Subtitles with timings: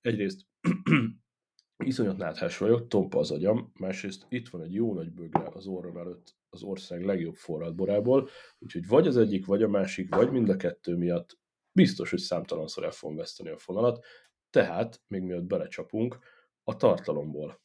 [0.00, 0.40] egyrészt
[1.84, 5.96] iszonyat náthás vagyok, tompa az agyam, másrészt itt van egy jó nagy bögre az orrom
[5.96, 8.28] előtt az ország legjobb forradborából,
[8.58, 11.38] úgyhogy vagy az egyik, vagy a másik, vagy mind a kettő miatt
[11.72, 14.04] biztos, hogy számtalanszor el fogom veszteni a fonalat,
[14.52, 16.18] tehát, még mielőtt belecsapunk,
[16.62, 17.60] a tartalomból.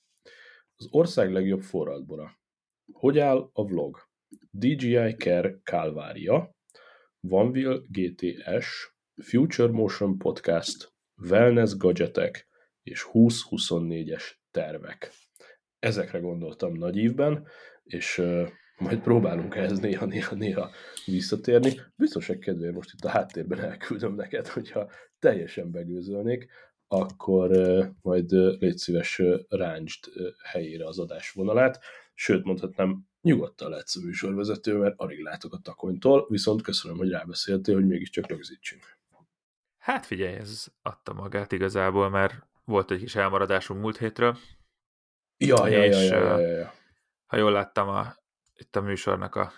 [0.76, 2.40] Az ország legjobb forradbora.
[2.91, 3.98] Hogy áll a vlog?
[4.52, 6.55] DJI Care Calvaria,
[7.20, 10.93] Vanville GTS, Future Motion Podcast,
[11.30, 12.48] Wellness Gadgetek
[12.84, 15.12] és 2024-es tervek.
[15.80, 17.48] Ezekre gondoltam nagy évben,
[17.84, 20.71] és uh, majd próbálunk ehhez néha-néha
[21.05, 21.82] visszatérni.
[21.96, 26.48] Biztos egy kedvéért most itt a háttérben elküldöm neked, hogyha teljesen begőzölnék,
[26.88, 27.49] akkor
[28.02, 30.05] majd légy szíves ráncsd
[30.43, 31.80] helyére az adásvonalát,
[32.13, 37.76] sőt mondhatnám, nyugodtan lehetsz a műsorvezető, mert alig látok a takonytól, viszont köszönöm, hogy rábeszéltél,
[37.76, 38.98] hogy mégiscsak rögzítsünk.
[39.77, 44.38] Hát figyelj, ez adta magát igazából, mert volt egy kis elmaradásunk múlt hétről.
[45.38, 46.74] Ja, ja, ja, ja, ja, ja.
[47.26, 48.15] Ha jól láttam, a,
[48.55, 49.52] itt a műsornak a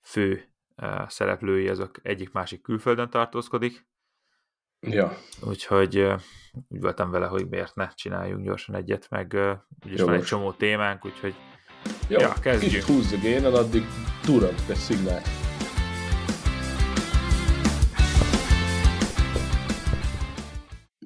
[0.00, 0.44] fő
[0.76, 3.86] uh, szereplői, azok egyik-másik külföldön tartózkodik,
[4.80, 5.18] Ja.
[5.42, 5.96] Úgyhogy
[6.68, 9.36] úgy voltam vele, hogy miért ne csináljunk gyorsan egyet, meg
[9.84, 11.34] úgyis van egy csomó témánk, úgyhogy
[12.08, 12.70] Jó, ja, kezdjük.
[12.70, 13.82] Kicsit húzz a géned, addig
[14.24, 15.26] durant egy szignált.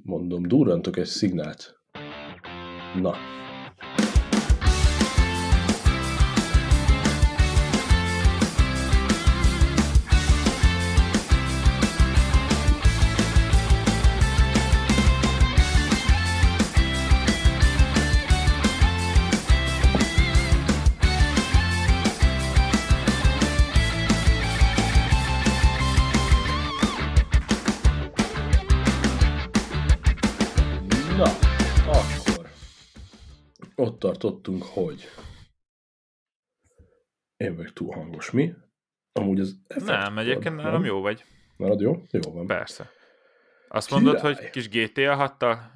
[0.03, 1.81] Mondom, durrantok egy szignált.
[2.95, 3.15] Na,
[34.51, 35.09] tartottunk, hogy
[37.37, 38.53] én vagyok túl hangos, mi?
[39.13, 41.25] Amúgy az Nem, egyébként nálam jó vagy.
[41.57, 42.03] Marad jó?
[42.11, 42.47] Jó van.
[42.47, 42.91] Persze.
[43.69, 44.03] Azt Király.
[44.03, 45.73] mondod, hogy kis GTA hatta,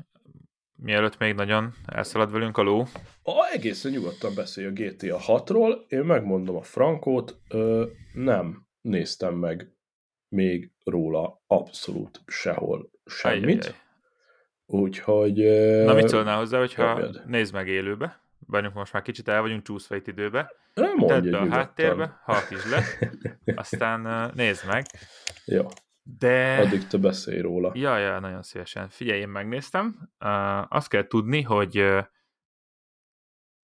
[0.77, 2.87] mielőtt még nagyon elszalad velünk a ló?
[3.23, 9.73] A, egészen nyugodtan beszélj a GTA 6-ról, én megmondom a frankót, ö, nem néztem meg
[10.29, 13.65] még róla abszolút sehol semmit.
[13.65, 13.83] Ajjajjaj.
[14.67, 15.37] Úgyhogy...
[15.85, 18.24] Na mit szólnál hozzá, hogyha nézd meg élőbe?
[18.47, 20.53] Bennünk most már kicsit el vagyunk csúszva itt időbe.
[20.75, 22.85] Nem Tedd be a háttérbe, halkítsd le,
[23.63, 24.85] aztán nézd meg.
[25.45, 25.67] Jó.
[26.03, 26.59] De...
[26.59, 27.73] Addig te beszélj róla.
[27.75, 28.89] Ja, ja, nagyon szívesen.
[28.89, 30.11] Figyelj, én megnéztem.
[30.21, 32.05] Uh, azt kell tudni, hogy uh,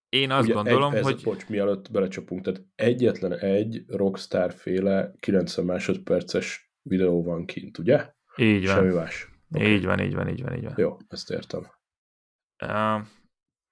[0.09, 1.23] én azt Ugye gondolom, egy, ez, hogy...
[1.23, 8.13] Bocs, mielőtt belecsapunk, tehát egyetlen egy Rockstar féle 90 másodperces videó van kint, ugye?
[8.37, 8.75] Így van.
[8.75, 9.29] Semmi más.
[9.53, 9.73] Okay.
[9.73, 10.75] Így van, így van, így van, így van.
[10.77, 11.67] Jó, ezt értem.
[12.63, 13.07] Uh,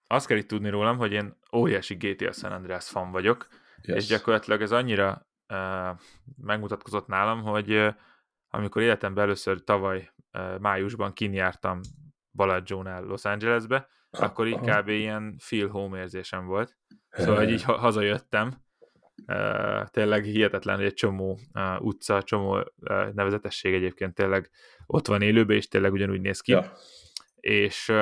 [0.09, 3.49] azt kell itt tudni rólam, hogy én óriási GTA San Andreas fan vagyok,
[3.83, 3.97] yes.
[3.97, 5.99] és gyakorlatilag ez annyira uh,
[6.43, 7.95] megmutatkozott nálam, hogy uh,
[8.49, 11.81] amikor életemben először tavaly uh, májusban kinjártam
[12.33, 14.89] Balaggio-nál Los Angelesbe, akkor így kb.
[14.89, 16.77] ilyen feel home érzésem volt.
[17.11, 18.67] Szóval, hogy így hazajöttem,
[19.27, 22.65] Uh, tényleg hihetetlen, hogy egy csomó uh, utca, csomó uh,
[23.13, 24.51] nevezetesség egyébként tényleg
[24.87, 26.53] ott van élőben, és tényleg ugyanúgy néz ki.
[26.53, 26.73] Ja.
[27.41, 27.93] És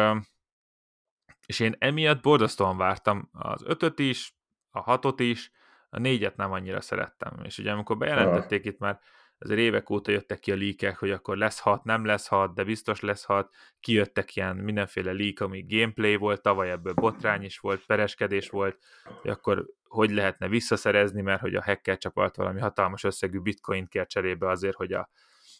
[1.46, 4.36] és én emiatt borzasztóan vártam az ötöt is,
[4.70, 5.50] a hatot is,
[5.88, 7.40] a négyet nem annyira szerettem.
[7.42, 9.00] És ugye amikor bejelentették itt már,
[9.38, 12.64] azért évek óta jöttek ki a líkek, hogy akkor lesz hat, nem lesz hat, de
[12.64, 17.86] biztos lesz hat, kijöttek ilyen mindenféle lík, ami gameplay volt, tavaly ebből botrány is volt,
[17.86, 18.78] pereskedés volt,
[19.22, 24.06] hogy akkor hogy lehetne visszaszerezni, mert hogy a hacker csapat valami hatalmas összegű bitcoint kér
[24.06, 25.10] cserébe azért, hogy a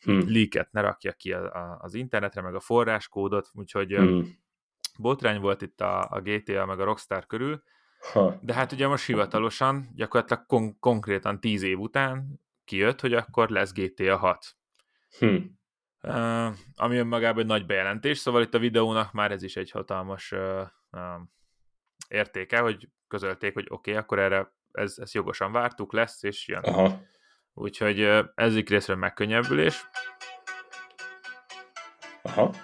[0.05, 0.21] hmm.
[0.27, 4.45] líket ne rakja ki a, a, az internetre, meg a forráskódot, úgyhogy hmm
[4.99, 7.63] botrány volt itt a, a GTA meg a Rockstar körül,
[8.13, 8.39] ha.
[8.43, 13.73] de hát ugye most hivatalosan, gyakorlatilag kon- konkrétan tíz év után kijött, hogy akkor lesz
[13.73, 14.57] GTA 6.
[15.19, 15.37] Hm.
[16.03, 20.33] Uh, ami önmagában egy nagy bejelentés, szóval itt a videónak már ez is egy hatalmas
[20.33, 20.61] uh,
[20.91, 21.01] uh,
[22.09, 26.63] értéke, hogy közölték, hogy oké, okay, akkor erre ez, ez jogosan vártuk, lesz, és jön.
[26.63, 27.01] Aha.
[27.55, 28.01] Úgyhogy
[28.35, 29.87] ez egy részről megkönnyebbülés.
[32.23, 32.55] Aha.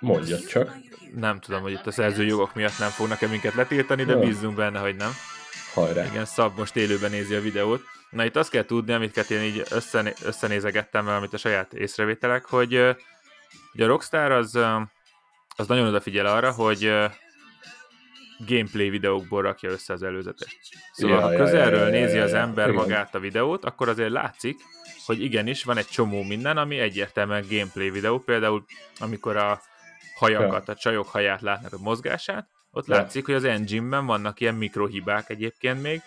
[0.00, 0.76] Mondja csak.
[1.14, 4.96] Nem tudom, hogy itt a szerzőjogok miatt nem fognak-e minket letiltani, de bízzunk benne, hogy
[4.96, 5.10] nem.
[5.74, 6.04] Hajrá.
[6.04, 7.82] Igen, Szab most élőben nézi a videót.
[8.10, 12.96] Na itt azt kell tudni, amit én így összené- összenézegettem, amit a saját észrevételek, hogy,
[13.72, 14.58] hogy a Rockstar az,
[15.56, 16.92] az nagyon odafigyel arra, hogy
[18.46, 20.58] gameplay videókból rakja össze az előzetest.
[20.92, 22.74] Szóval ja, ha közelről ja, ja, nézi ja, ja, az ember ja.
[22.74, 24.60] magát a videót, akkor azért látszik,
[25.06, 28.64] hogy igenis van egy csomó minden, ami egyértelműen gameplay videó, például
[28.98, 29.60] amikor a
[30.14, 30.72] hajakat, ja.
[30.72, 32.94] a csajok haját látnak a mozgását, ott ja.
[32.94, 36.00] látszik, hogy az engine-ben vannak ilyen mikrohibák egyébként még,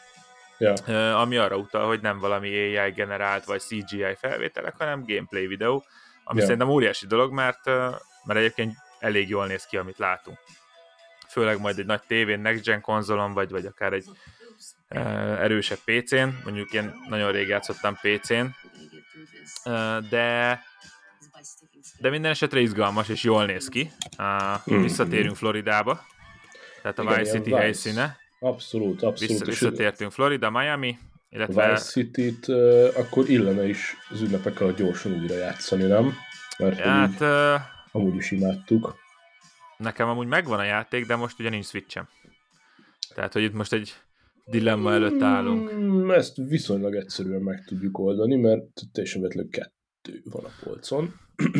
[0.57, 1.19] ja.
[1.19, 5.85] ami arra utal, hogy nem valami AI generált vagy CGI felvételek, hanem gameplay videó,
[6.23, 6.45] ami ja.
[6.45, 7.65] szerintem óriási dolog, mert,
[8.25, 10.37] mert egyébként elég jól néz ki, amit látunk.
[11.27, 14.05] Főleg majd egy nagy tévén, next gen konzolon, vagy, vagy akár egy
[15.39, 18.45] erősebb PC-n, mondjuk én nagyon rég játszottam PC-n,
[20.09, 20.59] de
[21.99, 23.91] de minden esetre izgalmas és jól néz ki.
[24.17, 26.05] Uh, visszatérünk Floridába,
[26.81, 28.17] tehát a Vice City helyszíne.
[28.39, 29.19] Abszolút, abszolút.
[29.19, 30.97] Vissza, visszatértünk Florida, Miami,
[31.29, 31.71] illetve...
[31.71, 36.13] Vice City-t uh, akkor illene is az ünnepekkel gyorsan újra játszani, nem?
[36.57, 37.61] Mert hát, uh,
[37.91, 38.95] amúgy is imádtuk.
[39.77, 42.07] Nekem amúgy megvan a játék, de most ugye nincs Switchem.
[43.15, 43.93] Tehát, hogy itt most egy
[44.45, 45.73] dilemma előtt állunk.
[45.73, 49.49] Mm, ezt viszonylag egyszerűen meg tudjuk oldani, mert teljesen vetlenül
[50.01, 51.13] kettő van a polcon.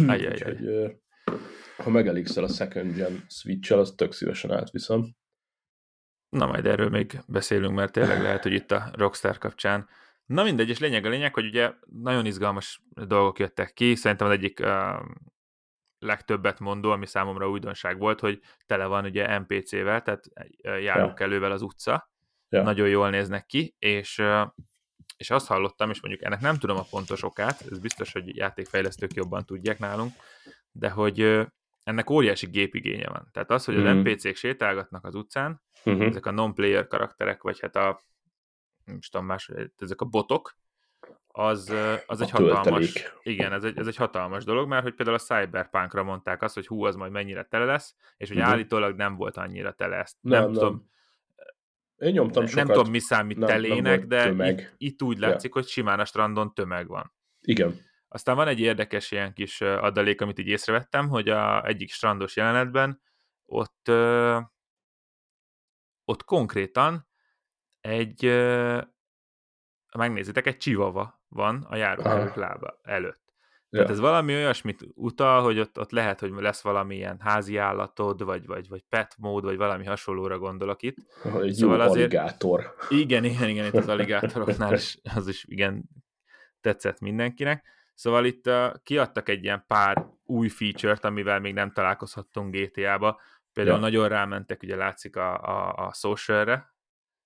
[0.10, 0.58] Úgyhogy,
[1.78, 5.16] ha megelégszel a second gen switch az tök szívesen átviszem.
[6.30, 9.88] Na majd erről még beszélünk, mert tényleg lehet, hogy itt a Rockstar kapcsán.
[10.26, 13.96] Na mindegy, és lényeg a lényeg, hogy ugye nagyon izgalmas dolgok jöttek ki.
[13.96, 15.06] Szerintem az egyik uh,
[16.00, 20.24] legtöbbet mondó, ami számomra újdonság volt, hogy tele van ugye NPC-vel, tehát
[20.62, 21.26] járunk ja.
[21.26, 22.12] elővel az utca.
[22.50, 22.64] Ja.
[22.64, 24.48] Nagyon jól néznek ki, és uh,
[25.22, 29.14] és azt hallottam, és mondjuk ennek nem tudom a pontos okát, ez biztos, hogy játékfejlesztők
[29.14, 30.14] jobban tudják nálunk,
[30.72, 31.48] de hogy
[31.84, 33.30] ennek óriási gépigénye van.
[33.32, 34.00] Tehát az, hogy az mm-hmm.
[34.00, 36.02] NPC-k sétálgatnak az utcán, mm-hmm.
[36.02, 38.02] ezek a non-player karakterek, vagy hát a
[38.86, 40.56] nem tudom más, ezek a botok,
[41.28, 41.74] az,
[42.06, 43.14] az egy hatalmas, töltelék.
[43.24, 46.68] igen, ez egy, ez egy hatalmas dolog, mert hogy például a Cyberpunkra mondták azt, hogy
[46.68, 48.48] hú, az majd mennyire tele lesz, és hogy mm-hmm.
[48.48, 50.18] állítólag nem volt annyira tele ezt.
[50.22, 50.90] Nem, nem, nem.
[52.02, 52.66] Én nyomtam sokat.
[52.66, 54.50] Nem tudom, mi számít nem, telének, nem de.
[54.50, 55.62] Itt, itt úgy látszik, ja.
[55.62, 57.14] hogy simán a strandon tömeg van.
[57.42, 57.76] Igen.
[58.08, 63.02] Aztán van egy érdekes ilyen kis adalék, amit így észrevettem, hogy a egyik strandos jelenetben
[63.46, 64.40] ott, ö,
[66.06, 67.08] ott konkrétan
[67.82, 68.82] egy, ö,
[69.98, 73.31] megnézitek, egy csivava van a járókelők lába előtt.
[73.72, 73.94] Tehát ja.
[73.94, 78.70] ez valami olyasmit utal, hogy ott, ott lehet, hogy lesz valamilyen házi állatod, vagy, vagy,
[78.70, 80.98] vagy pet mód, vagy valami hasonlóra gondolok itt.
[81.42, 82.76] Egy szóval jó azért, aligátor.
[82.90, 85.84] Igen, igen, igen, itt az aligátoroknál is, az is igen
[86.62, 87.66] tetszett mindenkinek.
[87.94, 93.20] Szóval itt uh, kiadtak egy ilyen pár új feature-t, amivel még nem találkozhattunk GTA-ba.
[93.54, 93.82] Például ja.
[93.82, 96.76] nagyon rámentek, ugye látszik a, a, a social-re,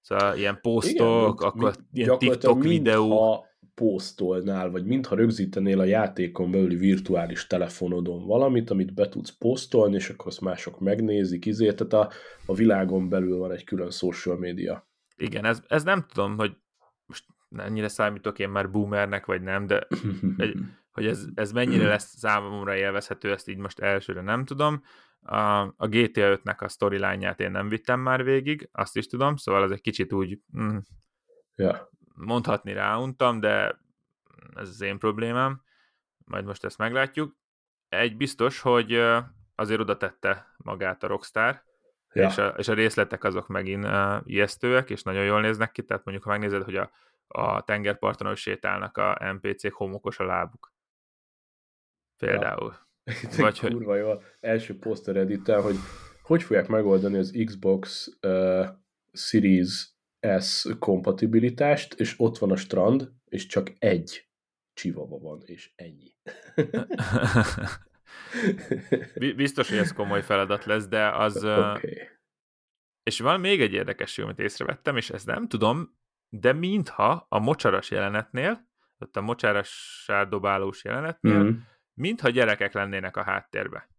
[0.01, 3.45] szóval ilyen posztok, Igen, akkor ilyen TikTok videó.
[3.75, 9.95] Ha posztolnál, vagy mintha rögzítenél a játékon belüli virtuális telefonodon valamit, amit be tudsz posztolni,
[9.95, 12.11] és akkor azt mások megnézik, izé, tehát a,
[12.45, 14.87] a világon belül van egy külön social média.
[15.17, 16.57] Igen, ez, ez nem tudom, hogy
[17.05, 17.25] most
[17.57, 19.87] ennyire számítok én már boomernek, vagy nem, de
[20.37, 20.57] egy,
[20.91, 24.83] hogy ez, ez mennyire lesz számomra élvezhető, ezt így most elsőre nem tudom.
[25.19, 29.63] A, a GTA 5-nek a storyline-ját én nem vittem már végig, azt is tudom, szóval
[29.63, 30.77] ez egy kicsit úgy mm,
[31.55, 33.79] ja mondhatni ráuntam, de
[34.55, 35.61] ez az én problémám,
[36.25, 37.35] majd most ezt meglátjuk.
[37.89, 38.93] Egy biztos, hogy
[39.55, 41.63] azért oda tette magát a Rockstar,
[42.13, 42.27] ja.
[42.27, 46.03] és, a, és a részletek azok megint uh, ijesztőek, és nagyon jól néznek ki, tehát
[46.03, 46.91] mondjuk, ha megnézed, hogy a,
[47.27, 50.73] a tengerparton, hogy sétálnak a NPC-k, homokos a lábuk.
[52.17, 52.73] Például.
[52.73, 52.83] Ja.
[53.37, 53.99] Vagy, kurva hogy...
[53.99, 54.21] jó.
[54.39, 55.75] Első poszter edittel, hogy
[56.25, 58.67] hogy fogják megoldani az Xbox uh,
[59.11, 59.94] Series
[60.39, 64.29] S kompatibilitást, és ott van a strand, és csak egy
[64.73, 66.15] csivava van, és ennyi.
[69.35, 71.43] Biztos, hogy ez komoly feladat lesz, de az...
[71.43, 72.09] Okay.
[73.03, 75.97] És van még egy érdekes amit észrevettem, és ezt nem tudom,
[76.29, 78.67] de mintha a mocsaras jelenetnél,
[78.99, 81.57] ott a mocsaras sárdobálós jelenetnél, mm.
[81.93, 83.89] mintha gyerekek lennének a háttérbe.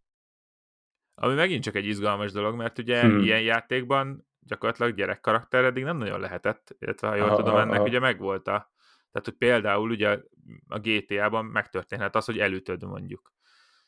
[1.14, 3.18] Ami megint csak egy izgalmas dolog, mert ugye hmm.
[3.18, 7.78] ilyen játékban gyakorlatilag gyerek karakter eddig nem nagyon lehetett, illetve ha jól aha, tudom, ennek
[7.78, 7.84] aha.
[7.84, 8.72] ugye megvolt a,
[9.12, 10.20] tehát hogy például ugye
[10.68, 13.32] a GTA-ban megtörténhet az, hogy elütöd mondjuk.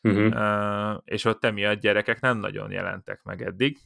[0.01, 0.27] Uh-huh.
[0.27, 3.79] Uh, és ott emiatt gyerekek nem nagyon jelentek meg eddig.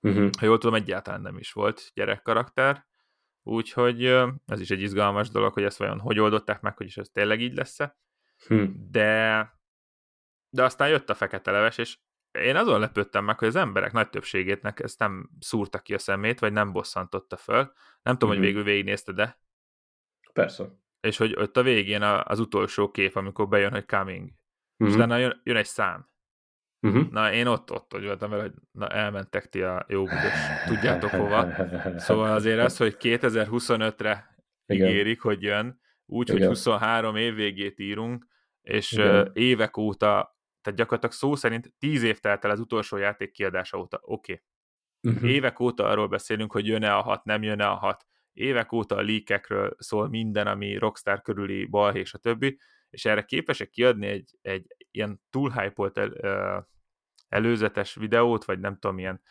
[0.00, 0.30] Uh-huh.
[0.38, 2.86] Ha jól tudom, egyáltalán nem is volt gyerekkarakter,
[3.42, 4.04] úgyhogy
[4.46, 7.40] ez is egy izgalmas dolog, hogy ezt vajon hogy oldották meg, hogy is ez tényleg
[7.40, 7.96] így lesz-e.
[8.46, 8.86] Hmm.
[8.90, 9.52] De,
[10.50, 11.98] de aztán jött a fekete leves, és
[12.32, 16.38] én azon lepődtem meg, hogy az emberek nagy többségétnek ezt nem szúrta ki a szemét,
[16.38, 17.72] vagy nem bosszantotta föl.
[18.02, 18.36] Nem tudom, uh-huh.
[18.36, 19.38] hogy végül végignézte, de...
[20.32, 20.64] Persze.
[21.00, 24.22] És hogy ott a végén az utolsó kép, amikor bejön, hogy coming.
[24.22, 24.36] Uh-huh.
[24.76, 24.94] És mhm.
[24.94, 26.08] utána jön, jön egy szám.
[26.80, 27.10] Uh-huh.
[27.10, 30.32] Na, én ott, ott hogy voltam vele, hogy na, elmentek ti a jó büdös,
[30.66, 31.48] tudjátok hova.
[31.96, 34.88] Szóval azért az, hogy 2025-re Igen.
[34.88, 36.40] ígérik, hogy jön, úgy, Igen.
[36.40, 38.26] hogy 23 év végét írunk,
[38.62, 39.30] és Igen.
[39.32, 40.37] évek óta
[40.68, 44.00] tehát gyakorlatilag szó szerint tíz év telt el az utolsó játék kiadása óta.
[44.02, 44.32] Oké.
[44.32, 45.16] Okay.
[45.16, 45.30] Uh-huh.
[45.30, 48.06] Évek óta arról beszélünk, hogy jön-e a hat, nem jön-e a hat.
[48.32, 52.60] Évek óta a leakekről szól minden, ami Rockstar körüli balhé és a többi,
[52.90, 56.68] és erre képesek kiadni egy, egy ilyen túl hype el,
[57.28, 59.22] előzetes videót, vagy nem tudom, ilyen,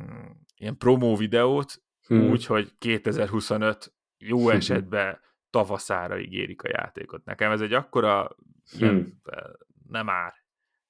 [0.00, 2.30] mm, ilyen promó videót, hmm.
[2.30, 7.24] úgy, hogy 2025 jó esetben tavaszára ígérik a játékot.
[7.24, 8.36] Nekem ez egy akkora
[8.70, 8.80] hmm.
[8.80, 9.20] ilyen,
[9.88, 10.34] nem ár.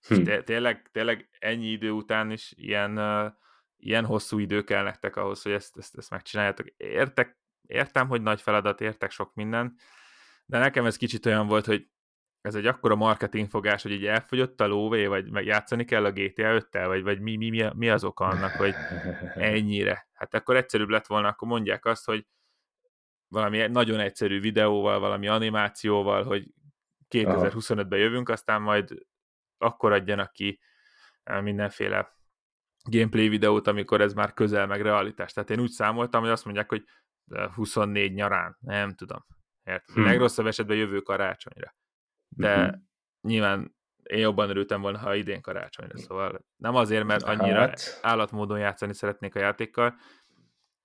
[0.09, 0.23] Hm.
[0.23, 3.33] Té- tényleg, tényleg ennyi idő után is ilyen, uh,
[3.77, 6.67] ilyen hosszú idő kell nektek ahhoz, hogy ezt, ezt, ezt megcsináljátok.
[6.77, 9.77] Értek, értem, hogy nagy feladat, értek sok minden,
[10.47, 11.89] de nekem ez kicsit olyan volt, hogy
[12.41, 16.67] ez egy akkora marketingfogás, hogy így elfogyott a lóvé, vagy meg játszani kell a GTA
[16.71, 18.75] 5-tel, vagy, vagy mi, mi, mi, mi az oka annak, hogy
[19.35, 20.09] ennyire.
[20.13, 22.27] Hát akkor egyszerűbb lett volna, akkor mondják azt, hogy
[23.29, 26.47] valami nagyon egyszerű videóval, valami animációval, hogy
[27.11, 29.07] 2025-ben jövünk, aztán majd
[29.59, 30.61] akkor adjanak ki
[31.23, 32.17] eh, mindenféle
[32.83, 35.33] gameplay videót, amikor ez már közel meg realitás.
[35.33, 36.85] Tehát én úgy számoltam, hogy azt mondják, hogy
[37.55, 39.25] 24 nyarán, nem tudom.
[39.65, 39.91] Ért?
[39.93, 40.05] Hmm.
[40.05, 41.75] Legrosszabb esetben jövő karácsonyra.
[42.29, 42.89] De hmm.
[43.21, 47.99] nyilván én jobban örültem volna, ha idén karácsonyra, szóval nem azért, mert annyira hát...
[48.03, 49.95] állatmódon játszani szeretnék a játékkal,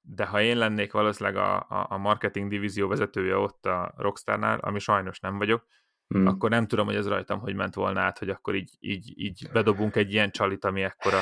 [0.01, 4.79] de ha én lennék valószínűleg a, a, a marketing divízió vezetője ott a Rockstarnál, ami
[4.79, 5.67] sajnos nem vagyok,
[6.13, 6.27] hmm.
[6.27, 9.49] akkor nem tudom, hogy ez rajtam hogy ment volna át, hogy akkor így, így, így
[9.53, 11.19] bedobunk egy ilyen csalit, ami ekkora.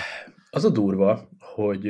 [0.50, 1.88] Az a durva, hogy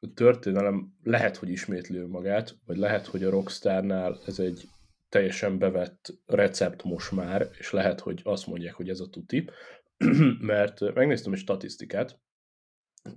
[0.00, 4.68] a történelem lehet, hogy ismétlő magát, vagy lehet, hogy a Rockstarnál ez egy
[5.08, 9.50] teljesen bevett recept most már, és lehet, hogy azt mondják, hogy ez a tuti,
[10.40, 12.20] mert megnéztem egy statisztikát,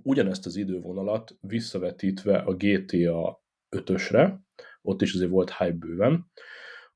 [0.02, 3.44] ugyanezt az idővonalat visszavetítve a GTA
[3.76, 4.34] 5-ösre,
[4.82, 6.30] ott is azért volt hype bőven,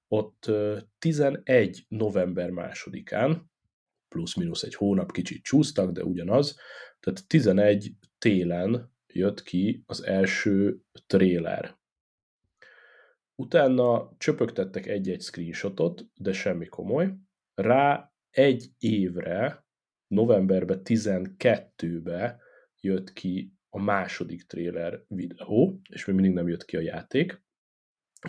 [0.08, 0.50] ott
[0.98, 3.50] 11 november másodikán,
[4.08, 6.58] plusz-minusz egy hónap, kicsit csúsztak, de ugyanaz,
[7.00, 11.78] tehát 11 télen jött ki az első tréler.
[13.34, 17.14] Utána csöpögtettek egy-egy screenshotot, de semmi komoly.
[17.54, 19.66] Rá egy évre,
[20.06, 22.40] novemberben 12-be
[22.80, 27.42] jött ki a második tréler videó, és még mindig nem jött ki a játék.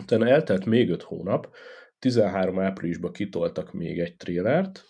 [0.00, 1.54] Utána eltelt még 5 hónap,
[1.98, 4.84] 13 áprilisban kitoltak még egy trélert,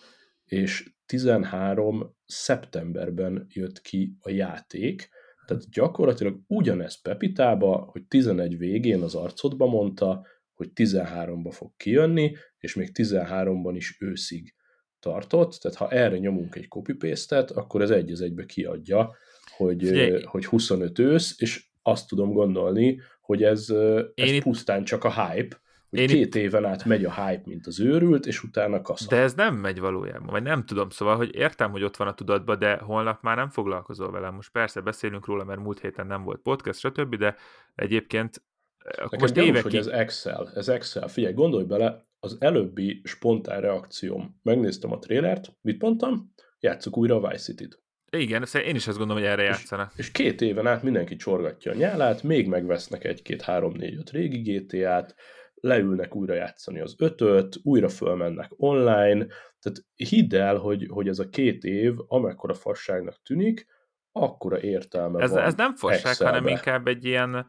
[0.45, 5.09] és 13 szeptemberben jött ki a játék,
[5.45, 12.75] tehát gyakorlatilag ugyanez Pepitába, hogy 11 végén az arcodba mondta, hogy 13-ba fog kijönni, és
[12.75, 14.55] még 13-ban is őszig
[14.99, 16.97] tartott, tehát ha erre nyomunk egy copy
[17.29, 19.15] akkor ez egy az egybe kiadja,
[19.57, 19.89] hogy,
[20.25, 23.69] hogy 25 ősz, és azt tudom gondolni, hogy ez,
[24.15, 24.43] ez itt...
[24.43, 26.35] pusztán csak a hype, hogy Én két itt...
[26.35, 29.07] éven át megy a hype, mint az őrült, és utána kaszal.
[29.07, 32.13] De ez nem megy valójában, vagy nem tudom, szóval, hogy értem, hogy ott van a
[32.13, 34.29] tudatban, de holnap már nem foglalkozol vele.
[34.29, 37.35] Most persze beszélünk róla, mert múlt héten nem volt podcast, stb., de
[37.75, 38.43] egyébként
[38.77, 39.71] eh, Nekem most gyanús, évekig...
[39.71, 41.07] hogy ez Excel, ez Excel.
[41.07, 44.39] Figyelj, gondolj bele, az előbbi spontán reakcióm.
[44.43, 46.33] Megnéztem a trélert, mit mondtam?
[46.59, 47.85] Játsszuk újra a Vice City-t.
[48.09, 49.91] Igen, én is azt gondolom, hogy erre játszanak.
[49.91, 54.09] És, és két éven át mindenki csorgatja a nyálát, még megvesznek egy-két, három, négy, öt
[54.09, 55.15] régi GTA-t,
[55.53, 59.25] leülnek újra játszani az ötöt, újra fölmennek online,
[59.59, 63.67] tehát hidd el, hogy, hogy ez a két év, amekkora fasságnak tűnik,
[64.11, 65.43] akkora értelme ez, van.
[65.43, 66.33] Ez nem fasság, Excelbe.
[66.33, 67.45] hanem inkább egy ilyen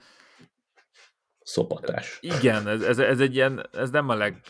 [1.41, 2.19] szopatás.
[2.21, 4.41] Igen, ez, ez, ez egy ilyen, ez nem a leg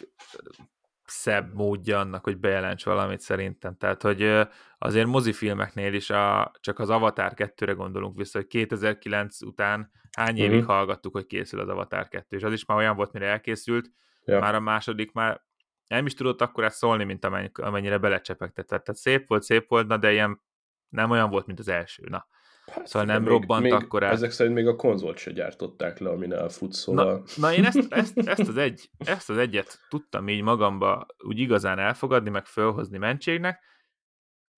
[1.11, 3.77] szebb módja annak, hogy bejelents valamit szerintem.
[3.77, 4.49] Tehát, hogy
[4.79, 10.53] azért mozifilmeknél is a, csak az Avatar 2-re gondolunk vissza, hogy 2009 után hány uh-huh.
[10.53, 13.91] évig hallgattuk, hogy készül az Avatar 2, és az is már olyan volt, mire elkészült,
[14.25, 14.39] ja.
[14.39, 15.47] már a második már
[15.87, 18.85] nem is tudott akkor ezt szólni, mint amennyire belecsepegtetett.
[18.85, 20.41] Tehát szép volt, szép volt, na, de ilyen
[20.89, 22.05] nem olyan volt, mint az első.
[22.09, 22.27] Na.
[22.71, 24.11] Hát, szóval nem még, robbant még, akkor el.
[24.11, 27.05] Ezek szerint még a konzolt se gyártották le, amin elfut, szóval...
[27.05, 31.39] Na, na én ezt, ezt, ezt, az egy, ezt az egyet tudtam így magamba úgy
[31.39, 33.63] igazán elfogadni, meg fölhozni mentségnek,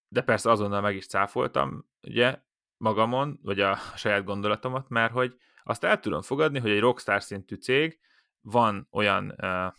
[0.08, 2.38] de persze azonnal meg is cáfoltam, ugye,
[2.76, 7.54] magamon, vagy a saját gondolatomat, mert hogy azt el tudom fogadni, hogy egy rockstar szintű
[7.54, 8.00] cég
[8.40, 9.72] van olyan uh,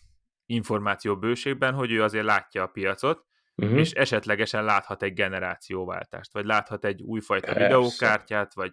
[0.46, 3.26] információ bőségben, hogy ő azért látja a piacot,
[3.62, 3.80] uh-huh.
[3.80, 7.64] és esetlegesen láthat egy generációváltást, vagy láthat egy újfajta Persze.
[7.64, 8.72] videókártyát, vagy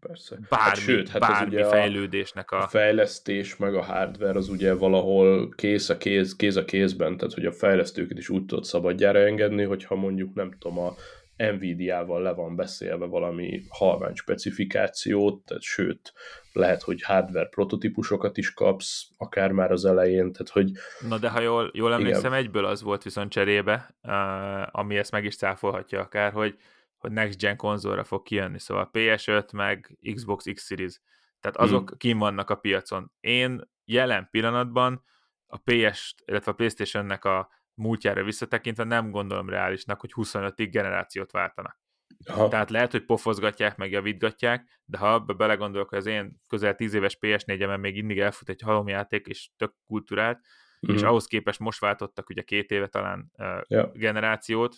[0.00, 0.38] Persze.
[0.48, 2.62] bármi, hát sőt, hát bármi fejlődésnek a...
[2.62, 2.66] a...
[2.66, 7.46] fejlesztés, meg a hardware az ugye valahol kész a kéz, kéz a kézben, tehát hogy
[7.46, 10.94] a fejlesztőket is úgy tudod szabadjára engedni, hogyha mondjuk nem tudom, a
[11.36, 16.12] Nvidia-val le van beszélve valami halvány specifikációt, tehát sőt,
[16.52, 20.70] lehet, hogy hardware prototípusokat is kapsz, akár már az elején, tehát hogy...
[21.08, 22.44] Na de ha jól, jól emlékszem, igen.
[22.44, 26.56] egyből az volt viszont cserébe, uh, ami ezt meg is cáfolhatja akár, hogy,
[26.98, 31.00] hogy Next Gen konzolra fog kijönni, szóval PS5 meg Xbox X Series,
[31.40, 31.98] tehát azok hmm.
[31.98, 33.12] kim vannak a piacon.
[33.20, 35.04] Én jelen pillanatban
[35.46, 41.78] a PS, illetve a Playstation-nek a múltjára visszatekintve nem gondolom reálisnak, hogy 25-ig generációt váltanak.
[42.26, 42.48] Aha.
[42.48, 46.94] Tehát lehet, hogy pofozgatják, meg javítgatják, de ha abba belegondolok, hogy az én közel 10
[46.94, 50.94] éves PS4-emen még mindig elfut egy halomjáték, és tök kulturált, mm.
[50.94, 51.10] és mhm.
[51.10, 53.90] ahhoz képest most váltottak ugye két éve talán uh, ja.
[53.92, 54.76] generációt,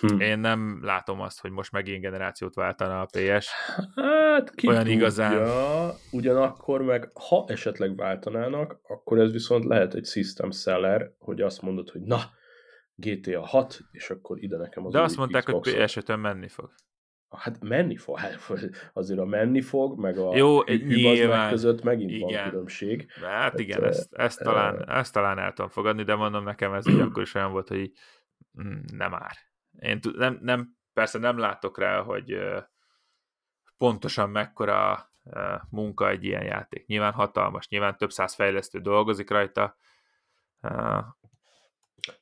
[0.00, 0.20] Hm.
[0.20, 3.50] Én nem látom azt, hogy most megint generációt váltana a PS.
[3.94, 5.48] Hát ki Olyan tudja, igazán.
[6.10, 11.90] ugyanakkor meg ha esetleg váltanának, akkor ez viszont lehet egy system seller, hogy azt mondod,
[11.90, 12.20] hogy na,
[12.94, 15.74] GTA 6, és akkor ide nekem az De azt mondták, Xbox-ot.
[15.74, 16.70] hogy PS5-ön menni fog.
[17.28, 18.38] Hát menni fog, hát
[18.92, 22.42] azért a menni fog, meg a Jó, nyilván, között megint igen.
[22.42, 23.12] van különbség.
[23.12, 24.96] Hát, hát igen, ezt, ezt, talán, e...
[24.98, 27.78] ezt talán el tudom fogadni, de mondom nekem ez így akkor is olyan volt, hogy
[27.78, 27.98] így,
[28.62, 29.36] mm, nem már.
[29.78, 32.38] Én nem, nem, persze nem látok rá, hogy
[33.76, 35.10] pontosan mekkora
[35.70, 36.86] munka egy ilyen játék.
[36.86, 39.76] Nyilván hatalmas, nyilván több száz fejlesztő dolgozik rajta.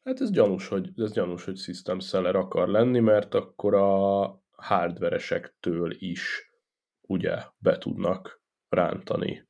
[0.04, 5.94] Hát ez gyanús, hogy, ez gyanús, hogy system seller akar lenni, mert akkor a hardveresektől
[5.98, 6.50] is
[7.00, 9.48] ugye be tudnak rántani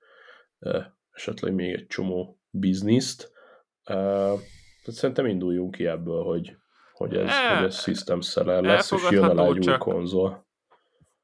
[1.11, 3.33] esetleg még egy csomó bizniszt.
[3.83, 4.39] Tehát
[4.83, 6.57] szerintem induljunk ki ebből, hogy
[7.01, 10.49] hogy ez, e, hogy ez system seller lesz, és jön alá egy új konzol.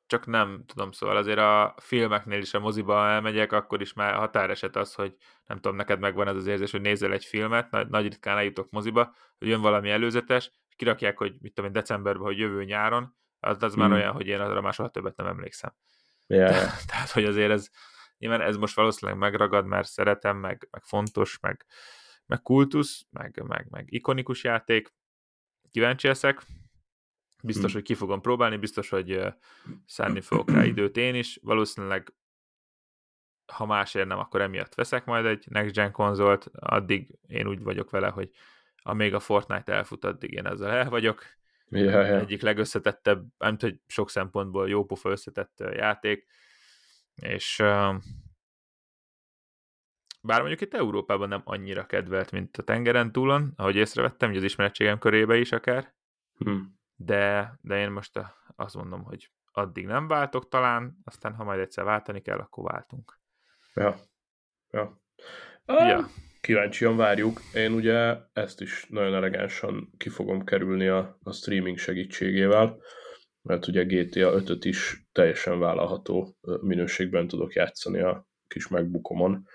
[0.06, 4.76] Csak nem tudom, szóval azért a filmeknél is a moziba elmegyek, akkor is már határeset
[4.76, 5.14] az, hogy
[5.46, 8.70] nem tudom, neked megvan ez az érzés, hogy nézel egy filmet, nagy, nagy ritkán eljutok
[8.70, 13.16] moziba, hogy jön valami előzetes, és kirakják, hogy mit tudom én, decemberben, hogy jövő nyáron,
[13.40, 13.82] az, az hmm.
[13.82, 15.74] már olyan, hogy én arra már soha többet nem emlékszem.
[16.26, 16.50] Yeah.
[16.50, 17.68] Tehát, tehát, hogy azért ez,
[18.18, 21.66] nyilván ez most valószínűleg megragad, mert szeretem, meg, meg fontos, meg,
[22.26, 24.94] meg kultusz, meg, meg, meg ikonikus játék,
[25.76, 26.42] kíváncsi leszek.
[27.42, 27.72] Biztos, hmm.
[27.72, 29.20] hogy ki fogom próbálni, biztos, hogy
[29.86, 31.38] szánni fogok rá időt én is.
[31.42, 32.12] Valószínűleg,
[33.52, 36.50] ha másért nem, akkor emiatt veszek majd egy Next Gen konzolt.
[36.52, 38.30] Addig én úgy vagyok vele, hogy
[38.76, 41.22] amíg a Fortnite elfut, addig én ezzel el vagyok.
[41.68, 42.20] Yeah, yeah.
[42.20, 46.26] Egyik legösszetettebb, nem hogy sok szempontból jó pofa összetett játék,
[47.14, 47.62] és
[50.26, 54.44] bár mondjuk itt Európában nem annyira kedvelt, mint a tengeren túlon, ahogy észrevettem, hogy az
[54.44, 55.94] ismeretségem körébe is akár,
[56.38, 56.78] hmm.
[56.96, 58.20] de, de én most
[58.56, 63.20] azt mondom, hogy addig nem váltok talán, aztán ha majd egyszer váltani kell, akkor váltunk.
[63.74, 63.96] Ja.
[64.70, 65.00] Ja.
[65.64, 66.06] Ah, ja.
[66.40, 67.40] Kíváncsian várjuk.
[67.54, 72.78] Én ugye ezt is nagyon elegánsan ki fogom kerülni a, a streaming segítségével,
[73.42, 79.46] mert ugye GTA 5-öt is teljesen vállalható minőségben tudok játszani a kis megbukomon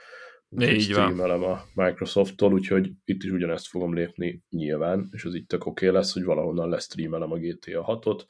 [0.59, 5.65] így streamelem a Microsofttól, úgyhogy itt is ugyanezt fogom lépni nyilván, és az itt tök
[5.65, 8.21] oké okay lesz, hogy valahonnan lesztreamelem a GTA 6-ot,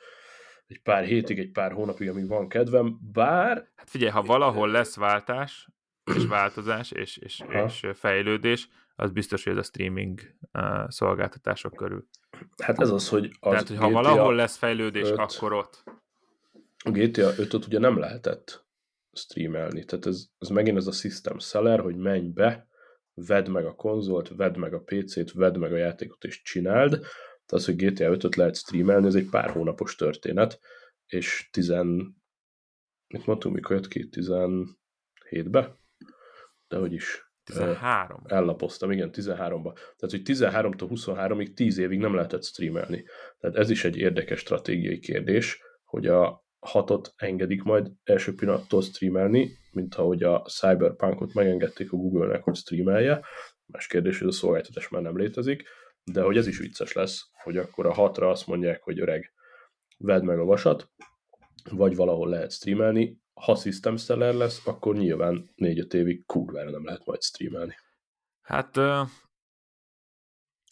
[0.67, 3.69] egy pár hétig, egy pár hónapig, amíg van kedvem, bár...
[3.75, 5.67] Hát figyelj, ha valahol lesz váltás,
[6.15, 10.19] és változás, és, és, és fejlődés, az biztos, hogy ez a streaming
[10.53, 12.07] uh, szolgáltatások körül.
[12.63, 15.83] Hát ez az, hogy az Tehát, hogy ha GTA valahol lesz fejlődés, 5, akkor ott.
[16.83, 18.65] A GTA 5-öt ugye nem lehetett
[19.13, 19.85] streamelni.
[19.85, 22.67] Tehát ez, ez megint ez a system seller, hogy menj be,
[23.13, 26.89] vedd meg a konzolt, vedd meg a PC-t, vedd meg a játékot és csináld.
[26.89, 30.59] Tehát az, hogy GTA 5-öt lehet streamelni, ez egy pár hónapos történet,
[31.05, 31.73] és 10...
[33.07, 34.09] Mit mondtunk, mikor jött ki?
[34.11, 35.77] 17-be?
[36.67, 37.29] De hogy is?
[37.43, 38.21] 13.
[38.25, 39.73] Ellapoztam, igen, 13-ba.
[39.73, 43.05] Tehát, hogy 13-tól 23-ig 10 évig nem lehetett streamelni.
[43.39, 49.57] Tehát ez is egy érdekes stratégiai kérdés, hogy a, hatot engedik majd első pillanattól streamelni,
[49.71, 53.25] mint ahogy a Cyberpunkot megengedték a Google-nek, hogy streamelje.
[53.65, 55.63] Más kérdés, hogy a szolgáltatás már nem létezik,
[56.03, 59.33] de hogy ez is vicces lesz, hogy akkor a hatra azt mondják, hogy öreg,
[59.97, 60.91] vedd meg a vasat,
[61.71, 63.19] vagy valahol lehet streamelni.
[63.33, 67.75] Ha system seller lesz, akkor nyilván 4-5 évig kurvára nem lehet majd streamelni.
[68.41, 68.77] Hát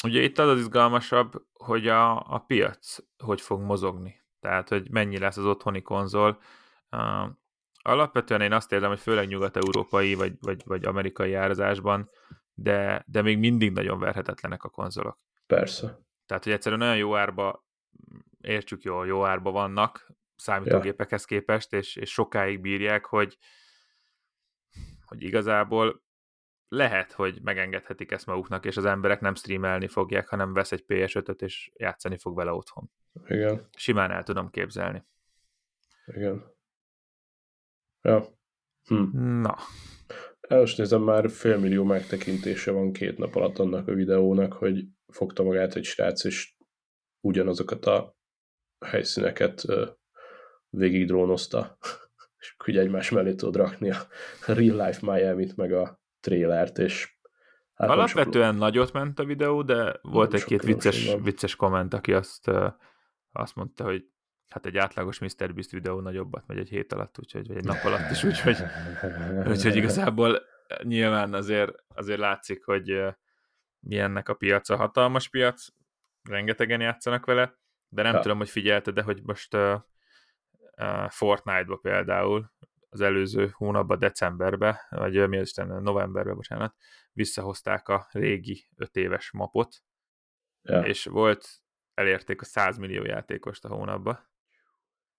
[0.03, 4.21] ugye itt az az izgalmasabb, hogy a, a piac hogy fog mozogni.
[4.39, 6.41] Tehát hogy mennyi lesz az otthoni konzol.
[6.91, 7.29] Uh,
[7.81, 12.09] alapvetően én azt érzem, hogy főleg nyugat-európai vagy, vagy, vagy amerikai árazásban,
[12.53, 15.19] de, de még mindig nagyon verhetetlenek a konzolok.
[15.47, 15.99] Persze.
[16.25, 17.65] Tehát, hogy egyszerűen olyan jó árba,
[18.41, 23.37] értsük jól, jó árba vannak számítógépekhez képest, és, és sokáig bírják, hogy,
[25.05, 26.03] hogy igazából
[26.69, 31.41] lehet, hogy megengedhetik ezt maguknak, és az emberek nem streamelni fogják, hanem vesz egy PS5-öt,
[31.41, 32.91] és játszani fog vele otthon.
[33.27, 33.67] Igen.
[33.77, 35.05] Simán el tudom képzelni.
[36.05, 36.43] Igen.
[38.01, 38.25] Ja.
[38.83, 39.39] Hm.
[39.41, 39.55] Na.
[40.49, 45.75] Most nézem, már félmillió megtekintése van két nap alatt annak a videónak, hogy fogta magát
[45.75, 46.55] egy srác, és
[47.19, 48.15] ugyanazokat a
[48.85, 49.65] helyszíneket
[50.69, 51.77] végig drónozta,
[52.39, 54.07] és hogy egymás mellé tudod rakni a
[54.45, 57.17] Real Life Miami-t, meg a trailert, és
[57.73, 58.59] hát Alapvetően sok...
[58.59, 62.51] nagyot ment a videó, de volt egy-két vicces, vicces komment, aki azt,
[63.31, 64.05] azt mondta, hogy
[64.49, 65.53] hát egy átlagos Mr.
[65.53, 68.57] Beast videó nagyobbat megy egy hét alatt, úgyhogy, vagy egy nap alatt is, úgyhogy,
[69.51, 70.41] úgyhogy igazából
[70.83, 73.01] nyilván azért, azért látszik, hogy
[73.79, 74.75] mi ennek a piaca.
[74.75, 75.67] Hatalmas piac,
[76.23, 77.53] rengetegen játszanak vele,
[77.87, 78.19] de nem ja.
[78.19, 79.81] tudom, hogy figyelte, de hogy most uh,
[80.77, 82.51] uh, Fortnite-ba például
[82.89, 86.75] az előző hónapban, decemberbe, vagy mi Isten, novemberben, bocsánat,
[87.11, 89.83] visszahozták a régi öt éves mapot,
[90.61, 90.81] ja.
[90.81, 91.47] és volt,
[91.93, 94.29] elérték a 100 millió játékost a hónapba,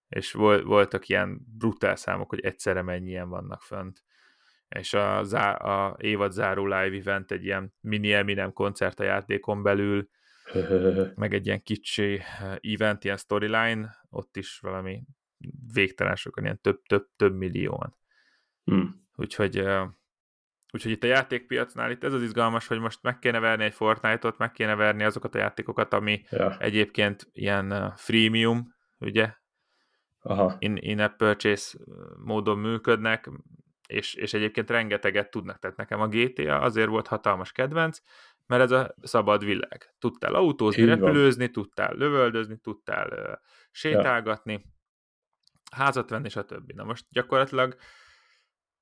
[0.09, 4.05] és vol, voltak ilyen brutál számok, hogy egyszerre mennyien vannak fönt.
[4.69, 9.63] És a, zá, a évad záró live event egy ilyen mini Eminem koncert a játékon
[9.63, 10.09] belül,
[11.15, 12.23] meg egy ilyen kicsi
[12.61, 15.03] event, ilyen storyline, ott is valami
[15.73, 17.97] végtelen sokan, ilyen több, több, több millióan.
[18.65, 19.09] Hmm.
[19.17, 19.59] Úgyhogy,
[20.73, 24.39] úgyhogy itt a játékpiacnál itt ez az izgalmas, hogy most meg kéne verni egy Fortnite-ot,
[24.39, 26.59] meg kéne verni azokat a játékokat, ami ja.
[26.59, 29.39] egyébként ilyen freemium, ugye,
[30.23, 30.57] Aha.
[30.59, 31.79] In, in-app purchase
[32.25, 33.31] módon működnek,
[33.87, 35.59] és, és egyébként rengeteget tudnak.
[35.59, 37.99] Tehát nekem a GTA azért volt hatalmas kedvenc,
[38.47, 39.95] mert ez a szabad világ.
[39.99, 41.53] Tudtál autózni, Így repülőzni, van.
[41.53, 43.33] tudtál lövöldözni, tudtál uh,
[43.71, 44.61] sétálgatni, ja.
[45.71, 46.73] Házat venni, stb.
[46.73, 47.77] Na most gyakorlatilag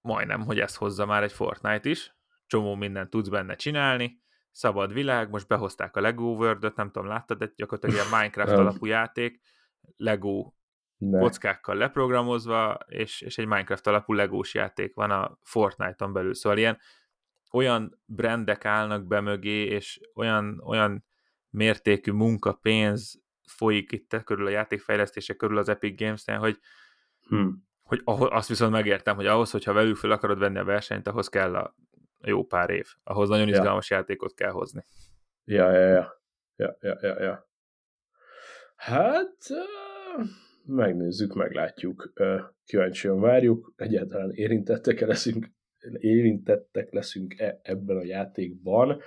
[0.01, 5.31] majdnem, hogy ezt hozza már egy Fortnite is, csomó mindent tudsz benne csinálni, szabad világ,
[5.31, 9.41] most behozták a Lego world nem tudom, láttad, de gyakorlatilag ilyen Minecraft alapú játék,
[9.97, 10.53] Lego
[10.97, 11.19] ne.
[11.19, 16.35] kockákkal leprogramozva, és, és egy Minecraft alapú legós játék van a Fortnite-on belül.
[16.35, 16.79] Szóval ilyen
[17.51, 21.05] olyan brandek állnak be mögé, és olyan, olyan
[21.51, 26.59] mértékű munka, pénz folyik itt körül a játékfejlesztése körül az Epic Games-nél, hogy,
[27.29, 27.69] hmm.
[27.83, 31.29] hogy ahhoz, azt viszont megértem, hogy ahhoz, hogyha velük fel akarod venni a versenyt, ahhoz
[31.29, 31.75] kell a
[32.21, 32.87] jó pár év.
[33.03, 33.97] Ahhoz nagyon izgalmas ja.
[33.97, 34.85] játékot kell hozni.
[35.45, 36.17] Ja, ja, ja.
[36.57, 37.49] Ja, ja, ja, ja.
[38.77, 39.37] Hát...
[39.49, 40.27] Uh
[40.69, 42.13] megnézzük, meglátjuk,
[42.65, 45.51] kíváncsian várjuk, egyáltalán érintettek leszünk,
[45.93, 49.01] érintettek leszünk-e ebben a játékban.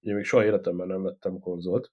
[0.00, 1.92] Én még soha életemben nem vettem konzolt.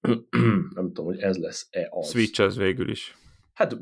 [0.74, 2.10] nem tudom, hogy ez lesz-e az.
[2.10, 3.16] Switch az végül is.
[3.54, 3.76] Hát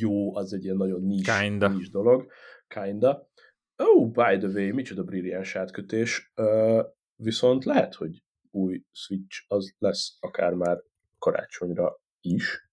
[0.00, 1.68] jó, az egy ilyen nagyon nincs, Kinda.
[1.68, 2.32] nincs dolog.
[2.68, 3.30] Kinda.
[3.76, 6.32] Oh, by the way, micsoda brilliáns átkötés.
[6.36, 6.82] Uh,
[7.16, 10.82] viszont lehet, hogy új Switch az lesz akár már
[11.18, 12.70] karácsonyra is.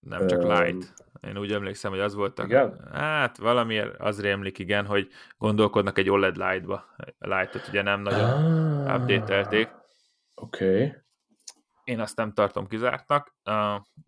[0.00, 0.94] Nem csak Light.
[1.20, 2.44] Én úgy emlékszem, hogy az volt a...
[2.44, 2.88] Igen?
[2.92, 5.08] Hát valamiért az rémlik, igen, hogy
[5.38, 6.84] gondolkodnak egy OLED Light-ba.
[7.18, 8.30] Light-ot ugye nem nagyon
[8.86, 9.68] ah, update-elték.
[10.34, 10.74] Oké.
[10.74, 10.92] Okay.
[11.90, 13.34] Én azt nem tartom kizártnak,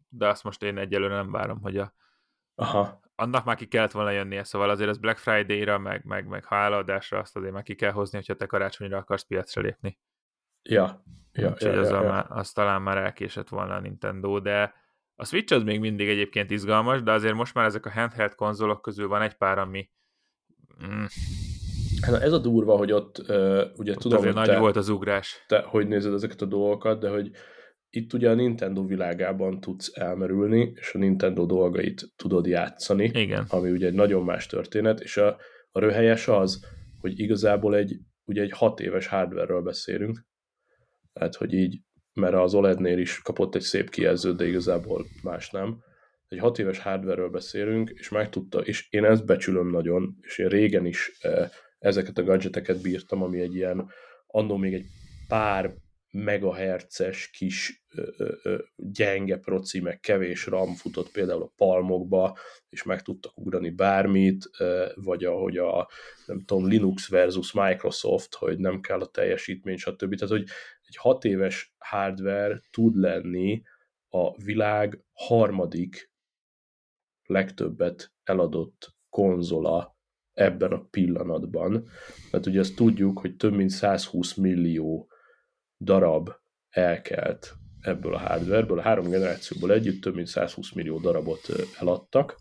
[0.09, 1.95] de azt most én egyelőre nem várom, hogy a...
[2.55, 3.01] Aha.
[3.15, 7.19] Annak már ki kellett volna jönnie, szóval azért az Black Friday-ra, meg, meg, meg hálaadásra
[7.19, 9.99] azt azért már ki kell hozni, hogyha te karácsonyra akarsz piacra lépni.
[10.63, 11.05] Ja.
[11.33, 12.09] ja, Úgyhogy ja, az, ja, ja.
[12.09, 14.75] Már, az talán már elkésett volna a Nintendo, de
[15.15, 18.83] a Switch az még mindig egyébként izgalmas, de azért most már ezek a handheld konzolok
[18.83, 19.91] közül van egy pár, ami...
[20.87, 21.05] Mm.
[22.01, 24.89] Hát ez a durva, hogy ott uh, ugye ott tudom, hogy nagy te, volt az
[24.89, 25.45] ugrás.
[25.47, 27.31] Te hogy nézed ezeket a dolgokat, de hogy
[27.95, 33.45] itt ugye a Nintendo világában tudsz elmerülni, és a Nintendo dolgait tudod játszani, Igen.
[33.49, 35.37] ami ugye egy nagyon más történet, és a,
[35.71, 36.65] a röhelyes az,
[37.01, 40.27] hogy igazából egy, ugye egy hat éves hardware-ről beszélünk,
[41.13, 41.81] tehát hogy így
[42.15, 45.83] mert az OLED-nél is kapott egy szép kijelzőt, de igazából más nem.
[46.29, 50.87] Egy hat éves hardware-ről beszélünk, és megtudta, és én ezt becsülöm nagyon, és én régen
[50.87, 53.91] is eh, ezeket a gadgeteket bírtam, ami egy ilyen,
[54.27, 54.87] annó még egy
[55.29, 55.75] pár
[56.13, 57.85] megahertzes kis
[58.77, 64.87] gyenge proci, meg kevés RAM futott például a palmokba, és meg tudtak ugrani bármit, ö,
[64.95, 65.89] vagy ahogy a
[66.27, 70.15] nem tudom, Linux versus Microsoft, hogy nem kell a teljesítmény, stb.
[70.15, 70.49] Tehát, hogy
[70.87, 73.63] egy hat éves hardware tud lenni
[74.09, 76.11] a világ harmadik
[77.25, 79.97] legtöbbet eladott konzola
[80.33, 81.89] ebben a pillanatban.
[82.31, 85.12] Tehát ugye ezt tudjuk, hogy több mint 120 millió
[85.83, 86.31] darab
[86.71, 92.37] elkelt ebből a hardwareből, a három generációból együtt több mint 120 millió darabot eladtak,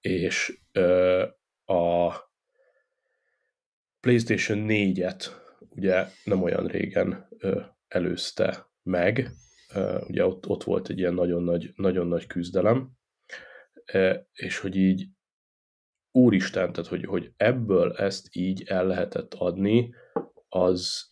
[0.00, 0.58] és
[1.64, 2.14] a
[4.00, 5.24] PlayStation 4-et
[5.68, 7.28] ugye nem olyan régen
[7.88, 9.30] előzte meg,
[10.06, 12.90] ugye ott, ott volt egy ilyen nagyon nagy, nagyon nagy küzdelem,
[14.32, 15.08] és hogy így
[16.12, 19.94] úristen, tehát hogy, hogy ebből ezt így el lehetett adni,
[20.48, 21.09] az,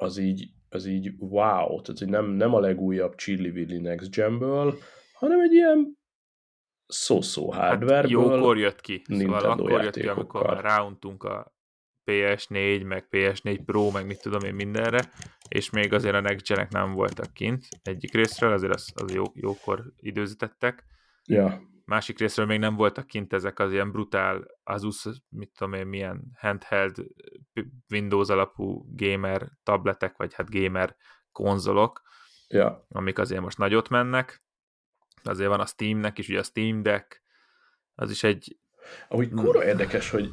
[0.00, 4.78] az így, az így wow, tehát hogy nem, nem a legújabb Chili Willy Next Gen-ből,
[5.12, 5.98] hanem egy ilyen
[6.86, 8.20] szó-szó hát hardware-ből.
[8.20, 11.52] Hát jókor jött ki, Nintendo szóval akkor jött ki, amikor ráuntunk a
[12.10, 15.00] PS4, meg PS4 Pro, meg mit tudom én mindenre,
[15.48, 19.24] és még azért a next genek nem voltak kint egyik részről, azért az, az jó,
[19.34, 20.84] jókor időzítettek.
[21.24, 21.60] Ja.
[21.88, 26.22] Másik részről még nem voltak kint ezek az ilyen brutál Asus, mit tudom én, milyen
[26.34, 26.96] handheld
[27.90, 30.96] Windows alapú gamer tabletek, vagy hát gamer
[31.32, 32.02] konzolok,
[32.48, 32.86] ja.
[32.88, 34.42] amik azért most nagyot mennek.
[35.22, 37.22] Azért van a Steamnek is, ugye a Steam Deck,
[37.94, 38.58] az is egy...
[39.08, 40.30] Ahogy kurva érdekes, hogy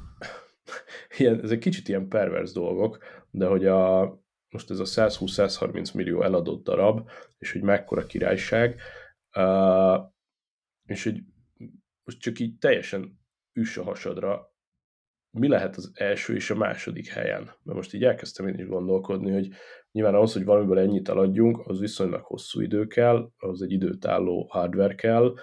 [1.17, 2.97] ilyen, ezek kicsit ilyen pervers dolgok,
[3.29, 4.01] de hogy a,
[4.49, 8.81] most ez a 120-130 millió eladott darab, és hogy mekkora királyság,
[9.35, 9.99] uh,
[10.85, 11.23] és hogy
[12.05, 13.19] most csak így teljesen
[13.53, 14.53] üss a hasadra,
[15.37, 17.43] mi lehet az első és a második helyen?
[17.43, 19.49] Mert most így elkezdtem én is gondolkodni, hogy
[19.91, 24.95] nyilván ahhoz, hogy valamiből ennyit eladjunk, az viszonylag hosszú idő kell, az egy időtálló hardware
[24.95, 25.33] kell,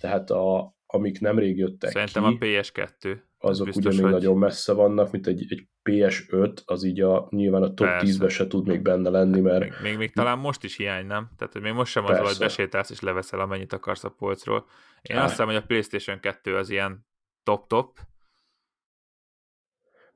[0.00, 3.18] tehát a, amik nemrég jöttek Szerintem ki, a PS2.
[3.44, 4.12] Azok biztos, ugye még hogy...
[4.12, 8.46] nagyon messze vannak, mint egy, egy PS5, az így a, nyilván a top 10-be se
[8.46, 9.60] tud még benne lenni, mert...
[9.60, 11.30] Még, még, még talán most is hiány, nem?
[11.36, 14.66] Tehát, hogy még most sem az hogy besétálsz és leveszel, amennyit akarsz a polcról.
[15.02, 17.06] Én azt hiszem, hogy a PlayStation 2 az ilyen
[17.42, 17.98] top-top.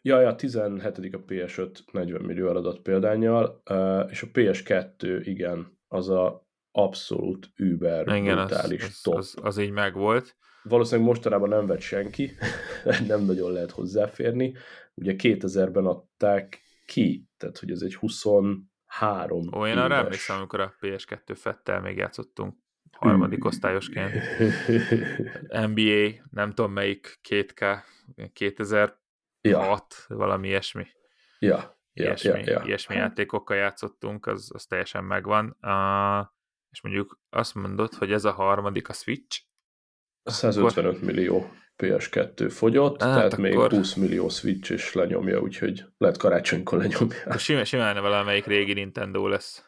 [0.02, 1.14] Ja, ja, 17.
[1.14, 3.62] a PS5 40 millió eladat példányjal,
[4.08, 9.14] és a PS2, igen, az a abszolút über igen, brutális az, top.
[9.14, 10.36] Az, az, az így megvolt
[10.68, 12.30] valószínűleg mostanában nem vett senki,
[13.08, 14.54] nem nagyon lehet hozzáférni.
[14.94, 20.74] Ugye 2000-ben adták ki, tehát hogy ez egy 23 Ó, én arra emlékszem, amikor a
[20.80, 22.54] PS2 Fettel még játszottunk
[22.90, 24.12] harmadik osztályosként.
[25.48, 27.78] NBA, nem tudom melyik 2K,
[28.32, 28.96] 2006,
[29.40, 29.78] ja.
[30.08, 30.86] valami ilyesmi.
[31.38, 32.62] Ja, ja, ilyesmi, ja, ja.
[32.64, 35.56] ilyesmi játékokkal játszottunk, az, az teljesen megvan.
[35.62, 36.26] Uh,
[36.70, 39.40] és mondjuk azt mondod, hogy ez a harmadik a Switch,
[40.26, 41.06] 155 akkor...
[41.06, 43.44] millió PS2 fogyott, hát tehát akkor...
[43.44, 47.38] még 20 millió Switch is lenyomja, úgyhogy lehet karácsonykor lenyomja.
[47.38, 49.64] Simán, simán valamelyik régi Nintendo lesz.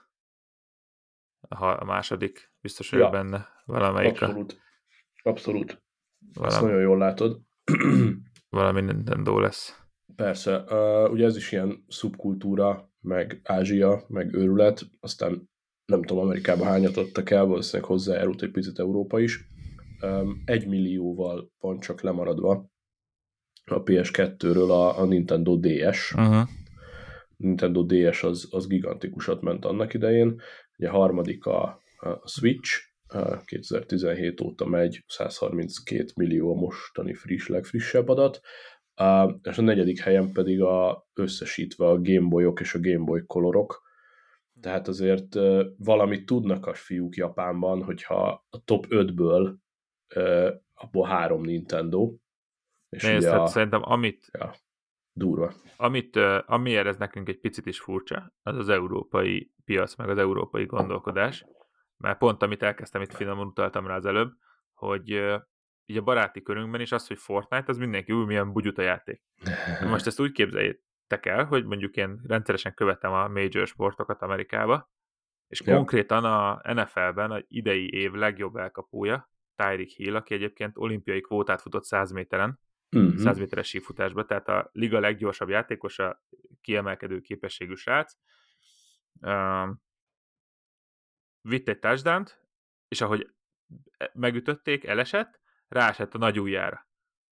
[1.49, 3.49] Ha a második, biztos vagyok ja, benne.
[3.65, 4.23] Valamelyik.
[4.23, 4.61] Abszolút.
[5.23, 5.83] Abszolút.
[6.35, 6.55] Valami...
[6.55, 7.41] Ezt nagyon jól látod.
[8.49, 9.83] Valami Nintendo lesz.
[10.17, 10.65] Persze.
[10.69, 15.51] Uh, ugye ez is ilyen szubkultúra, meg Ázsia, meg őrület, aztán
[15.85, 19.47] nem tudom, Amerikában hányat adtak el, valószínűleg hozzájárult egy picit Európa is
[20.45, 22.71] egy millióval van csak lemaradva
[23.65, 26.13] a PS2-ről a, a Nintendo DS.
[26.13, 26.49] Uh-huh.
[27.37, 30.41] Nintendo DS az, az gigantikusat ment annak idején.
[30.79, 31.63] Ugye a harmadik a,
[31.97, 32.89] a Switch,
[33.45, 38.41] 2017 óta megy, 132 millió a mostani friss, legfrissebb adat,
[39.43, 43.83] és a negyedik helyen pedig a, összesítve a Gameboyok és a Gameboy Colorok,
[44.61, 45.37] tehát azért
[45.77, 49.55] valamit tudnak a fiúk Japánban, hogyha a top 5-ből
[50.75, 52.15] abból három Nintendo.
[52.89, 53.47] És Nézd, hát a...
[53.47, 54.55] szerintem amit, ja,
[55.13, 55.53] durva.
[55.77, 56.17] Amit,
[56.47, 61.45] amiért ez nekünk egy picit is furcsa, az az európai piac, meg az európai gondolkodás,
[61.97, 64.33] mert pont amit elkezdtem, itt finoman utaltam rá az előbb,
[64.75, 65.09] hogy
[65.91, 69.23] így a baráti körünkben is az, hogy Fortnite, az mindenki új, milyen bugyuta játék.
[69.91, 74.91] Most ezt úgy képzeljétek el, hogy mondjuk én rendszeresen követem a major sportokat Amerikába,
[75.49, 75.75] és ja.
[75.75, 81.85] konkrétan a NFL-ben a idei év legjobb elkapója, Tyreek Hill, aki egyébként olimpiai kvótát futott
[81.85, 83.17] 100 méteren, uh-huh.
[83.17, 86.23] 100 méteres sífutásba, tehát a liga leggyorsabb játékosa,
[86.61, 88.17] kiemelkedő képességű srác.
[89.21, 89.69] Uh,
[91.41, 92.25] vitt egy touchdown
[92.89, 93.31] és ahogy
[94.13, 96.87] megütötték, elesett, ráesett a nagy ujjára.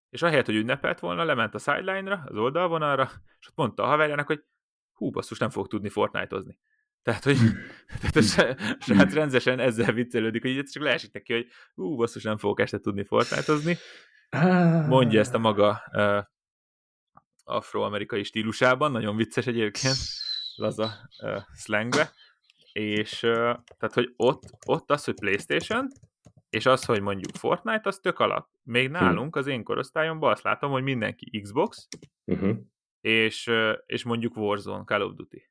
[0.09, 3.11] És ahelyett, hogy ünnepelt volna, lement a sideline-ra, az oldalvonalra,
[3.41, 4.45] és ott mondta a haverjának, hogy
[4.93, 6.59] hú, basszus, nem fog tudni Fortnite-ozni.
[7.03, 7.37] Tehát, hogy
[8.01, 8.23] tehát a
[8.81, 13.05] srác rendszeresen ezzel viccelődik, hogy csak leesik neki, hogy ú, basszus, nem fogok este tudni
[13.05, 13.53] fortnite
[14.89, 16.25] Mondja ezt a maga uh,
[17.45, 19.97] afroamerikai stílusában, nagyon vicces egyébként,
[20.55, 22.13] laza uh, slangbe.
[22.73, 23.19] és
[23.79, 25.89] tehát, hogy ott, ott az, hogy Playstation,
[26.51, 28.49] és az, hogy mondjuk Fortnite, az tök alap.
[28.63, 28.93] Még hm.
[28.93, 31.89] nálunk, az én korosztályomban azt látom, hogy mindenki Xbox,
[32.25, 32.57] uh-huh.
[33.01, 33.51] és,
[33.87, 35.51] és mondjuk Warzone, Call of Duty.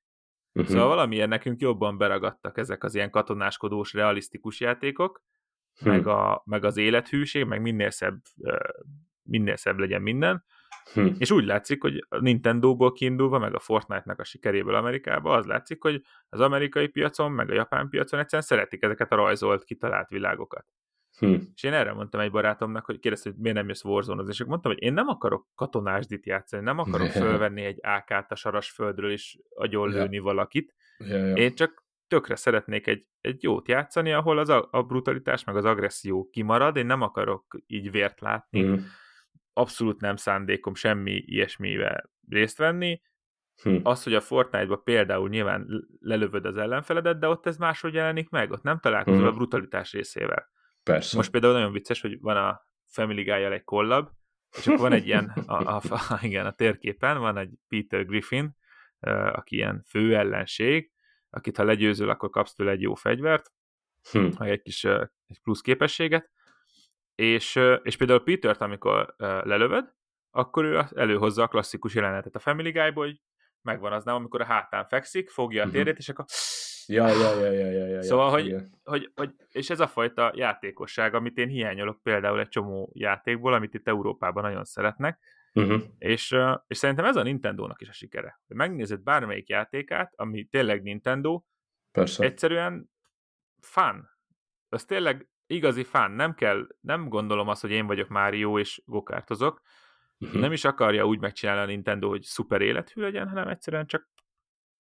[0.55, 0.71] Uh-huh.
[0.71, 5.23] Szóval valamiért nekünk jobban beragadtak ezek az ilyen katonáskodós, realisztikus játékok,
[5.79, 5.93] uh-huh.
[5.93, 8.21] meg, a, meg az élethűség, meg minél szebb,
[9.23, 10.45] minél szebb legyen minden.
[10.93, 11.07] Hm.
[11.17, 15.81] És úgy látszik, hogy a Nintendo-ból kiindulva, meg a Fortnite-nak a sikeréből Amerikába, az látszik,
[15.81, 20.65] hogy az amerikai piacon, meg a japán piacon egyszerűen szeretik ezeket a rajzolt, kitalált világokat.
[21.19, 21.36] Hm.
[21.56, 24.71] És én erre mondtam egy barátomnak, hogy kérdezte, hogy miért nem jössz warzone és mondtam,
[24.71, 30.15] hogy én nem akarok katonásdit játszani, nem akarok fölvenni egy AK-t a sarasföldről és agyonlőni
[30.15, 30.21] ja.
[30.21, 30.75] valakit.
[30.97, 31.36] Ja, ja.
[31.36, 35.65] Én csak tökre szeretnék egy, egy jót játszani, ahol az a, a brutalitás meg az
[35.65, 38.78] agresszió kimarad, én nem akarok így vért látni, hm.
[39.54, 43.01] abszolút nem szándékom semmi ilyesmivel részt venni,
[43.62, 43.78] Hm.
[43.84, 48.51] Az, hogy a Fortnite-ba például nyilván lelövöd az ellenfeledet, de ott ez máshogy jelenik meg,
[48.51, 49.28] ott nem találkozol hm.
[49.28, 50.49] a brutalitás részével.
[50.86, 51.17] Persze.
[51.17, 54.10] Most például nagyon vicces, hogy van a Family guy egy kollab,
[54.58, 58.58] és akkor van egy ilyen, a, a, a, igen, a térképen van egy Peter Griffin,
[59.32, 60.91] aki ilyen fő ellenség,
[61.30, 63.52] akit ha legyőzöl, akkor kapsz tőle egy jó fegyvert,
[64.12, 64.28] hm.
[64.38, 64.84] meg egy kis
[65.26, 66.32] egy plusz képességet,
[67.15, 69.93] és, és például Peter-t, amikor lelövöd,
[70.32, 73.21] akkor ő előhozza a klasszikus jelenetet a Family Guy-ból, hogy
[73.62, 75.76] megvan az nem, amikor a hátán fekszik, fogja a mhm.
[75.76, 76.26] térét, és akkor
[76.88, 81.13] Ja, ja, ja, ja, ja, ja Szóval, hogy, hogy, hogy, és ez a fajta játékosság,
[81.13, 85.19] amit én hiányolok például egy csomó játékból, amit itt Európában nagyon szeretnek,
[85.54, 85.82] uh-huh.
[85.98, 86.36] és,
[86.67, 88.39] és szerintem ez a Nintendo-nak is a sikere.
[88.48, 91.43] Hogy megnézed bármelyik játékát, ami tényleg Nintendo,
[91.91, 92.24] Persze.
[92.24, 92.89] egyszerűen
[93.60, 94.10] fun.
[94.69, 96.12] Az tényleg igazi fun.
[96.12, 99.62] Nem kell, nem gondolom azt, hogy én vagyok Mário és gokártozok.
[100.19, 100.41] Uh-huh.
[100.41, 104.10] Nem is akarja úgy megcsinálni a Nintendo, hogy szuper élethű legyen, hanem egyszerűen csak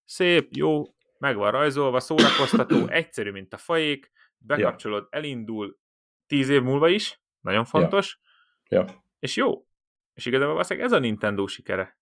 [0.05, 5.17] szép, jó, meg van rajzolva, szórakoztató, egyszerű, mint a fajék, bekapcsolod, ja.
[5.17, 5.77] elindul
[6.27, 8.19] tíz év múlva is, nagyon fontos,
[8.69, 8.79] ja.
[8.79, 9.03] Ja.
[9.19, 9.65] és jó.
[10.13, 11.97] És igazából valószínűleg ez a Nintendo sikere.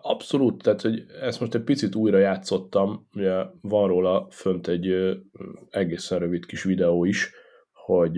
[0.00, 5.16] Abszolút, tehát hogy ezt most egy picit újra játszottam, ugye van róla fönt egy
[5.70, 7.30] egészen rövid kis videó is,
[7.72, 8.16] hogy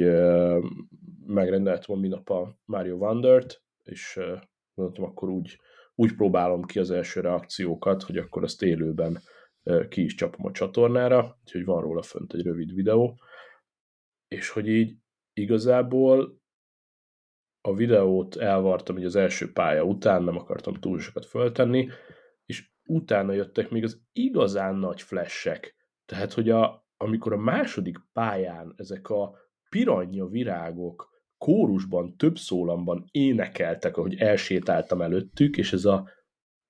[1.27, 4.21] megrendeltem a minap a Mario Wondert, és
[4.75, 5.59] mondtam, akkor úgy,
[5.95, 9.19] úgy próbálom ki az első reakciókat, hogy akkor azt élőben
[9.89, 13.19] ki is csapom a csatornára, úgyhogy van róla fönt egy rövid videó,
[14.29, 14.97] és hogy így
[15.33, 16.41] igazából
[17.61, 21.89] a videót elvartam hogy az első pálya után, nem akartam túl sokat föltenni,
[22.45, 25.77] és utána jöttek még az igazán nagy flashek.
[26.05, 29.37] Tehát, hogy a, amikor a második pályán ezek a
[29.69, 36.09] piranya virágok kórusban, több szólamban énekeltek, ahogy elsétáltam előttük, és ez a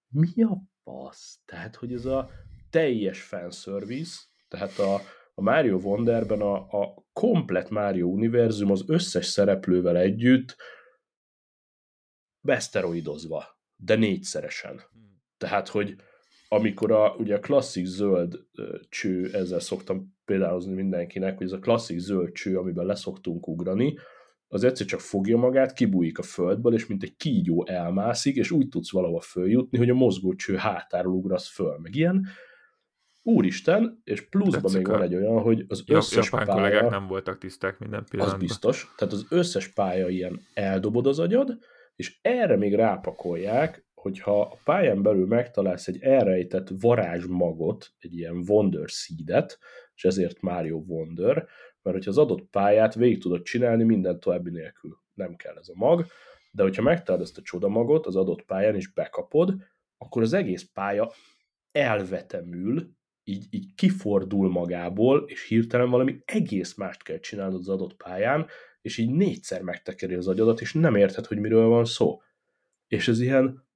[0.08, 1.40] mi a basz?
[1.44, 2.30] Tehát, hogy ez a
[2.70, 4.94] teljes fanservice, tehát a,
[5.34, 10.56] a Mario Wonderben a, a komplet Mario univerzum az összes szereplővel együtt
[12.40, 13.44] beszteroidozva,
[13.76, 14.82] de négyszeresen.
[15.36, 15.96] Tehát, hogy
[16.48, 18.34] amikor a, ugye a klasszik zöld
[18.88, 23.98] cső, ezzel szoktam például mindenkinek, hogy ez a klasszik zöld cső, amiben leszoktunk ugrani,
[24.50, 28.68] az egyszer csak fogja magát, kibújik a földből, és mint egy kígyó elmászik, és úgy
[28.68, 32.26] tudsz valahova följutni, hogy a mozgócső hátáról ugrasz föl, meg ilyen
[33.28, 36.60] úristen, és pluszban még van egy olyan, hogy az összes Japán pálya...
[36.60, 38.40] kollégák nem voltak tiszták minden pillanatban.
[38.40, 38.94] Az biztos.
[38.96, 41.58] Tehát az összes pálya ilyen eldobod az agyad,
[41.96, 48.88] és erre még rápakolják, hogyha a pályán belül megtalálsz egy elrejtett varázsmagot, egy ilyen Wonder
[48.88, 49.58] Seed-et,
[49.94, 51.34] és ezért Mario Wonder,
[51.82, 54.98] mert hogyha az adott pályát végig tudod csinálni minden további nélkül.
[55.14, 56.06] Nem kell ez a mag,
[56.50, 59.54] de hogyha megtalálod ezt a csodamagot az adott pályán, és bekapod,
[59.98, 61.12] akkor az egész pálya
[61.72, 62.96] elvetemül,
[63.28, 68.46] így, így kifordul magából, és hirtelen valami egész mást kell csinálnod az adott pályán,
[68.80, 72.22] és így négyszer megtekeri az agyadat, és nem érted, hogy miről van szó.
[72.86, 73.66] És ez ilyen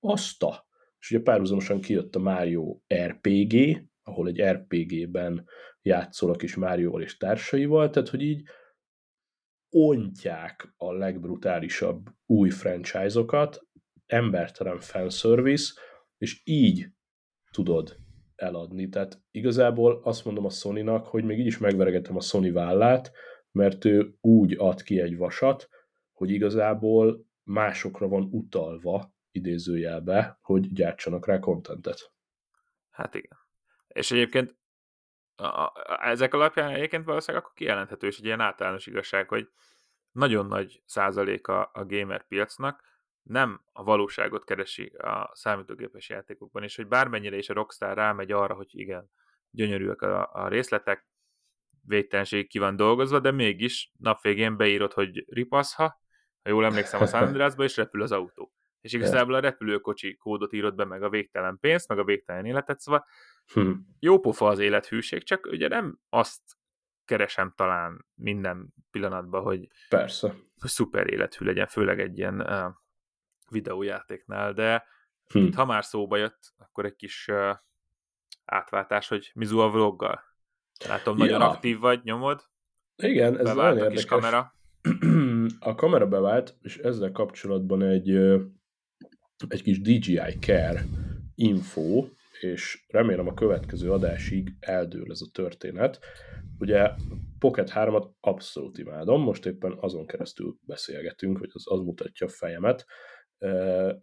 [0.00, 0.66] aszta.
[0.98, 5.48] És ugye párhuzamosan kijött a Mario RPG, ahol egy RPG-ben
[5.82, 8.42] játszol a kis Márióval és társaival, tehát hogy így
[9.70, 13.66] ontják a legbrutálisabb új franchise-okat,
[14.06, 15.72] embertelen fanservice,
[16.18, 16.88] és így
[17.50, 18.01] tudod
[18.42, 18.88] eladni.
[18.88, 23.12] Tehát igazából azt mondom a Sony-nak, hogy még így is megveregetem a Sony vállát,
[23.52, 25.68] mert ő úgy ad ki egy vasat,
[26.12, 32.12] hogy igazából másokra van utalva, idézőjelbe, hogy gyártsanak rá kontentet.
[32.90, 33.38] Hát igen.
[33.88, 34.56] És egyébként
[35.34, 35.72] a, a,
[36.02, 39.48] ezek alapján egyébként valószínűleg akkor kijelenthető is egy ilyen általános igazság, hogy
[40.12, 42.91] nagyon nagy százaléka a gamer piacnak
[43.22, 48.54] nem a valóságot keresi a számítógépes játékokban, és hogy bármennyire is a Rockstar rámegy arra,
[48.54, 49.10] hogy igen,
[49.50, 51.06] gyönyörűek a, a részletek,
[51.84, 56.00] végtelenség ki van dolgozva, de mégis napvégén beírod, hogy ripaszha,
[56.42, 58.52] ha jól emlékszem a San Andreasba, és repül az autó.
[58.80, 62.80] És igazából a repülőkocsi kódot írod be, meg a végtelen pénzt, meg a végtelen életet,
[62.80, 63.06] szóval
[63.52, 63.72] hm.
[63.98, 66.40] jó pofa az élethűség, csak ugye nem azt
[67.04, 70.34] keresem talán minden pillanatban, hogy, Persze.
[70.56, 72.40] szuper élethű legyen, főleg egy ilyen
[73.52, 74.84] videójátéknál, de
[75.26, 75.38] hm.
[75.38, 77.56] itt, ha már szóba jött, akkor egy kis uh,
[78.44, 80.20] átváltás, hogy Mizu a vloggal.
[80.88, 81.48] Látom, nagyon ja.
[81.48, 82.40] aktív vagy, nyomod.
[82.96, 84.52] Igen, ez Bevált nagyon a kis kamera.
[85.60, 88.10] A kamera bevált, és ezzel kapcsolatban egy,
[89.48, 90.84] egy kis DJI Care
[91.34, 92.06] info,
[92.40, 95.98] és remélem a következő adásig eldől ez a történet.
[96.58, 96.90] Ugye
[97.38, 102.86] Pocket 3-at abszolút imádom, most éppen azon keresztül beszélgetünk, hogy az, az mutatja a fejemet.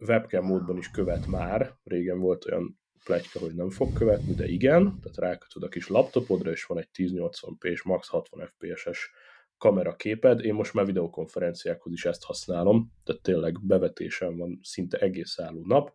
[0.00, 4.98] Webcam módban is követ már, régen volt olyan plegyka, hogy nem fog követni, de igen,
[5.02, 9.10] tehát rákötöd a kis laptopodra, és van egy 1080p és max 60 fps-es
[9.58, 10.44] kameraképed.
[10.44, 15.92] Én most már videokonferenciákhoz is ezt használom, tehát tényleg bevetésem van szinte egész álló nap.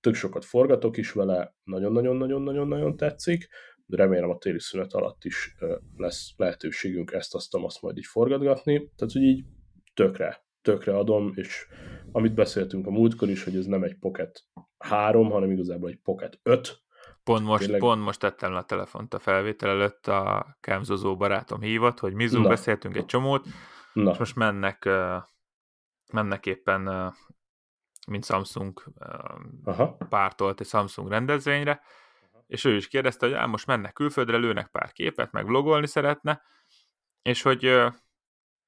[0.00, 3.48] Tök sokat forgatok is vele, nagyon-nagyon-nagyon-nagyon-nagyon tetszik.
[3.86, 5.56] Remélem a téli szünet alatt is
[5.96, 8.74] lesz lehetőségünk ezt azt azt majd így forgatgatni.
[8.96, 9.44] Tehát, hogy így
[9.94, 11.66] tökre, tökre adom, és
[12.16, 14.44] amit beszéltünk a múltkor is, hogy ez nem egy Pocket
[14.78, 16.82] 3, hanem igazából egy Pocket 5.
[17.24, 17.80] Pont most, Tényleg...
[17.80, 22.40] pont most tettem le a telefont a felvétel előtt, a Kemzozó barátom hívott, hogy Mizu,
[22.40, 22.48] Na.
[22.48, 23.46] beszéltünk egy csomót,
[23.92, 24.10] Na.
[24.10, 24.88] és most mennek,
[26.12, 27.14] mennek éppen,
[28.06, 28.82] mint Samsung
[29.64, 29.96] Aha.
[30.08, 31.80] pártolt egy Samsung rendezvényre,
[32.46, 36.42] és ő is kérdezte, hogy á, most mennek külföldre, lőnek pár képet, meg vlogolni szeretne,
[37.22, 37.64] és hogy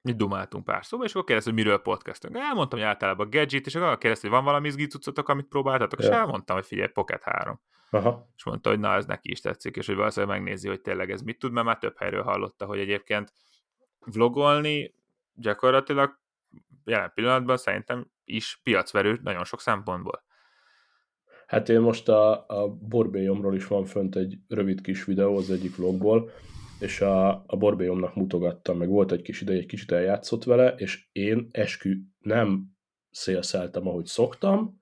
[0.01, 2.37] mi dumáltunk pár szóba, és akkor kérdezte, hogy miről podcastünk.
[2.37, 6.05] Elmondtam, hogy általában gadget, és akkor kérdezte, hogy van valami izgi cuccotok, amit próbáltatok, ja.
[6.05, 7.59] és elmondtam, hogy figyelj, Pocket 3.
[7.89, 8.29] Aha.
[8.35, 11.21] És mondta, hogy na, ez neki is tetszik, és hogy valószínűleg megnézi, hogy tényleg ez
[11.21, 13.33] mit tud, mert már több helyről hallotta, hogy egyébként
[14.05, 14.93] vlogolni
[15.33, 16.19] gyakorlatilag
[16.85, 20.23] jelen pillanatban szerintem is piacverő nagyon sok szempontból.
[21.47, 25.75] Hát én most a, a borbélyomról is van fönt egy rövid kis videó az egyik
[25.75, 26.31] vlogból,
[26.79, 31.07] és a, a borbélyomnak mutogattam, meg volt egy kis ideje, egy kicsit eljátszott vele, és
[31.11, 32.65] én eskü nem
[33.09, 34.77] szélszeltem, ahogy szoktam,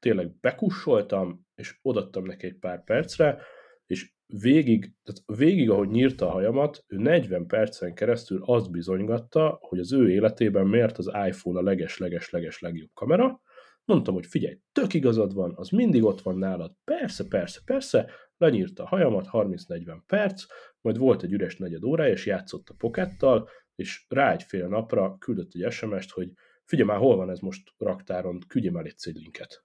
[0.00, 3.42] tényleg bekussoltam, és odattam neki egy pár percre,
[3.86, 9.78] és végig, tehát végig, ahogy nyírta a hajamat, ő 40 percen keresztül azt bizonygatta, hogy
[9.78, 13.40] az ő életében miért az iPhone a leges-leges-leges legjobb kamera.
[13.84, 16.72] Mondtam, hogy figyelj, tök igazad van, az mindig ott van nálad.
[16.84, 18.10] Persze, persze, persze,
[18.40, 20.44] lenyírta a hajamat, 30-40 perc,
[20.80, 25.18] majd volt egy üres negyed óra, és játszott a pokettal, és rá egy fél napra
[25.18, 26.32] küldött egy SMS-t, hogy
[26.64, 29.64] figyelj már, hol van ez most raktáron, küldjem el egy linket.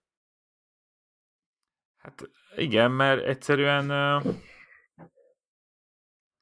[1.98, 3.90] Hát igen, mert egyszerűen
[4.26, 4.34] uh,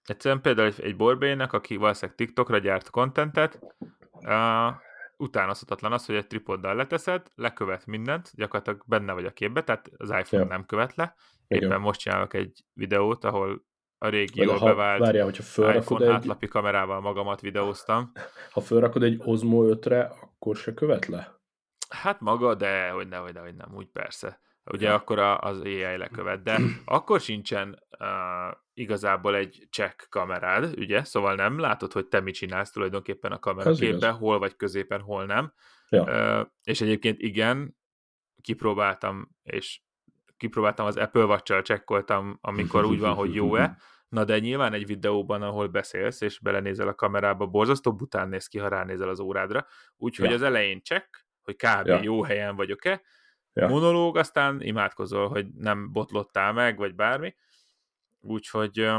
[0.03, 3.59] egyszerűen például egy, borbének, aki valószínűleg TikTokra gyárt kontentet,
[4.11, 4.73] uh,
[5.23, 10.09] utánozhatatlan az, hogy egy tripoddal leteszed, lekövet mindent, gyakorlatilag benne vagy a képbe, tehát az
[10.09, 10.49] iPhone ja.
[10.49, 11.15] nem követ le.
[11.47, 11.81] Éppen Igen.
[11.81, 13.65] most csinálok egy videót, ahol
[13.97, 16.11] a régi jól ha, bevált várjál, hogyha iPhone egy...
[16.11, 18.11] átlapi kamerával magamat videóztam.
[18.51, 21.41] Ha felrakod egy Osmo 5-re, akkor se követ le?
[21.89, 24.41] Hát maga, de hogy ne, hogy ne, hogy nem, úgy persze.
[24.65, 24.93] Ugye ja.
[24.93, 31.03] akkor az AI lekövet, de akkor sincsen uh, igazából egy check kamerád, ugye?
[31.03, 35.53] Szóval nem látod, hogy te mit csinálsz tulajdonképpen a kameraképben, hol vagy középen, hol nem.
[35.89, 36.03] Ja.
[36.03, 37.77] Uh, és egyébként igen,
[38.41, 39.81] kipróbáltam, és
[40.37, 43.77] kipróbáltam az Apple Watch-sal, csekkoltam, amikor úgy van, hogy jó-e,
[44.13, 48.57] Na de nyilván egy videóban, ahol beszélsz, és belenézel a kamerába, borzasztó bután néz ki,
[48.57, 49.65] ha ránézel az órádra.
[49.97, 50.35] Úgyhogy ja.
[50.35, 51.87] az elején check, hogy kb.
[51.87, 52.01] Ja.
[52.01, 53.01] jó helyen vagyok-e.
[53.53, 53.67] Ja.
[53.67, 57.35] Monológ, aztán imádkozol, hogy nem botlottál meg, vagy bármi.
[58.21, 58.89] Úgyhogy,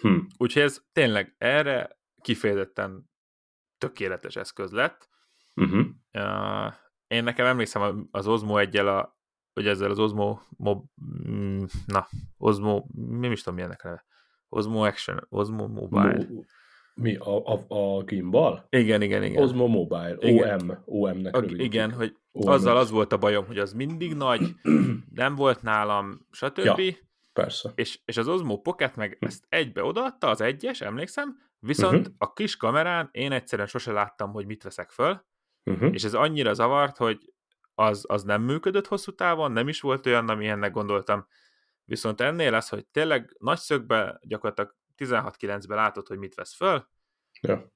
[0.00, 0.18] hm.
[0.36, 3.10] úgyhogy ez tényleg erre kifejezetten
[3.78, 5.08] tökéletes eszköz lett.
[5.54, 5.86] Uh-huh.
[6.12, 6.72] Uh,
[7.06, 9.14] én nekem emlékszem az Osmo egyel a
[9.54, 10.84] hogy ezzel az Osmo, mob,
[11.28, 14.04] mm, na, Osmo, mi is tudom, milyennek neve.
[14.48, 16.26] Osmo Action, Osmo Mobile.
[16.28, 16.42] Mo,
[16.94, 18.66] mi, a, a, a gimbal?
[18.68, 19.42] Igen, igen, igen.
[19.42, 20.60] Osmo Mobile, igen.
[20.60, 24.54] OM, OM-nek okay, Igen, hogy OM azzal az volt a bajom, hogy az mindig nagy,
[25.14, 26.58] nem volt nálam, stb.
[26.58, 26.94] Ja,
[27.32, 27.72] persze.
[27.74, 32.14] És, és az Osmo Pocket meg ezt egybe odaadta, az egyes, emlékszem, viszont uh-huh.
[32.18, 35.24] a kis kamerán én egyszerűen sose láttam, hogy mit veszek föl,
[35.64, 35.92] uh-huh.
[35.92, 37.32] és ez annyira zavart, hogy
[37.74, 41.26] az, az nem működött hosszú távon, nem is volt olyan, amilyennek gondoltam.
[41.84, 46.88] Viszont ennél az, hogy tényleg nagy szögbe, gyakorlatilag 16-9-ben látod, hogy mit vesz föl,
[47.40, 47.72] ja.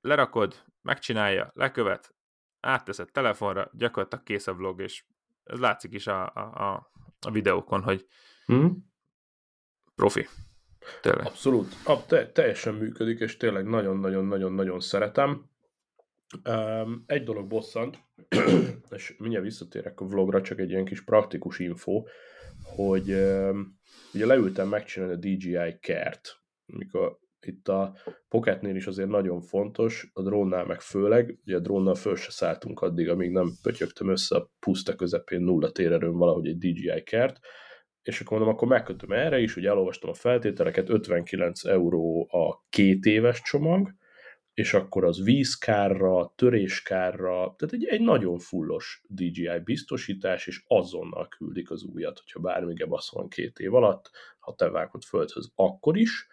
[0.00, 2.14] lerakod, megcsinálja, lekövet,
[2.60, 5.04] átteszed telefonra, gyakorlatilag kész a vlog, és
[5.44, 8.06] ez látszik is a, a, a, a videókon, hogy
[8.52, 8.66] mm.
[9.94, 10.28] profi.
[11.00, 11.26] Tényleg.
[11.26, 11.74] Abszolút.
[11.84, 15.50] Ab, te, teljesen működik, és tényleg nagyon-nagyon-nagyon-nagyon szeretem.
[16.44, 17.98] Um, egy dolog bosszant,
[18.96, 22.04] és mindjárt visszatérek a vlogra, csak egy ilyen kis praktikus info,
[22.62, 23.08] hogy
[24.14, 27.96] ugye leültem megcsinálni a DJI kert, mikor itt a
[28.28, 32.80] Pocketnél is azért nagyon fontos, a drónnál meg főleg, ugye a drónnal föl se szálltunk
[32.80, 37.38] addig, amíg nem pötyögtem össze a puszta közepén nulla térerőn valahogy egy DJI kert,
[38.02, 43.04] és akkor mondom, akkor megkötöm erre is, hogy elolvastam a feltételeket, 59 euró a két
[43.04, 43.94] éves csomag,
[44.56, 51.70] és akkor az vízkárra, töréskárra, tehát egy, egy nagyon fullos DJI biztosítás, és azonnal küldik
[51.70, 56.26] az újat, hogyha bármi gebasz van két év alatt, ha te vágod földhöz, akkor is,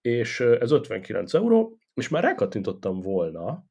[0.00, 3.64] és ez 59 euró, és már rákattintottam volna,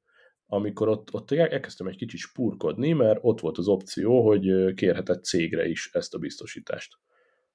[0.46, 5.68] amikor ott, ott elkezdtem egy kicsit spurkodni, mert ott volt az opció, hogy kérhetett cégre
[5.68, 6.94] is ezt a biztosítást.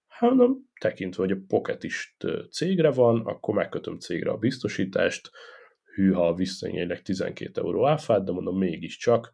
[0.07, 0.33] Hát
[0.81, 2.17] tekintve, hogy a Pocket is
[2.51, 5.31] cégre van, akkor megkötöm cégre a biztosítást,
[5.95, 9.33] hűha visszanyéleg 12 euró áfát, de mondom mégiscsak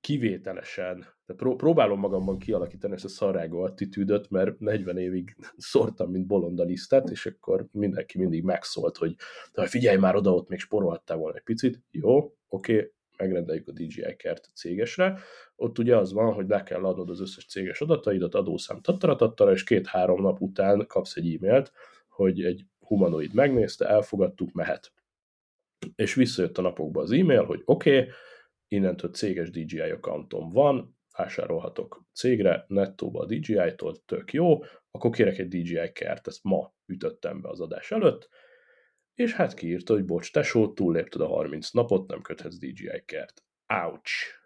[0.00, 6.26] kivételesen, de pró- próbálom magamban kialakítani ezt a szarrágó attitűdöt, mert 40 évig szórtam, mint
[6.26, 9.14] bolonda lisztet, és akkor mindenki mindig megszólt, hogy
[9.52, 11.80] de figyelj már oda, ott még sporolhattál volna egy picit.
[11.90, 15.18] Jó, oké, megrendeljük a DJI kert cégesre.
[15.56, 19.64] Ott ugye az van, hogy le kell adnod az összes céges adataidat, adószám tattara, és
[19.64, 21.72] két-három nap után kapsz egy e-mailt,
[22.08, 24.92] hogy egy humanoid megnézte, elfogadtuk, mehet.
[25.94, 28.12] És visszajött a napokba az e-mail, hogy oké, okay,
[28.68, 34.58] innentől céges DJI accountom van, vásárolhatok cégre, nettóba a DJI-tól, tök jó,
[34.90, 38.28] akkor kérek egy DJI kert, ezt ma ütöttem be az adás előtt,
[39.14, 43.44] és hát kiírta, hogy bocs, tesó, túllépted a 30 napot, nem köthetsz DJI kert.
[43.66, 44.40] Ouch!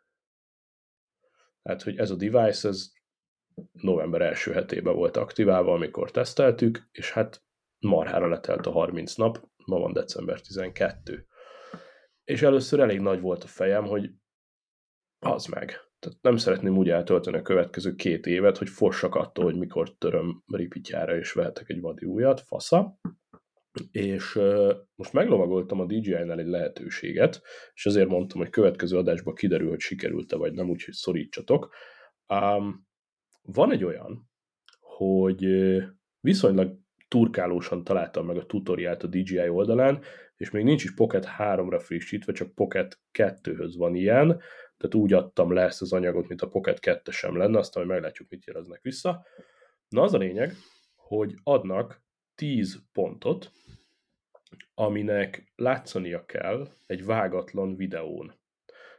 [1.63, 2.93] Hát, hogy ez a device, ez
[3.73, 7.43] november első hetében volt aktiválva, amikor teszteltük, és hát
[7.79, 11.27] marhára letelt a 30 nap, ma van december 12
[12.27, 14.11] és először elég nagy volt a fejem, hogy
[15.19, 15.67] az meg.
[15.99, 20.43] Tehát nem szeretném úgy eltölteni a következő két évet, hogy fossak attól, hogy mikor töröm
[20.47, 22.99] ripityára és vehetek egy vadi újat, fasza.
[23.91, 27.43] És uh, most meglovagoltam a DJI-nál egy lehetőséget,
[27.75, 31.75] és azért mondtam, hogy következő adásban kiderül, hogy sikerült-e vagy nem, úgyhogy szorítsatok.
[32.29, 32.87] Um,
[33.43, 34.31] van egy olyan,
[34.81, 35.47] hogy
[36.21, 36.79] viszonylag
[37.09, 40.03] turkálósan találtam meg a tutoriált a DJI oldalán,
[40.37, 44.27] és még nincs is Pocket 3-ra frissítve, csak Pocket 2-höz van ilyen,
[44.77, 47.95] tehát úgy adtam le ezt az anyagot, mint a Pocket 2 sem lenne, aztán majd
[47.95, 49.27] meglátjuk, mit jeleznek vissza.
[49.89, 50.53] Na az a lényeg,
[50.95, 52.03] hogy adnak
[52.35, 53.53] 10 pontot,
[54.75, 58.35] aminek látszania kell egy vágatlan videón.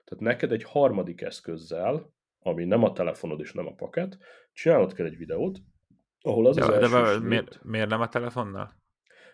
[0.03, 4.17] Tehát neked egy harmadik eszközzel, ami nem a telefonod és nem a paket,
[4.53, 5.59] csinálod kell egy videót,
[6.27, 8.71] ahol az de, az de első de miért, miért nem a telefonnal?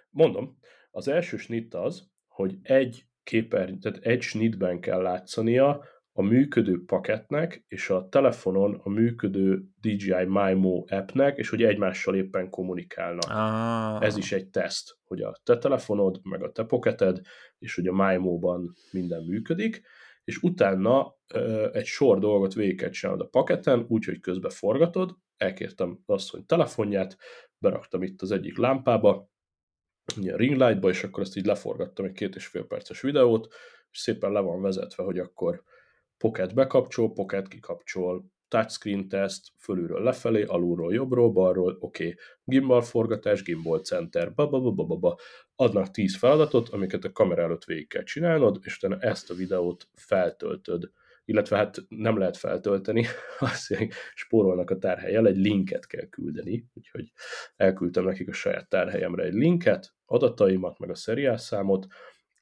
[0.10, 0.58] Mondom,
[0.92, 5.84] az első snit az, hogy egy képer, tehát egy snitben kell látszania
[6.16, 12.50] a működő paketnek és a telefonon a működő DJI MyMo appnek, és hogy egymással éppen
[12.50, 13.30] kommunikálnak.
[13.30, 14.04] Ah.
[14.04, 17.22] Ez is egy teszt, hogy a te telefonod, meg a te pocketed,
[17.58, 19.82] és hogy a MyMo-ban minden működik,
[20.24, 26.00] és utána ö, egy sor dolgot végig kell csinálod a paketen, úgyhogy közben forgatod, elkértem
[26.06, 27.18] hogy telefonját,
[27.58, 29.32] beraktam itt az egyik lámpába,
[30.06, 33.54] a ringlightba, és akkor ezt így leforgattam egy két és fél perces videót,
[33.92, 35.64] és szépen le van vezetve, hogy akkor
[36.18, 42.18] Pocket bekapcsol, Pocket kikapcsol, touchscreen test, fölülről lefelé, alulról jobbról, balról, oké, okay.
[42.44, 45.18] gimbal forgatás, gimbal center, ba, ba, ba, ba, ba, ba.
[45.56, 49.88] adnak 10 feladatot, amiket a kamera előtt végig kell csinálnod, és utána ezt a videót
[49.94, 50.92] feltöltöd
[51.26, 53.06] illetve hát nem lehet feltölteni,
[53.40, 53.76] azt
[54.14, 57.12] spórolnak a tárhelyel, egy linket kell küldeni, úgyhogy
[57.56, 61.88] elküldtem nekik a saját tárhelyemre egy linket, adataimat, meg a számot,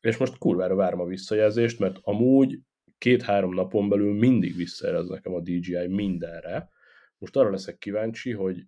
[0.02, 2.60] és most kurvára várom a visszajelzést, mert amúgy
[2.98, 6.70] két-három napon belül mindig visszajelez nekem a DJI mindenre.
[7.18, 8.66] Most arra leszek kíváncsi, hogy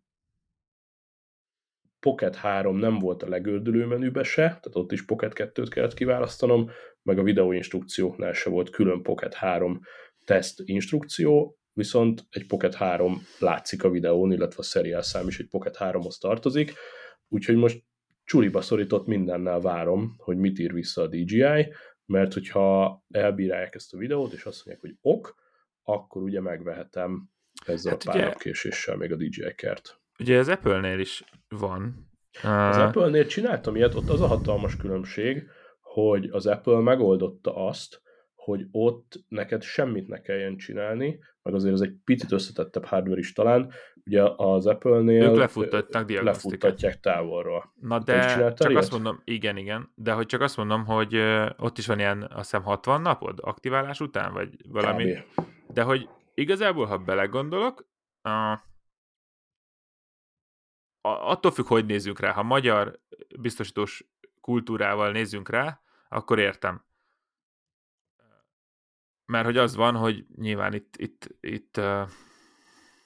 [2.00, 6.70] Pocket 3 nem volt a legördülő menübe se, tehát ott is Pocket 2-t kellett kiválasztanom,
[7.04, 9.82] meg a videóinstrukcióknál se volt külön Pocket 3
[10.26, 15.50] teszt instrukció, viszont egy Pocket 3 látszik a videón, illetve a seriál szám is egy
[15.50, 16.74] Pocket 3-hoz tartozik,
[17.28, 17.84] úgyhogy most
[18.24, 21.74] csuriba szorított mindennel várom, hogy mit ír vissza a DJI,
[22.06, 25.36] mert hogyha elbírálják ezt a videót, és azt mondják, hogy ok,
[25.84, 27.30] akkor ugye megvehetem
[27.66, 30.02] ezzel hát a pár napkéséssel még a DJI kert.
[30.20, 32.12] Ugye az Apple-nél is van.
[32.44, 32.84] Az uh...
[32.84, 35.48] Apple-nél csináltam ilyet, ott az a hatalmas különbség,
[35.94, 38.02] hogy az Apple megoldotta azt,
[38.36, 43.34] hogy ott neked semmit ne kelljen csinálni, meg azért ez egy picit összetettebb hardware is
[43.34, 43.72] talán,
[44.06, 47.74] ugye az Apple-nél ők lefuttatnak lefuttatják távolról.
[47.80, 48.84] Na de csak ilyet?
[48.84, 51.16] azt mondom, igen, igen, de hogy csak azt mondom, hogy
[51.58, 55.14] ott is van ilyen, azt hiszem 60 napod aktiválás után, vagy valami.
[55.14, 55.46] Kb.
[55.74, 57.88] De hogy igazából, ha belegondolok,
[58.22, 58.60] a,
[61.02, 62.32] attól függ, hogy nézzünk rá.
[62.32, 63.00] Ha magyar
[63.40, 64.06] biztosítós
[64.42, 65.83] kultúrával nézzünk rá,
[66.14, 66.86] akkor értem.
[69.26, 72.10] Mert hogy az van, hogy nyilván itt, itt, itt, uh,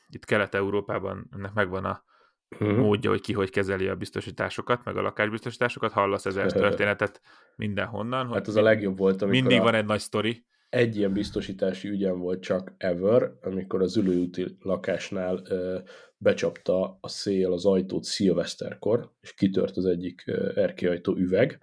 [0.09, 2.03] itt Kelet-Európában ennek megvan a
[2.49, 2.77] uh-huh.
[2.77, 7.21] módja, hogy ki hogy kezeli a biztosításokat, meg a lakásbiztosításokat, hallasz ezer történetet
[7.55, 8.33] mindenhonnan.
[8.33, 9.63] Hát az a legjobb volt, amikor Mindig a...
[9.63, 15.41] van egy nagy sztori egy ilyen biztosítási ügyem volt csak ever, amikor az ülőúti lakásnál
[15.49, 15.79] ö,
[16.17, 20.23] becsapta a szél az ajtót szilveszterkor, és kitört az egyik
[20.55, 21.59] erkéajtó üveg,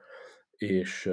[0.71, 1.11] és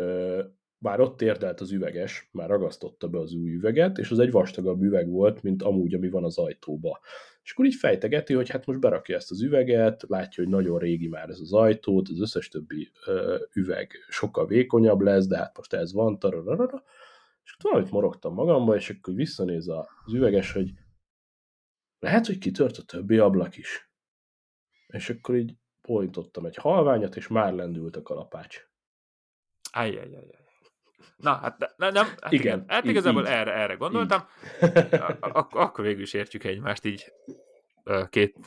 [0.78, 4.82] bár ott térdelt az üveges, már ragasztotta be az új üveget, és az egy vastagabb
[4.82, 7.00] üveg volt, mint amúgy, ami van az ajtóba.
[7.44, 11.08] És akkor így fejtegeti, hogy hát most berakja ezt az üveget, látja, hogy nagyon régi
[11.08, 15.74] már ez az ajtót, az összes többi ö, üveg sokkal vékonyabb lesz, de hát most
[15.74, 16.84] ez van, tararara,
[17.44, 20.72] és valamit morogtam magamba, és akkor visszanéz az üveges, hogy
[22.00, 23.92] lehet, hogy kitört a többi ablak is.
[24.88, 28.71] És akkor így pointottam egy halványat, és már lendült a kalapács.
[29.72, 30.40] Ajjajajaj.
[31.16, 32.66] Na, hát ne, nem, hát igen, igen.
[32.68, 34.22] Hát igazából így, erre, erre gondoltam.
[35.20, 37.14] Ak- akkor végül is értjük egymást így
[38.10, 38.38] két,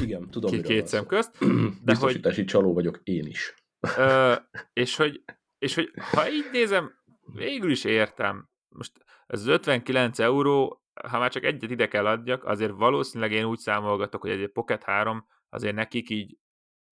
[0.00, 1.38] igen, tudom, két, két szem közt.
[1.84, 3.54] De hogy, csaló vagyok én is.
[3.96, 4.34] Ö,
[4.72, 5.24] és, hogy,
[5.58, 6.92] és hogy ha így nézem,
[7.34, 8.48] végül is értem.
[8.68, 8.92] Most
[9.26, 13.58] ez az 59 euró, ha már csak egyet ide kell adjak, azért valószínűleg én úgy
[13.58, 16.38] számolgatok, hogy egy Pocket 3 azért nekik így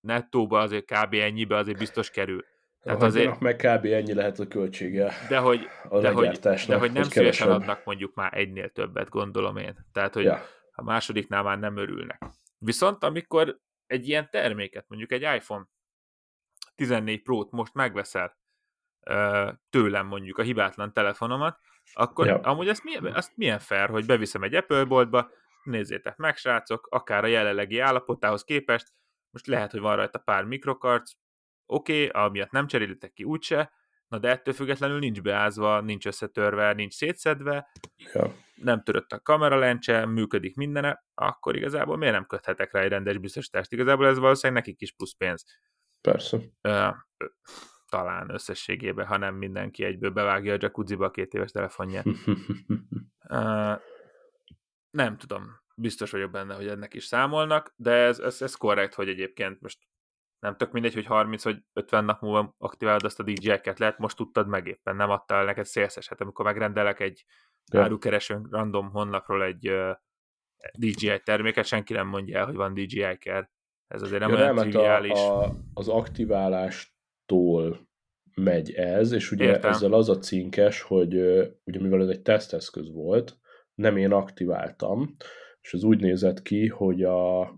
[0.00, 1.14] nettóba azért kb.
[1.14, 2.44] ennyibe azért biztos kerül.
[2.82, 3.84] Tehát azért, meg kb.
[3.84, 8.14] ennyi lehet a költsége de hogy, a de hogy, de hogy nem szívesen adnak mondjuk
[8.14, 9.86] már egynél többet, gondolom én.
[9.92, 10.42] Tehát, hogy ja.
[10.70, 12.22] a másodiknál már nem örülnek.
[12.58, 15.66] Viszont amikor egy ilyen terméket, mondjuk egy iPhone
[16.74, 18.38] 14 Pro-t most megveszel,
[19.70, 21.58] tőlem mondjuk a hibátlan telefonomat,
[21.92, 22.40] akkor ja.
[22.40, 25.30] amúgy azt milyen, azt milyen fair, hogy beviszem egy Apple boltba,
[25.62, 28.92] nézzétek meg, srácok, akár a jelenlegi állapotához képest,
[29.30, 31.12] most lehet, hogy van rajta pár mikrokarc,
[31.70, 33.72] oké, okay, amiatt nem cserélitek ki úgyse,
[34.08, 37.70] na de ettől függetlenül nincs beázva, nincs összetörve, nincs szétszedve,
[38.12, 38.34] ja.
[38.54, 43.72] nem törött a kameralencse, működik mindene, akkor igazából miért nem köthetek rá egy rendes biztosítást?
[43.72, 45.44] Igazából ez valószínűleg nekik is plusz pénz.
[46.00, 46.36] Persze.
[46.62, 46.94] Uh,
[47.88, 52.06] talán összességében, ha nem mindenki egyből bevágja a jacuzziba a két éves telefonját.
[53.28, 53.80] uh,
[54.90, 59.08] nem tudom, biztos vagyok benne, hogy ennek is számolnak, de ez, ez, ez korrekt, hogy
[59.08, 59.78] egyébként most
[60.40, 64.16] nem tök mindegy, hogy 30 vagy 50 nap múlva aktiválod azt a DJ-ket, lehet most
[64.16, 67.24] tudtad meg éppen, nem adtál neked szélszeset, amikor megrendelek egy
[67.72, 67.82] ja.
[67.82, 69.90] árukeresőn random honlapról egy uh,
[70.78, 73.50] DJI terméket, senki nem mondja el, hogy van DJI care.
[73.86, 75.18] Ez azért nem ja, olyan nem, hát triviális.
[75.18, 77.88] A, a, az aktiválás tól
[78.34, 79.70] megy ez, és ugye Értem.
[79.70, 81.14] ezzel az a cinkes, hogy
[81.64, 83.38] ugye mivel ez egy teszteszköz volt,
[83.74, 85.14] nem én aktiváltam,
[85.60, 87.50] és az úgy nézett ki, hogy a,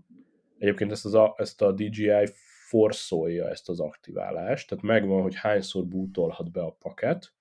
[0.57, 2.29] egyébként ezt, az a, ezt a DJI
[2.73, 7.33] forszolja ezt az aktiválást, tehát megvan, hogy hányszor bútolhat be a paket,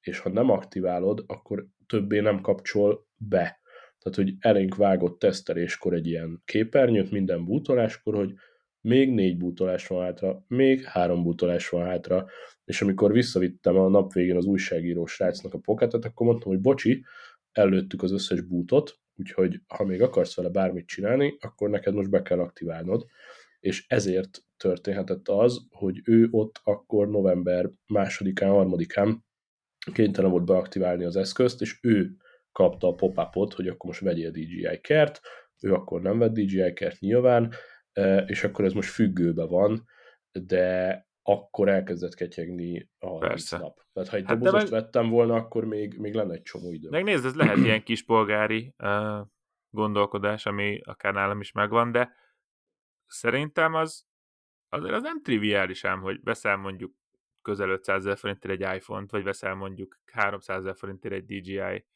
[0.00, 3.60] és ha nem aktiválod, akkor többé nem kapcsol be.
[3.98, 8.34] Tehát, hogy elénk vágott teszteléskor egy ilyen képernyőt minden bútoláskor, hogy
[8.80, 12.26] még négy bútolás van hátra, még három bútolás van hátra,
[12.64, 17.04] és amikor visszavittem a nap végén az újságíró srácnak a poketet, akkor mondtam, hogy bocsi,
[17.52, 22.22] előttük az összes bútot, úgyhogy ha még akarsz vele bármit csinálni, akkor neked most be
[22.22, 23.06] kell aktiválnod,
[23.60, 29.24] és ezért történhetett az, hogy ő ott akkor november másodikán, harmadikán
[29.92, 32.16] kénytelen volt beaktiválni az eszközt, és ő
[32.52, 35.20] kapta a pop hogy akkor most vegyél DJI kert,
[35.62, 37.52] ő akkor nem vett DJI kert nyilván,
[38.26, 39.84] és akkor ez most függőbe van,
[40.32, 43.58] de akkor elkezdett ketyegni a Persze.
[43.58, 43.80] nap.
[43.92, 44.82] Tehát ha egy hát dobozost meg...
[44.82, 46.88] vettem volna, akkor még, még lenne egy csomó idő.
[46.88, 49.26] Megnézd, ez lehet ilyen kispolgári uh,
[49.70, 52.12] gondolkodás, ami akár nálam is megvan, de
[53.10, 54.08] szerintem az
[54.68, 56.94] azért az nem triviális ám, hogy veszel mondjuk
[57.42, 61.86] közel 500 ezer forintért egy iPhone-t, vagy veszel mondjuk 300 ezer forintért egy DJI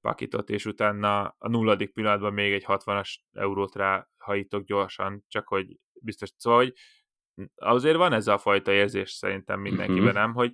[0.00, 5.78] pakitot, és utána a nulladik pillanatban még egy 60-as eurót rá hajítok gyorsan, csak hogy
[6.00, 6.74] biztos, szóval, hogy
[7.54, 10.20] azért van ez a fajta érzés szerintem mindenkiben, uh-huh.
[10.20, 10.52] nem, hogy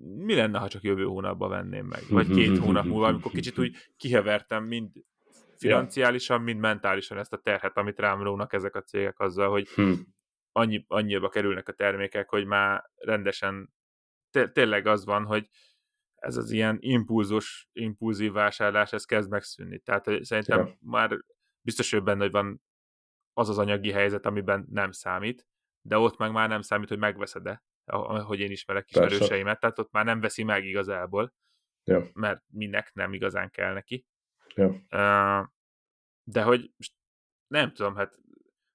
[0.00, 3.76] mi lenne, ha csak jövő hónapban venném meg, vagy két hónap múlva, amikor kicsit úgy
[3.96, 4.90] kihevertem mind
[5.58, 9.94] financiálisan, mind mentálisan ezt a terhet, amit rám rónak ezek a cégek azzal, hogy hmm.
[10.52, 13.74] annyi, annyiba kerülnek a termékek, hogy már rendesen
[14.52, 15.48] tényleg az van, hogy
[16.14, 19.78] ez az ilyen impulzus, impulzív vásárlás, ez kezd megszűnni.
[19.78, 20.76] Tehát szerintem ja.
[20.80, 21.18] már
[21.60, 22.62] biztos, hogy benne, hogy van
[23.32, 25.46] az az anyagi helyzet, amiben nem számít,
[25.80, 27.64] de ott meg már nem számít, hogy megveszed-e,
[28.24, 31.34] hogy én ismerek ismerőseimet, tehát ott már nem veszi meg igazából,
[31.84, 32.10] ja.
[32.12, 34.06] mert minek nem igazán kell neki.
[34.56, 35.52] Ja.
[36.24, 36.70] De hogy
[37.46, 38.18] nem tudom, hát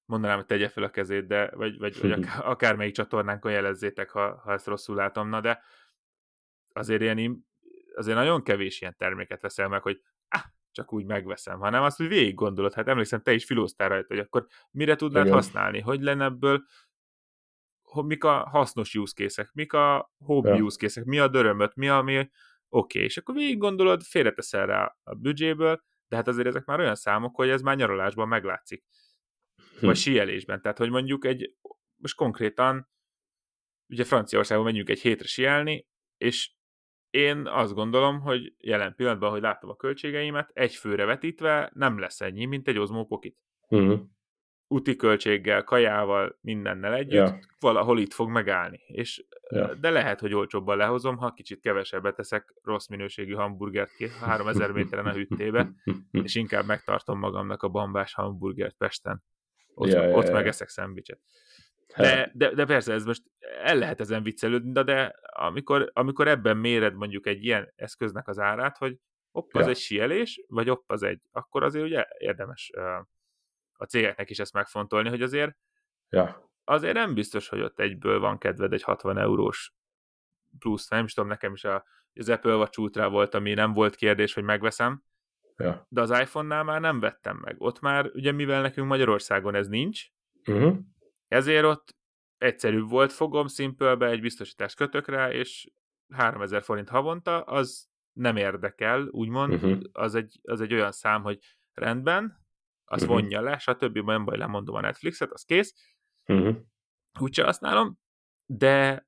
[0.05, 4.35] mondanám, hogy tegye fel a kezét, de, vagy, vagy, vagy akár, akármelyik csatornánkon jelezzétek, ha,
[4.35, 5.63] ha ezt rosszul látom, na de
[6.73, 7.45] azért ilyen,
[7.95, 12.07] azért nagyon kevés ilyen terméket veszel meg, hogy ah, csak úgy megveszem, hanem azt, hogy
[12.07, 12.73] végig gondolod.
[12.73, 15.35] Hát emlékszem, te is filóztál rajta, hogy akkor mire tudnád Igen.
[15.35, 16.63] használni, hogy lenne ebből,
[17.81, 20.63] hogy mik a hasznos use mik a hobby ja.
[20.63, 22.29] use mi a dörömöt, mi a mi,
[22.73, 23.03] oké, okay.
[23.03, 27.35] és akkor végig gondolod, félreteszel rá a büdzséből, de hát azért ezek már olyan számok,
[27.35, 28.83] hogy ez már nyaralásban meglátszik.
[29.79, 29.85] Hm.
[29.85, 30.61] Vagy síelésben.
[30.61, 31.55] Tehát, hogy mondjuk egy,
[31.95, 32.89] most konkrétan,
[33.89, 36.51] ugye Franciaországban menjünk egy hétre sielni, és
[37.09, 42.21] én azt gondolom, hogy jelen pillanatban, hogy látom a költségeimet, egy főre vetítve nem lesz
[42.21, 43.35] ennyi, mint egy Osmo Pocket.
[43.67, 43.99] Uh-huh.
[44.71, 47.39] Úti költséggel, kajával, mindennel együtt, ja.
[47.59, 48.79] valahol itt fog megállni.
[48.87, 49.75] És, ja.
[49.75, 55.11] De lehet, hogy olcsóbban lehozom, ha kicsit kevesebbet teszek rossz minőségű hamburgert 3000 méteren a
[55.11, 55.71] hűtébe,
[56.23, 59.23] és inkább megtartom magamnak a bambás hamburgert Pesten.
[59.73, 61.19] Ott, ja, ott ja, megeszek szendvicset.
[61.95, 63.23] De, de, de persze, ez most
[63.63, 68.39] el lehet ezen viccelődni, de, de amikor, amikor ebben méred mondjuk egy ilyen eszköznek az
[68.39, 68.97] árát, hogy
[69.31, 69.69] hopp, az ja.
[69.69, 72.71] egy sielés, vagy hopp, az egy, akkor azért ugye érdemes
[73.81, 75.57] a cégeknek is ezt megfontolni, hogy azért
[76.09, 76.51] ja.
[76.63, 79.73] azért nem biztos, hogy ott egyből van kedved egy 60 eurós
[80.59, 83.95] plusz, nem is tudom, nekem is a, az Apple Watch Ultra volt, ami nem volt
[83.95, 85.03] kérdés, hogy megveszem,
[85.57, 85.85] ja.
[85.89, 87.55] de az iPhone-nál már nem vettem meg.
[87.61, 90.05] Ott már, ugye mivel nekünk Magyarországon ez nincs,
[90.45, 90.77] uh-huh.
[91.27, 91.95] Ezért ott
[92.37, 95.71] egyszerűbb volt, fogom Simple-be, egy biztosítást kötök rá, és
[96.09, 99.79] 3000 forint havonta, az nem érdekel, úgymond, uh-huh.
[99.91, 101.39] az, egy, az egy olyan szám, hogy
[101.73, 102.40] rendben,
[102.91, 103.19] az uh-huh.
[103.19, 103.97] vonja le, stb.
[103.97, 105.73] Nem baj, lemondom a Netflixet, az kész.
[106.25, 106.55] Uh-huh.
[107.19, 107.97] Úgyse használom,
[108.45, 109.07] de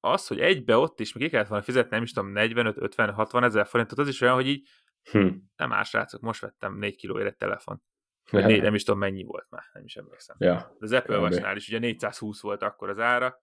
[0.00, 3.12] az, hogy egybe ott is, még ki kellett volna fizetni, nem is tudom, 45, 50,
[3.12, 4.68] 60 ezer forintot, az is olyan, hogy így
[5.10, 5.50] hmm.
[5.56, 7.82] nem más srácok, most vettem 4 kilóért egy telefon.
[8.30, 10.36] Vagy négy, nem is tudom mennyi volt már, nem is emlékszem.
[10.38, 10.54] Ja.
[10.54, 13.42] De az Apple watch is ugye 420 volt akkor az ára,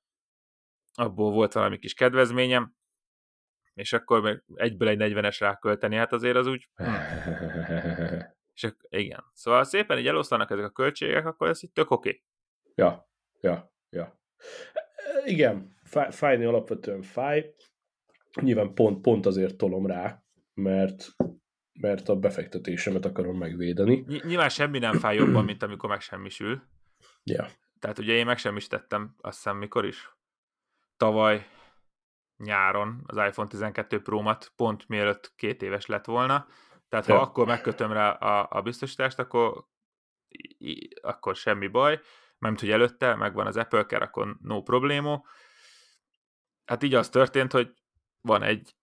[0.94, 2.74] abból volt valami kis kedvezményem,
[3.74, 6.70] és akkor még egyből egy 40-es rákölteni, hát azért az úgy...
[8.62, 9.24] és igen.
[9.34, 12.10] Szóval szépen így eloszlanak ezek a költségek, akkor ez így tök oké.
[12.10, 12.24] Okay.
[12.76, 13.10] Ja,
[13.42, 14.20] ja, ja.
[15.26, 15.76] Igen,
[16.10, 17.54] fájni alapvetően fáj.
[18.42, 21.16] Nyilván pont, pont azért tolom rá, mert
[21.80, 24.06] mert a befektetésemet akarom megvédeni.
[24.24, 26.62] Nyilván semmi nem fáj jobban, mint amikor megsemmisül.
[27.24, 27.48] Ja.
[27.80, 30.16] Tehát ugye én megsemmisítettem, azt hiszem mikor is?
[30.98, 31.48] Tavaly
[32.38, 36.48] nyáron az iPhone 12 Pro-mat, pont mielőtt két éves lett volna.
[36.90, 37.22] Tehát ha ja.
[37.22, 39.66] akkor megkötöm rá a, a biztosítást, akkor,
[41.02, 42.00] akkor semmi baj.
[42.38, 45.22] Mert hogy előtte megvan az Apple Care, akkor no problémo.
[46.66, 47.74] Hát így az történt, hogy
[48.22, 48.76] van egy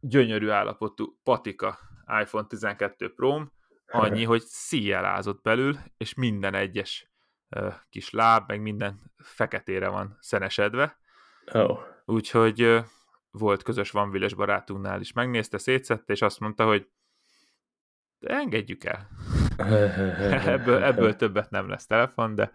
[0.00, 1.78] gyönyörű állapotú patika
[2.20, 3.42] iPhone 12 pro
[3.86, 7.12] annyi, hogy szíjelázott belül, és minden egyes
[7.56, 10.98] uh, kis láb, meg minden feketére van szenesedve.
[11.52, 11.78] Oh.
[12.04, 12.84] Úgyhogy uh,
[13.30, 15.12] volt közös Van Villes barátunknál is.
[15.12, 16.88] Megnézte, szétszette, és azt mondta, hogy
[18.20, 19.08] engedjük el.
[20.54, 22.52] ebből, ebből többet nem lesz telefon, de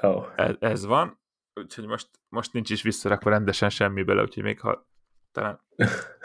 [0.00, 0.26] oh.
[0.36, 1.20] ez, ez van.
[1.54, 4.88] Úgyhogy most, most nincs is visszarakva rendesen semmi bele, úgyhogy még ha
[5.32, 5.60] talán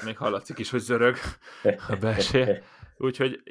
[0.06, 1.16] még hallatszik is, hogy zörög
[1.64, 2.64] a belső.
[2.98, 3.42] Úgyhogy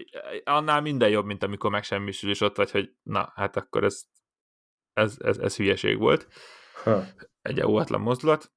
[0.45, 4.03] annál minden jobb, mint amikor megsemmisül, és ott vagy, hogy na, hát akkor ez,
[4.93, 6.27] ez, ez, ez hülyeség volt.
[6.85, 7.05] Ha.
[7.43, 8.53] Egy óvatlan mozdulat.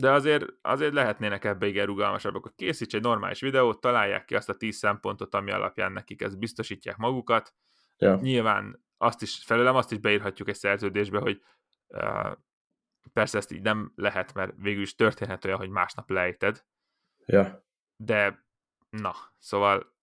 [0.00, 4.48] De azért, azért lehetnének ebbe igen rugalmasabbak, hogy készíts egy normális videót, találják ki azt
[4.48, 7.54] a 10 szempontot, ami alapján nekik ezt biztosítják magukat.
[7.96, 8.18] Ja.
[8.22, 11.42] Nyilván azt is, felőlem azt is beírhatjuk egy szerződésbe, hogy
[11.86, 12.32] uh,
[13.12, 16.64] Persze ezt így nem lehet, mert végül is történhet olyan, hogy másnap lejted.
[17.26, 17.64] Ja.
[17.96, 18.44] De
[18.90, 19.96] na, szóval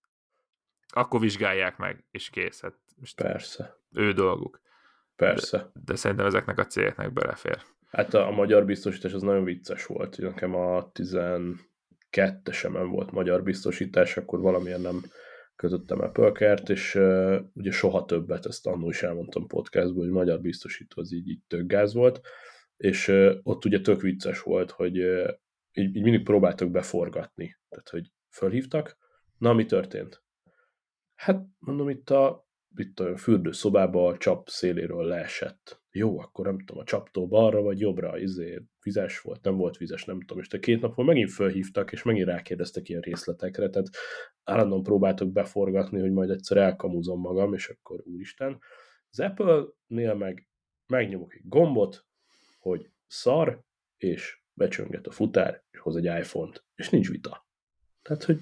[0.88, 2.60] akkor vizsgálják meg, és kész.
[2.60, 3.76] Hát most Persze.
[3.92, 4.60] Ő dolguk.
[5.16, 5.58] Persze.
[5.58, 7.62] De, de szerintem ezeknek a cégeknek belefér.
[7.86, 10.18] Hát a, a magyar biztosítás az nagyon vicces volt.
[10.18, 15.02] Nekem a 12-esemen volt magyar biztosítás, akkor valamilyen nem
[15.56, 20.40] kötöttem a pölkert, és uh, ugye soha többet, ezt annól is elmondtam podcastból, hogy magyar
[20.40, 22.20] biztosító az így, így tök gáz volt
[22.76, 23.08] és
[23.42, 24.96] ott ugye tök vicces volt, hogy
[25.72, 27.56] így, így mindig próbáltak beforgatni.
[27.68, 28.96] Tehát, hogy fölhívtak,
[29.38, 30.24] na, mi történt?
[31.14, 35.82] Hát, mondom, itt a, itt a fürdőszobába a csap széléről leesett.
[35.96, 40.04] Jó, akkor nem tudom, a csaptó balra vagy jobbra, izé, vizes volt, nem volt vizes,
[40.04, 43.88] nem tudom, és te két napon megint fölhívtak, és megint rákérdeztek ilyen részletekre, tehát
[44.44, 48.58] állandóan próbáltok beforgatni, hogy majd egyszer elkamúzom magam, és akkor úristen.
[49.10, 50.48] Az Apple-nél meg
[50.86, 52.06] megnyomok egy gombot,
[52.58, 53.64] hogy szar,
[53.96, 57.46] és becsönget a futár, és hoz egy iPhone-t, és nincs vita.
[58.02, 58.40] Tehát, hogy...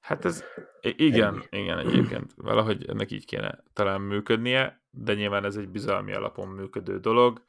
[0.00, 0.44] Hát ez,
[0.80, 1.62] igen, ennyi.
[1.62, 6.98] igen, egyébként valahogy ennek így kéne talán működnie, de nyilván ez egy bizalmi alapon működő
[6.98, 7.42] dolog.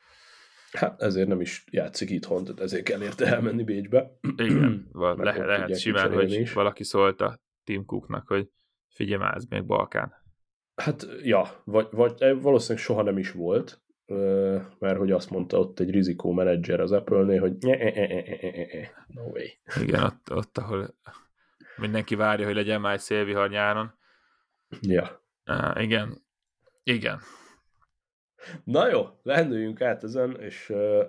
[0.72, 4.18] Hát ezért nem is játszik itthon, tehát ezért kell érte elmenni Bécsbe.
[4.36, 6.54] Igen, le- lehet simán, hogy is.
[6.54, 8.50] valaki szólt a Tim Cooknak, hogy
[8.88, 10.14] figyelj már, ez még Balkán.
[10.76, 13.82] Hát, ja, vagy, vagy valószínűleg soha nem is volt,
[14.80, 17.58] mert hogy azt mondta ott egy rizikó menedzser az Apple-nél, hogy
[19.08, 19.46] no way.
[19.82, 20.96] Igen, ott, ott, ahol
[21.76, 23.94] mindenki várja, hogy legyen már egy szélvihar nyáron.
[24.82, 25.24] Ja.
[25.46, 26.28] Uh, igen.
[26.90, 27.20] Igen.
[28.64, 31.04] Na jó, lendüljünk át ezen, és uh,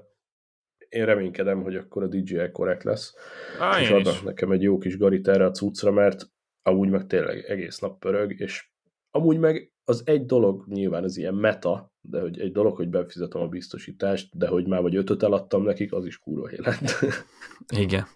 [0.88, 3.14] én reménykedem, hogy akkor a DJI korrekt lesz,
[3.58, 4.22] ah, és adnak is.
[4.22, 6.22] nekem egy jó kis garit erre a cuccra, mert
[6.62, 8.70] amúgy meg tényleg egész nap pörög, és
[9.10, 13.40] amúgy meg az egy dolog, nyilván ez ilyen meta, de hogy egy dolog, hogy befizetem
[13.40, 16.80] a biztosítást, de hogy már vagy ötöt eladtam nekik, az is kurva élet.
[17.84, 18.06] Igen.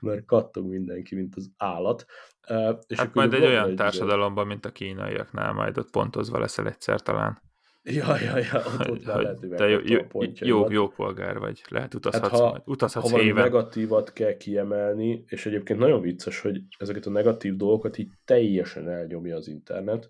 [0.00, 2.06] Mert kattog mindenki, mint az állat.
[2.48, 6.66] Uh, és hát majd egy olyan egy társadalomban, mint a kínaiaknál, majd ott pontozva leszel
[6.66, 7.44] egyszer talán.
[7.88, 9.98] Ja, ja, ja, ott, ott hogy, lehet, te jó, jó,
[10.38, 13.42] jó, jó polgár vagy, lehet utazhatsz, hát ha, utazhatsz ha éven.
[13.42, 19.36] negatívat kell kiemelni, és egyébként nagyon vicces, hogy ezeket a negatív dolgokat így teljesen elnyomja
[19.36, 20.08] az internet,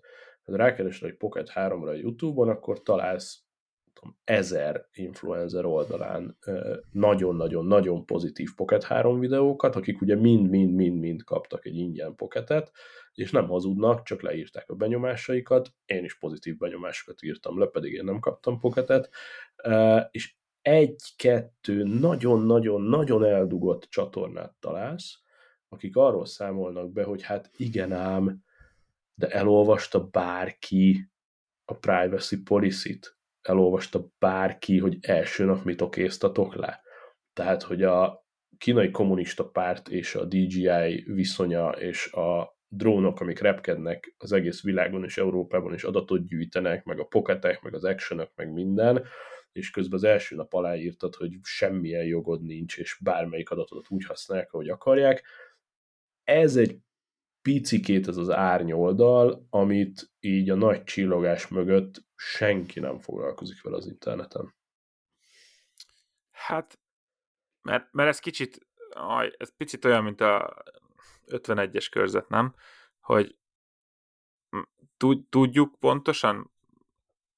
[0.51, 3.41] ha rákeresel egy Pocket 3-ra a YouTube-on, akkor találsz
[3.93, 6.37] tudom, ezer influencer oldalán
[6.91, 12.71] nagyon-nagyon-nagyon pozitív Pocket 3 videókat, akik ugye mind-mind-mind-mind kaptak egy ingyen Pocketet,
[13.13, 18.03] és nem hazudnak, csak leírták a benyomásaikat, én is pozitív benyomásokat írtam le, pedig én
[18.03, 19.09] nem kaptam Pocketet,
[20.11, 25.19] és egy-kettő nagyon-nagyon-nagyon eldugott csatornát találsz,
[25.69, 28.45] akik arról számolnak be, hogy hát igen ám,
[29.19, 31.09] de elolvasta bárki
[31.65, 36.81] a privacy policy-t, elolvasta bárki, hogy első nap mit okéztatok le.
[37.33, 38.25] Tehát, hogy a
[38.57, 45.03] kínai kommunista párt és a DJI viszonya és a drónok, amik repkednek az egész világon
[45.03, 49.03] és Európában is adatot gyűjtenek, meg a pocketek, meg az actionok, meg minden,
[49.51, 54.51] és közben az első nap aláírtad, hogy semmilyen jogod nincs, és bármelyik adatot úgy használják,
[54.53, 55.23] ahogy akarják.
[56.23, 56.79] Ez egy
[57.47, 63.87] picikét ez az árnyoldal, amit így a nagy csillogás mögött senki nem foglalkozik vele az
[63.87, 64.55] interneten.
[66.31, 66.79] Hát,
[67.61, 68.67] mert, mert ez kicsit,
[69.37, 70.63] ez picit olyan, mint a
[71.27, 72.55] 51-es körzet, nem?
[72.99, 73.37] Hogy
[75.29, 76.51] tudjuk pontosan,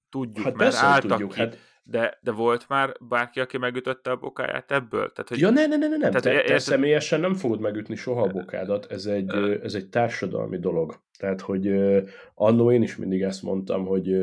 [0.10, 1.58] tudjuk, hát mert álltak tudjuk, ki, hát
[1.90, 5.12] de, de volt már bárki, aki megütötte a bokáját ebből?
[5.12, 6.12] Tehát, hogy, ja, ne, ne, ne, ne, nem.
[6.12, 6.64] Tehát, te, te ez...
[6.64, 9.30] személyesen nem fogod megütni soha a bokádat, ez egy,
[9.64, 11.02] ez egy társadalmi dolog.
[11.18, 11.68] Tehát, hogy
[12.34, 14.14] annó én is mindig ezt mondtam, hogy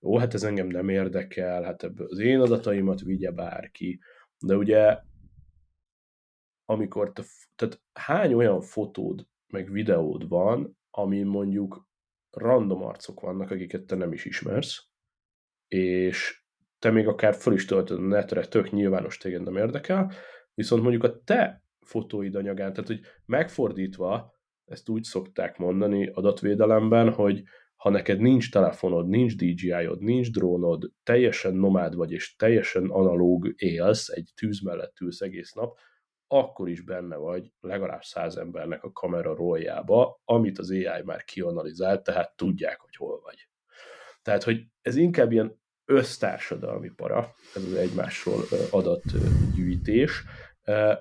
[0.00, 4.00] ó, hát ez engem nem érdekel, hát ebből az én adataimat vigye bárki.
[4.38, 4.98] De ugye,
[6.64, 7.22] amikor te,
[7.54, 11.88] tehát hány olyan fotód, meg videód van, ami mondjuk
[12.30, 14.86] random arcok vannak, akiket te nem is ismersz,
[15.68, 16.43] és
[16.84, 20.12] te még akár föl is töltöd a netre, tök nyilvános téged nem érdekel,
[20.54, 27.42] viszont mondjuk a te fotóid anyagán, tehát hogy megfordítva, ezt úgy szokták mondani adatvédelemben, hogy
[27.76, 34.08] ha neked nincs telefonod, nincs DJI-od, nincs drónod, teljesen nomád vagy, és teljesen analóg élsz,
[34.08, 35.78] egy tűz mellett ülsz egész nap,
[36.26, 42.02] akkor is benne vagy legalább száz embernek a kamera roljába, amit az AI már kianalizált,
[42.02, 43.48] tehát tudják, hogy hol vagy.
[44.22, 50.24] Tehát, hogy ez inkább ilyen össztársadalmi para, ez az egymásról adatgyűjtés,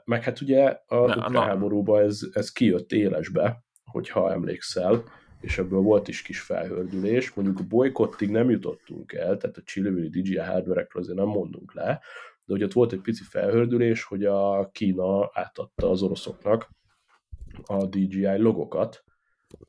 [0.05, 5.03] meg hát ugye a ukrán háborúban ez, ez kijött élesbe, hogyha emlékszel,
[5.41, 7.33] és ebből volt is kis felhördülés.
[7.33, 12.01] Mondjuk a bolykottig nem jutottunk el, tehát a csillivili DJI hardware azért nem mondunk le,
[12.45, 16.69] de hogy ott volt egy pici felhördülés, hogy a Kína átadta az oroszoknak
[17.63, 19.03] a DJI logokat,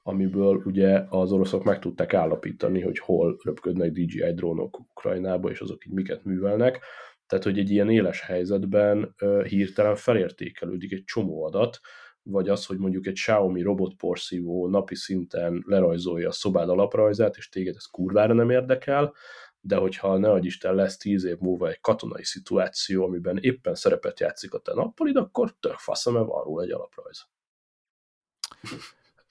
[0.02, 5.86] amiből ugye az oroszok meg tudták állapítani, hogy hol röpködnek DJI drónok Ukrajnába, és azok
[5.86, 6.80] így miket művelnek.
[7.26, 9.14] Tehát, hogy egy ilyen éles helyzetben
[9.48, 11.80] hirtelen felértékelődik egy csomó adat,
[12.22, 17.74] vagy az, hogy mondjuk egy Xiaomi robotporszívó napi szinten lerajzolja a szobád alaprajzát, és téged
[17.76, 19.14] ez kurvára nem érdekel,
[19.60, 24.20] de hogyha ne adj Isten lesz tíz év múlva egy katonai szituáció, amiben éppen szerepet
[24.20, 27.26] játszik a te nappalid, akkor tök faszom, mert van róla egy alaprajz.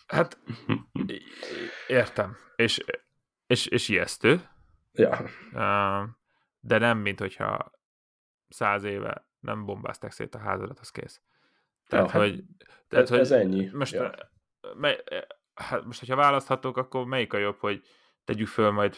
[0.06, 0.38] Hát
[1.88, 2.38] értem.
[2.56, 2.84] És,
[3.48, 4.50] és, és ijesztő.
[4.92, 5.26] Ja.
[6.60, 7.72] De nem, mint hogyha
[8.48, 11.22] száz éve nem bombázták szét a házadat, az kész.
[11.88, 13.70] Tehát, ja, hogy, hát tehát, ez, hogy ez ennyi.
[13.74, 14.12] Most, ja.
[14.76, 15.04] mely,
[15.54, 17.82] hát most, hogyha választhatok, akkor melyik a jobb, hogy
[18.24, 18.96] tegyük föl majd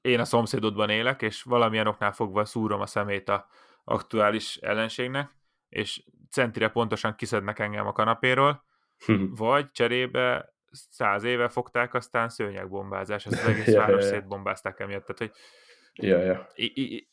[0.00, 3.46] én a szomszédodban élek, és valamilyen oknál fogva szúrom a szemét a
[3.84, 5.36] aktuális ellenségnek,
[5.68, 8.64] és centire pontosan kiszednek engem a kanapéról,
[9.44, 15.06] vagy cserébe száz éve fogták, aztán szőnyegbombázás, az egész ja, város ja, szétbombázták emiatt.
[15.06, 15.32] Tehát, hogy
[15.92, 16.48] ja, ja.
[16.54, 17.10] I, I,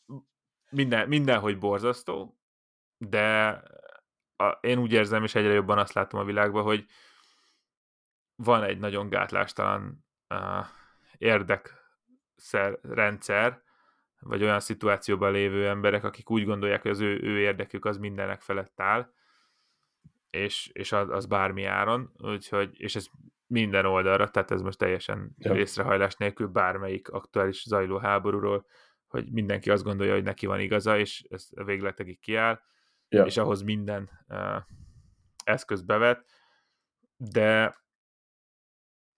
[0.69, 2.39] minden, mindenhogy borzasztó,
[2.97, 3.47] de
[4.35, 6.85] a, én úgy érzem, és egyre jobban azt látom a világban, hogy
[8.35, 10.65] van egy nagyon gátlástalan uh,
[11.17, 13.61] érdekrendszer,
[14.19, 18.41] vagy olyan szituációban lévő emberek, akik úgy gondolják, hogy az ő, ő érdekük az mindenek
[18.41, 19.11] felett áll,
[20.29, 23.07] és, és az, az bármi áron, úgyhogy, és ez
[23.47, 25.53] minden oldalra, tehát ez most teljesen ja.
[25.53, 28.65] részrehajlás nélkül bármelyik aktuális zajló háborúról,
[29.07, 32.59] hogy mindenki azt gondolja, hogy neki van igaza, és ez a végletekig kiáll,
[33.09, 33.25] ja.
[33.25, 34.61] és ahhoz minden uh,
[35.43, 36.25] eszköz bevet,
[37.17, 37.75] de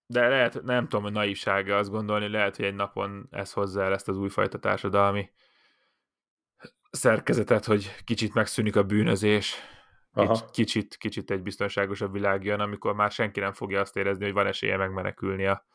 [0.06, 3.92] de lehet, nem tudom, hogy naivsága azt gondolni, lehet, hogy egy napon ez hozzá el
[3.92, 5.30] ezt az újfajta társadalmi
[6.90, 9.56] szerkezetet, hogy kicsit megszűnik a bűnözés,
[10.12, 10.48] Aha.
[10.52, 14.46] kicsit, kicsit egy biztonságosabb világ jön, amikor már senki nem fogja azt érezni, hogy van
[14.46, 15.66] esélye megmenekülni a,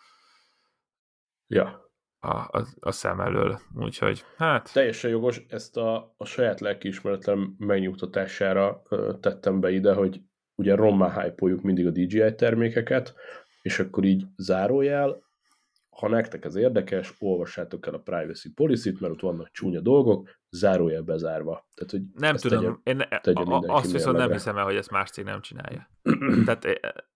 [1.48, 1.92] ja.
[2.20, 3.60] a, a, a szem elől.
[3.76, 4.74] Úgyhogy, hát...
[4.74, 10.22] Teljesen jogos, ezt a, a saját lelkiismeretlem megnyugtatására ö, tettem be ide, hogy
[10.56, 13.14] ugye rommá hype mindig a DJI termékeket,
[13.62, 15.24] és akkor így zárójel,
[15.90, 21.02] ha nektek ez érdekes, olvassátok el a privacy policy-t, mert ott vannak csúnya dolgok, zárójel
[21.02, 21.68] bezárva.
[21.74, 24.92] Tehát, hogy nem tudom, tegye, én tegye a, azt viszont nem hiszem el, hogy ezt
[24.92, 25.90] más cég nem csinálja.
[26.46, 26.66] Tehát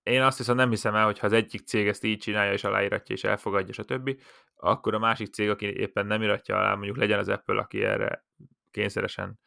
[0.04, 2.64] én azt viszont nem hiszem el, hogy ha az egyik cég ezt így csinálja, és
[2.64, 4.22] aláíratja, és elfogadja, stb.,
[4.56, 8.26] akkor a másik cég, aki éppen nem iratja alá, mondjuk legyen az Apple, aki erre
[8.72, 9.40] kényszeresen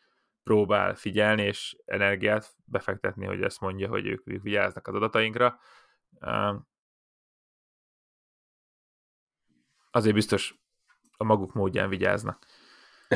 [0.43, 5.59] próbál figyelni, és energiát befektetni, hogy ezt mondja, hogy ők, ők vigyáznak az adatainkra
[9.91, 10.55] azért biztos
[11.17, 12.47] a maguk módján vigyáznak.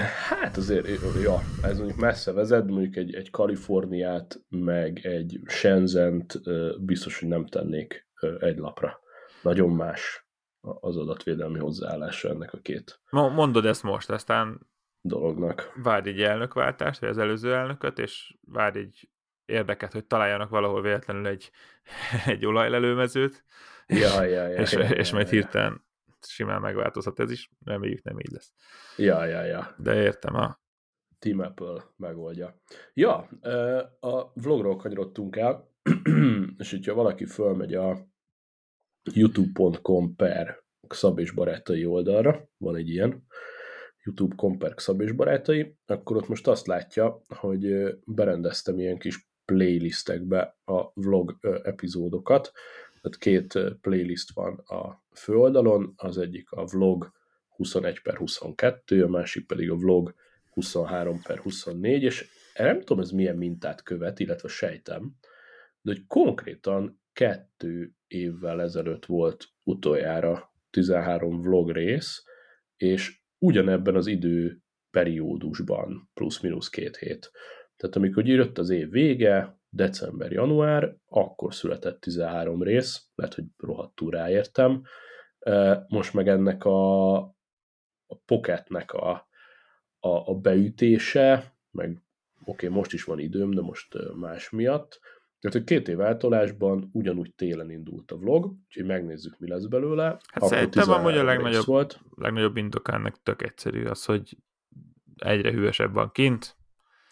[0.01, 0.89] Hát azért,
[1.23, 6.41] ja, ez mondjuk messze vezet, mondjuk egy, egy Kaliforniát, meg egy Shenzent
[6.81, 9.01] biztos, hogy nem tennék egy lapra.
[9.43, 10.27] Nagyon más
[10.61, 13.01] az adatvédelmi hozzáállása ennek a két.
[13.11, 14.71] Mondod ezt most, aztán
[15.01, 15.73] dolognak.
[15.83, 19.09] Várj egy elnökváltást, vagy az előző elnököt, és várj egy
[19.45, 21.51] érdeket, hogy találjanak valahol véletlenül egy,
[22.27, 23.45] egy olajlelőmezőt,
[23.87, 25.86] ja, ja, ja, és, ja, és majd hirtelen
[26.29, 28.53] simán megváltozhat ez is, reméljük nem így lesz.
[28.97, 29.75] Ja, ja, ja.
[29.79, 30.61] De értem a...
[31.19, 32.61] Team Apple megoldja.
[32.95, 33.17] Ja,
[34.01, 35.73] a vlogról kanyarodtunk el,
[36.59, 38.07] és hogyha valaki fölmegy a
[39.13, 40.65] youtube.com per
[41.17, 43.27] és barátai oldalra, van egy ilyen,
[44.07, 50.59] youtube.com per Szab és barátai, akkor ott most azt látja, hogy berendeztem ilyen kis playlistekbe
[50.65, 52.53] a vlog epizódokat,
[53.07, 57.13] tehát két playlist van a főoldalon, az egyik a vlog
[57.49, 60.15] 21 per 22, a másik pedig a vlog
[60.51, 65.17] 23 per 24, és nem tudom, ez milyen mintát követ, illetve sejtem,
[65.81, 72.23] de hogy konkrétan kettő évvel ezelőtt volt utoljára 13 vlog rész,
[72.77, 77.31] és ugyanebben az idő periódusban, plusz-minusz két hét.
[77.77, 84.83] Tehát amikor jött az év vége, december-január, akkor született 13 rész, lehet, hogy rohadtul ráértem.
[85.89, 87.17] Most meg ennek a,
[88.07, 89.29] a pocketnek a,
[89.99, 91.89] a, a beütése, meg
[92.45, 95.01] oké, okay, most is van időm, de most más miatt.
[95.41, 100.05] Tehát, hogy két év eltolásban ugyanúgy télen indult a vlog, úgyhogy megnézzük, mi lesz belőle.
[100.05, 102.01] Hát Akkor szerintem amúgy a legnagyobb, volt.
[102.17, 104.37] legnagyobb indok ennek tök egyszerű az, hogy
[105.17, 106.57] egyre hűvösebb van kint,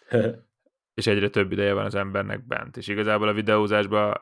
[0.95, 2.77] és egyre több ideje van az embernek bent.
[2.77, 4.21] És igazából a videózásban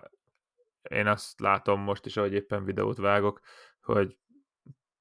[0.89, 3.39] én azt látom most is, ahogy éppen videót vágok,
[3.81, 4.17] hogy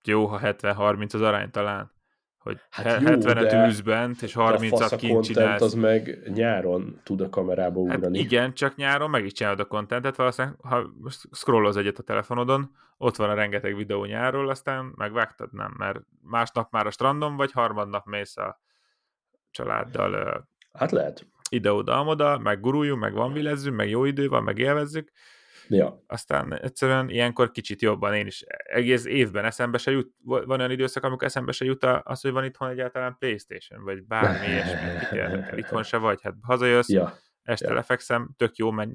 [0.05, 1.93] jó, ha 70-30 az arány talán,
[2.39, 5.61] hogy hát 75 űz bent, és 30-at kint csinálsz.
[5.61, 8.19] az meg nyáron tud a kamerába hát ugrani.
[8.19, 10.91] Hát igen, csak nyáron meg is csinálod a kontentet, valószínűleg, ha
[11.31, 16.71] scrolloz egyet a telefonodon, ott van a rengeteg videó nyárról, aztán megvágtad, nem, mert másnap
[16.71, 18.61] már a strandon vagy, harmadnap mész a
[19.51, 20.49] családdal.
[20.73, 25.13] Hát lehet ide-oda-amoda, meg guruljunk, meg van vilezzünk, meg jó idő van, meg élvezzük.
[25.69, 26.03] Ja.
[26.07, 31.05] Aztán egyszerűen ilyenkor kicsit jobban én is egész évben eszembe se jut, van olyan időszak,
[31.05, 35.97] amikor eszembe se jut az, hogy van itthon egyáltalán Playstation, vagy bármi ilyesmi, Itthon se
[35.97, 37.17] vagy, hát hazajössz, ja.
[37.43, 37.75] este ja.
[37.75, 38.93] lefekszem, tök jó, menj,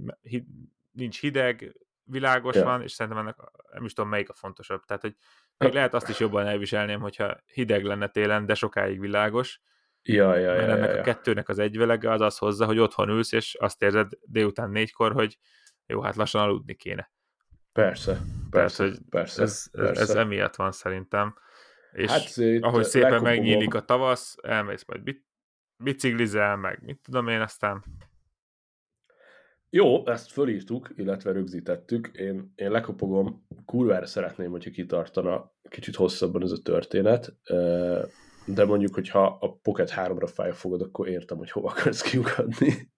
[0.92, 2.64] nincs hideg, világos ja.
[2.64, 3.36] van, és szerintem ennek
[3.72, 4.84] nem is tudom, melyik a fontosabb.
[4.86, 5.16] Tehát, hogy
[5.58, 9.62] még lehet azt is jobban elviselném, hogyha hideg lenne télen, de sokáig világos.
[10.08, 11.02] Ja, ja, mert ja, ennek ja, a ja.
[11.04, 15.38] kettőnek az egyvelege az az hozza, hogy otthon ülsz, és azt érzed délután négykor, hogy
[15.86, 17.12] jó, hát lassan aludni kéne.
[17.72, 20.02] Persze, persze, hogy persze, Ez, persze.
[20.02, 21.36] ez emiatt van szerintem.
[21.92, 22.22] És Hát,
[22.64, 23.34] ahogy szépen lekopogom.
[23.34, 25.26] megnyílik a tavasz, elmész majd bit-
[25.84, 27.84] biciklizel, meg mit tudom én, aztán
[29.70, 32.08] Jó, ezt fölírtuk, illetve rögzítettük.
[32.14, 37.36] Én, én lekopogom, kurvára szeretném, hogyha kitartana kicsit hosszabban ez a történet,
[38.48, 42.92] de mondjuk, hogyha a Pocket 3-ra felfogod, akkor értem, hogy hova akarsz kiukadni.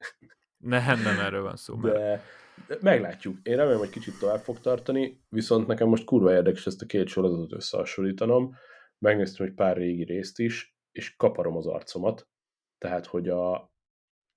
[0.58, 1.76] nem, nem erről van szó.
[1.76, 1.96] Mert...
[1.96, 2.22] De,
[2.68, 3.38] de meglátjuk.
[3.44, 7.08] Én remélem, hogy kicsit tovább fog tartani, viszont nekem most kurva érdekes ezt a két
[7.08, 8.56] sorozatot összehasonlítanom.
[8.98, 12.28] Megnéztem egy pár régi részt is, és kaparom az arcomat.
[12.78, 13.54] Tehát, hogy a,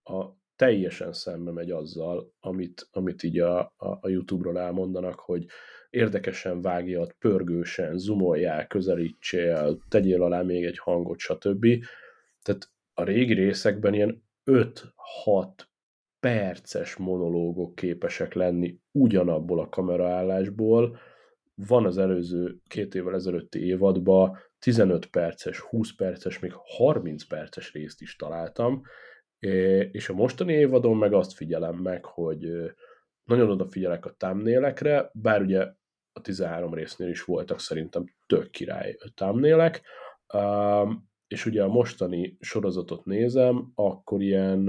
[0.03, 5.47] a teljesen szembe megy azzal, amit, amit így a, a, a YouTube-ról elmondanak, hogy
[5.91, 11.67] érdekesen vágjad, pörgősen, zoomoljál, közelítsél, tegyél alá még egy hangot, stb.
[12.43, 14.83] Tehát a régi részekben ilyen 5-6
[16.21, 20.99] perces monológok képesek lenni ugyanabból a kameraállásból.
[21.55, 28.01] Van az előző két évvel ezelőtti évadban 15 perces, 20 perces, még 30 perces részt
[28.01, 28.83] is találtam,
[29.93, 32.73] és a mostani évadon meg azt figyelem meg, hogy
[33.25, 35.61] nagyon odafigyelek a thumbnailekre, bár ugye
[36.13, 39.83] a 13 résznél is voltak szerintem tök király thumbnailek,
[41.27, 44.69] és ugye a mostani sorozatot nézem, akkor ilyen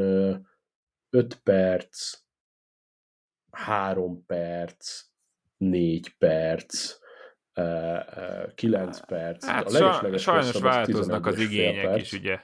[1.09, 2.21] 5 perc,
[3.51, 5.01] 3 perc,
[5.57, 6.99] 4 perc,
[8.55, 9.45] 9 perc.
[9.45, 12.39] Hát a legesleges sajnos változnak az 11,5 igények is, ugye.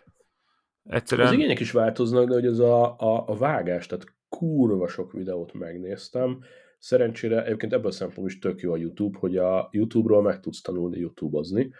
[0.90, 1.28] Egyszerűen...
[1.28, 5.54] Az igények is változnak, de hogy az a, a, a vágás, tehát kurva sok videót
[5.54, 6.40] megnéztem.
[6.80, 10.62] Szerencsére egyébként ebből a szempontból is tök jó a YouTube, hogy a YouTube-ról meg tudsz
[10.62, 11.72] tanulni YouTube-ozni.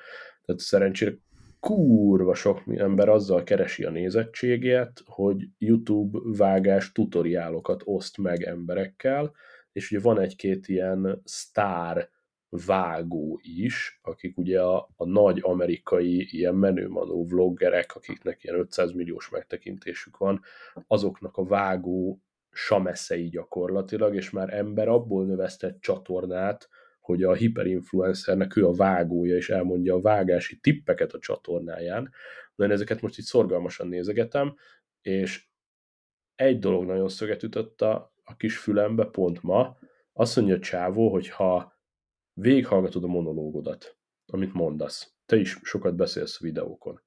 [0.46, 1.18] Tehát szerencsére
[1.60, 9.32] kurva sok ember azzal keresi a nézettségét, hogy YouTube vágás tutoriálokat oszt meg emberekkel,
[9.72, 12.10] és ugye van egy-két ilyen sztár
[12.50, 19.30] vágó is, akik ugye a, a nagy amerikai ilyen menőmanó vloggerek, akiknek ilyen 500 milliós
[19.30, 20.42] megtekintésük van,
[20.88, 22.22] azoknak a vágó
[22.52, 26.70] sameszei gyakorlatilag, és már ember abból növesztett csatornát,
[27.00, 32.12] hogy a hiperinfluencernek ő a vágója, és elmondja a vágási tippeket a csatornáján.
[32.56, 34.56] Na én ezeket most itt szorgalmasan nézegetem,
[35.02, 35.48] és
[36.36, 39.78] egy dolog nagyon szöget ütött a, a kis fülembe pont ma,
[40.14, 41.79] azt mondja a csávó, hogy ha
[42.40, 47.02] végighallgatod a monológodat, amit mondasz, te is sokat beszélsz a videókon,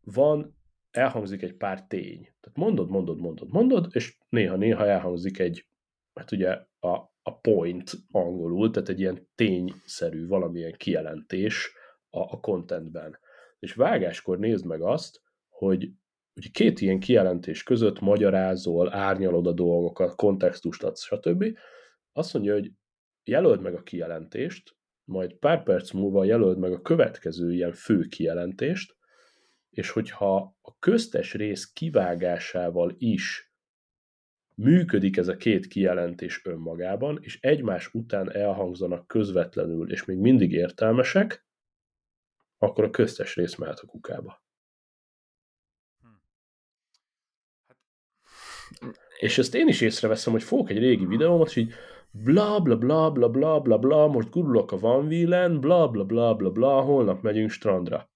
[0.00, 0.58] van,
[0.90, 2.20] elhangzik egy pár tény.
[2.20, 5.66] Tehát mondod, mondod, mondod, mondod, és néha-néha elhangzik egy,
[6.14, 11.72] hát ugye a, a point angolul, tehát egy ilyen tényszerű valamilyen kijelentés
[12.10, 13.18] a, a contentben.
[13.58, 15.90] És vágáskor nézd meg azt, hogy
[16.36, 21.44] ugye két ilyen kijelentés között magyarázol, árnyalod a dolgokat, kontextust adsz, stb.
[22.12, 22.72] Azt mondja, hogy
[23.24, 28.96] jelöld meg a kijelentést, majd pár perc múlva jelöld meg a következő ilyen fő kijelentést,
[29.70, 33.52] és hogyha a köztes rész kivágásával is
[34.54, 41.46] működik ez a két kijelentés önmagában, és egymás után elhangzanak közvetlenül, és még mindig értelmesek,
[42.58, 44.42] akkor a köztes rész mehet a kukába.
[49.18, 51.72] És ezt én is észreveszem, hogy fogok egy régi videómat, és így
[52.10, 56.34] bla bla bla bla bla bla bla, most gurulok a Van Wheelen, bla bla bla
[56.34, 58.10] bla bla, holnap megyünk strandra.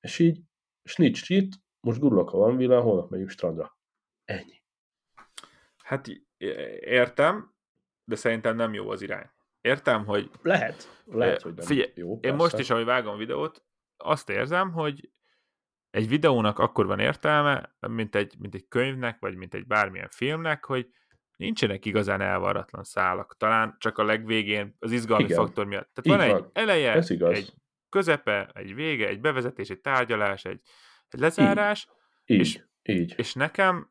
[0.00, 0.40] És így
[0.84, 3.78] snitch shit, most gurulok a Van Wheelen, holnap megyünk strandra.
[4.24, 4.62] Ennyi.
[5.82, 6.06] Hát
[6.80, 7.54] értem,
[8.04, 9.30] de szerintem nem jó az irány.
[9.60, 10.30] Értem, hogy...
[10.42, 11.02] Lehet.
[11.04, 12.12] Lehet, hogy nem Figyelj, jó.
[12.12, 12.36] Én persze.
[12.36, 13.64] most is, ahogy vágom a videót,
[13.96, 15.10] azt érzem, hogy
[15.90, 20.64] egy videónak akkor van értelme, mint egy, mint egy könyvnek, vagy mint egy bármilyen filmnek,
[20.64, 20.90] hogy
[21.36, 23.36] nincsenek igazán elvarratlan szálak.
[23.36, 25.36] Talán csak a legvégén az izgalmi Igen.
[25.36, 25.90] faktor miatt.
[25.94, 26.50] Tehát Így van, van.
[26.52, 27.36] egy eleje, Ez igaz.
[27.36, 27.54] egy
[27.88, 30.60] közepe, egy vége, egy bevezetés, egy tárgyalás, egy,
[31.08, 31.88] egy lezárás,
[32.24, 33.14] Így, és- így.
[33.16, 33.90] és nekem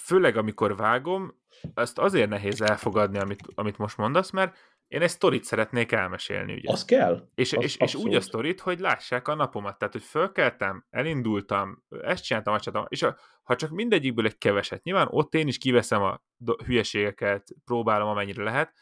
[0.00, 1.42] főleg amikor vágom,
[1.74, 4.56] ezt azért nehéz elfogadni, amit, amit most mondasz, mert
[4.88, 6.72] én egy sztorit szeretnék elmesélni, ugye?
[6.72, 7.28] Az kell.
[7.34, 9.78] És, Az és, és úgy a sztorit, hogy lássák a napomat.
[9.78, 14.82] Tehát, hogy fölkeltem, elindultam, ezt csináltam, azt csináltam, és a, ha csak mindegyikből egy keveset,
[14.82, 16.22] nyilván ott én is kiveszem a
[16.64, 18.72] hülyeségeket, próbálom amennyire lehet,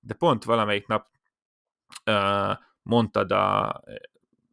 [0.00, 1.06] de pont valamelyik nap
[2.06, 3.80] uh, mondtad a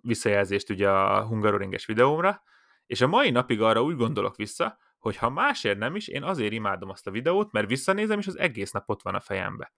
[0.01, 2.43] visszajelzést ugye a Hungaroringes videómra,
[2.85, 6.53] és a mai napig arra úgy gondolok vissza, hogy ha másért nem is, én azért
[6.53, 9.73] imádom azt a videót, mert visszanézem, és az egész nap ott van a fejembe.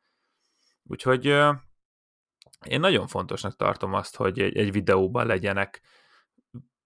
[0.90, 1.26] Úgyhogy
[2.66, 5.82] én nagyon fontosnak tartom azt, hogy egy videóban legyenek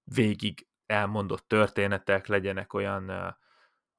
[0.03, 3.35] végig elmondott történetek, legyenek olyan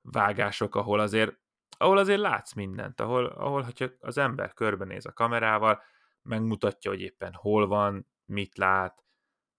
[0.00, 1.38] vágások, ahol azért,
[1.76, 5.82] ahol azért látsz mindent, ahol, ahol hogyha az ember körbenéz a kamerával,
[6.22, 9.04] megmutatja, hogy éppen hol van, mit lát,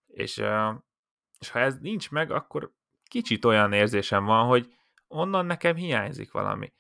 [0.06, 0.38] és,
[1.40, 2.74] és ha ez nincs meg, akkor
[3.04, 4.74] kicsit olyan érzésem van, hogy
[5.08, 6.74] onnan nekem hiányzik valami.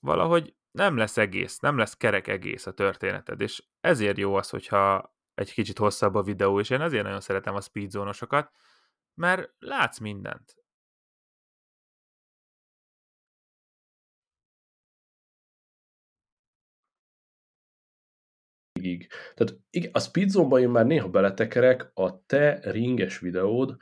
[0.00, 5.14] Valahogy nem lesz egész, nem lesz kerek egész a történeted, és ezért jó az, hogyha
[5.34, 8.50] egy kicsit hosszabb a videó, és én ezért nagyon szeretem a speedzónosokat,
[9.14, 10.62] mert látsz mindent.
[18.82, 19.08] végig.
[19.34, 19.56] Tehát
[19.92, 23.76] a speedzone én már néha beletekerek, a te ringes videód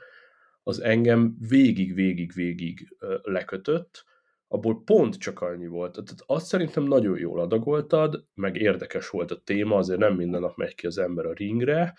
[0.63, 4.05] az engem végig-végig-végig lekötött,
[4.51, 5.91] abból pont csak annyi volt.
[5.91, 10.57] Tehát azt szerintem nagyon jól adagoltad, meg érdekes volt a téma, azért nem minden nap
[10.57, 11.93] megy ki az ember a ringre.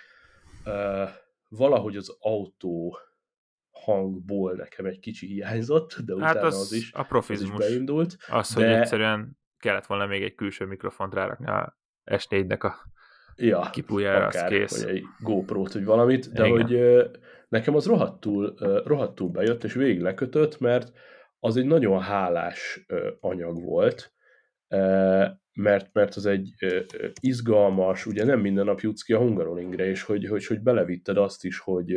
[0.64, 1.08] Uh,
[1.48, 2.98] valahogy az autó
[3.70, 7.50] hangból nekem egy kicsi hiányzott, de hát utána az, az is, a profizmus.
[7.50, 8.16] az is beindult.
[8.28, 8.64] Az, de...
[8.64, 12.74] hogy egyszerűen kellett volna még egy külső mikrofont rárakni a S4-nek a
[13.36, 14.84] ja, kipújára, akár, az kész.
[14.84, 16.60] Vagy egy GoPro-t, vagy valamit, de Igen.
[16.60, 16.80] hogy
[17.48, 18.54] nekem az rohadtul,
[18.84, 20.92] rohadtul bejött, és végig lekötött, mert
[21.44, 22.86] az egy nagyon hálás
[23.20, 24.12] anyag volt,
[25.52, 26.54] mert, mert az egy
[27.20, 31.44] izgalmas, ugye nem minden nap jutsz ki a Hungaroringre, és hogy, hogy, hogy belevitted azt
[31.44, 31.96] is, hogy,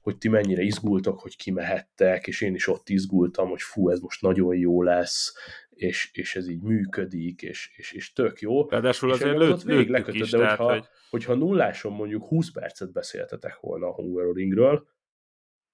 [0.00, 4.22] hogy ti mennyire izgultak, hogy kimehettek, és én is ott izgultam, hogy fú, ez most
[4.22, 5.34] nagyon jó lesz,
[5.70, 8.68] és, és ez így működik, és, és, és tök jó.
[8.68, 10.84] Ráadásul azért lőtt, végig lekötött, is, de hogyha, hogy...
[11.10, 14.88] hogyha nulláson mondjuk 20 percet beszéltetek volna a Hungaroringről,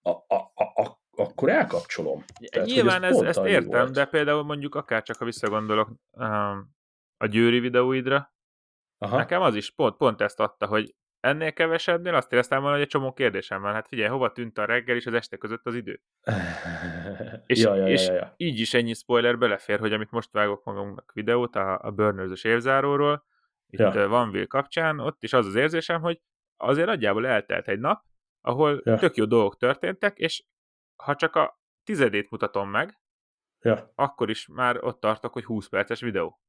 [0.02, 2.24] a, a, a, a, akkor elkapcsolom.
[2.46, 3.92] Tehát, Nyilván ez, ezt értem, volt.
[3.92, 6.74] de például mondjuk akár csak ha visszagondolok um,
[7.16, 8.34] a Győri videóidra,
[8.98, 9.16] Aha.
[9.16, 12.90] nekem az is pont, pont ezt adta, hogy ennél kevesebbnél azt éreztem volna, hogy egy
[12.90, 13.72] csomó kérdésem van.
[13.72, 16.00] Hát figyelj, hova tűnt a reggel és az este között az idő?
[17.46, 18.34] és, ja, ja, és ja, ja.
[18.36, 23.24] így is ennyi spoiler belefér, hogy amit most vágok magamnak videót a, a Burners-ös évzáróról,
[23.70, 24.08] itt ja.
[24.08, 26.20] Van Will kapcsán, ott is az az érzésem, hogy
[26.56, 28.04] azért nagyjából eltelt egy nap,
[28.40, 28.96] ahol ja.
[28.96, 30.44] tök jó dolgok történtek, és
[30.96, 33.00] ha csak a tizedét mutatom meg,
[33.60, 33.92] ja.
[33.94, 36.40] akkor is már ott tartok, hogy 20 perces videó.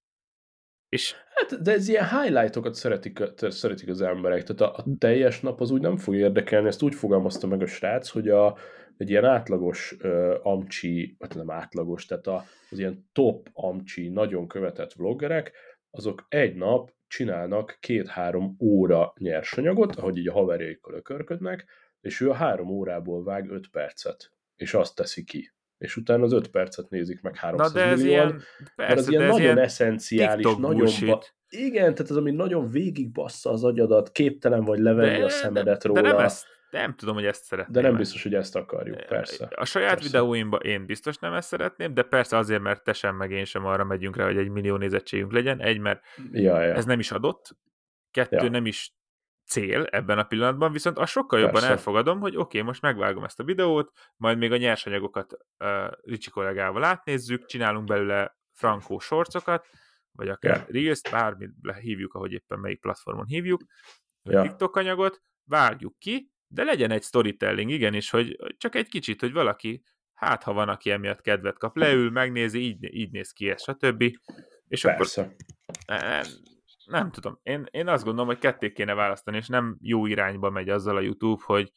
[0.89, 1.15] És...
[1.33, 5.71] Hát, de ez ilyen highlightokat szeretik, szeretik az emberek, tehát a, a teljes nap az
[5.71, 8.57] úgy nem fog érdekelni, ezt úgy fogalmazta meg a srác, hogy a,
[8.97, 14.47] egy ilyen átlagos uh, amcsi, hát nem átlagos, tehát a, az ilyen top amcsi, nagyon
[14.47, 15.51] követett vloggerek,
[15.89, 21.65] azok egy nap csinálnak két-három óra nyersanyagot, ahogy így a haverjaikkal ökörködnek,
[22.01, 26.31] és ő a három órából vág öt percet, és azt teszi ki és utána az
[26.31, 28.43] 5 percet nézik meg 300 Na de ez millióan, ilyen,
[28.75, 31.23] persze, az ilyen nagyon ilyen eszenciális, nagyon ba...
[31.49, 35.83] Igen, tehát az, ami nagyon végig bassza az agyadat, képtelen vagy levenni de, a szemedet
[35.83, 36.01] róla.
[36.01, 37.73] De nem, ezt, nem tudom, hogy ezt szeretném.
[37.73, 37.99] De nem meg.
[37.99, 39.47] biztos, hogy ezt akarjuk, persze.
[39.55, 40.05] A saját persze.
[40.05, 43.65] videóimban én biztos nem ezt szeretném, de persze azért, mert te sem, meg én sem
[43.65, 45.61] arra megyünk rá, hogy egy millió nézettségünk legyen.
[45.61, 46.73] Egy, mert ja, ja.
[46.73, 47.57] ez nem is adott.
[48.11, 48.49] Kettő, ja.
[48.49, 48.95] nem is
[49.47, 51.69] cél ebben a pillanatban, viszont azt sokkal jobban Persze.
[51.69, 56.29] elfogadom, hogy oké, okay, most megvágom ezt a videót, majd még a nyersanyagokat uh, Ricsi
[56.29, 59.67] kollégával átnézzük, csinálunk belőle frankó sorcokat,
[60.11, 60.69] vagy akár yeah.
[60.69, 63.61] reels bármit hívjuk, ahogy éppen melyik platformon hívjuk,
[64.23, 64.47] yeah.
[64.47, 69.83] TikTok anyagot, vágjuk ki, de legyen egy storytelling, igenis, hogy csak egy kicsit, hogy valaki,
[70.13, 74.03] hát ha van, aki emiatt kedvet kap, leül, megnézi, így, így néz ki ez, stb.
[74.67, 75.21] És Persze.
[75.21, 75.35] akkor
[76.87, 77.39] nem tudom.
[77.43, 81.01] Én, én azt gondolom, hogy ketté kéne választani, és nem jó irányba megy azzal a
[81.01, 81.71] YouTube, hogy,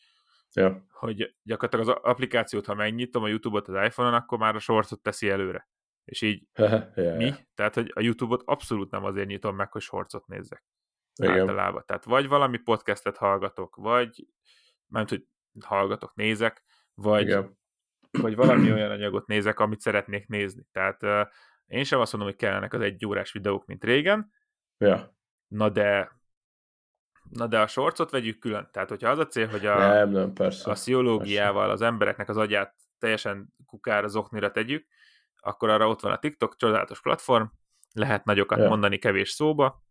[0.52, 0.86] ja.
[0.90, 5.28] hogy gyakorlatilag az applikációt, ha megnyitom a YouTube-ot az iPhone-on, akkor már a shortsot teszi
[5.28, 5.68] előre.
[6.04, 6.46] És így
[6.94, 7.24] ja, mi?
[7.24, 7.36] Ja.
[7.54, 10.64] Tehát, hogy a YouTube-ot abszolút nem azért nyitom meg, hogy shortsot nézzek.
[11.14, 11.40] Igen.
[11.40, 11.82] Általában.
[11.86, 14.26] Tehát vagy valami podcastet hallgatok, vagy
[14.86, 15.26] nem hogy
[15.64, 16.64] hallgatok, nézek,
[16.94, 17.58] vagy, Igen.
[18.10, 20.66] vagy valami olyan anyagot nézek, amit szeretnék nézni.
[20.72, 21.26] Tehát uh,
[21.66, 24.30] én sem azt mondom, hogy kellenek az egy órás videók, mint régen,
[24.80, 25.14] Ja.
[25.48, 26.18] Na de
[27.30, 28.68] Na de a sorcot vegyük külön.
[28.72, 31.72] Tehát, hogyha az a cél, hogy a, nem, nem, persze, a sziológiával persze.
[31.72, 34.86] az embereknek az agyát teljesen kukára, zoknira tegyük,
[35.36, 37.44] akkor arra ott van a TikTok, csodálatos platform,
[37.92, 38.68] lehet nagyokat ja.
[38.68, 39.84] mondani kevés szóba,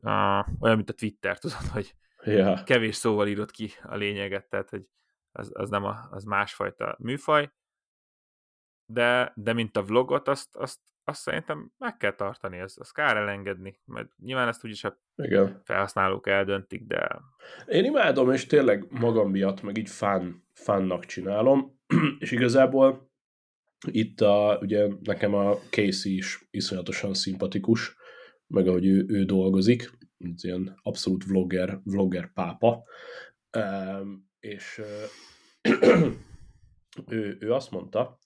[0.00, 0.12] uh,
[0.60, 1.94] olyan, mint a Twitter, tudod, hogy
[2.24, 2.62] ja.
[2.64, 4.88] kevés szóval írod ki a lényeget, tehát hogy
[5.32, 7.50] az, az nem a, az másfajta műfaj,
[8.86, 13.16] de, de mint a vlogot, azt, azt azt szerintem meg kell tartani, ezt, azt kár
[13.16, 15.60] elengedni, mert nyilván ezt úgyis a Igen.
[15.64, 17.20] felhasználók eldöntik, de...
[17.66, 21.80] Én imádom, és tényleg magam miatt, meg így fán, fánnak csinálom,
[22.18, 23.10] és igazából
[23.90, 27.96] itt a, ugye nekem a Casey is iszonyatosan szimpatikus,
[28.46, 29.90] meg ahogy ő, ő dolgozik,
[30.42, 32.84] ilyen abszolút vlogger, vlogger pápa,
[34.40, 34.80] és
[37.08, 38.18] ő, ő azt mondta,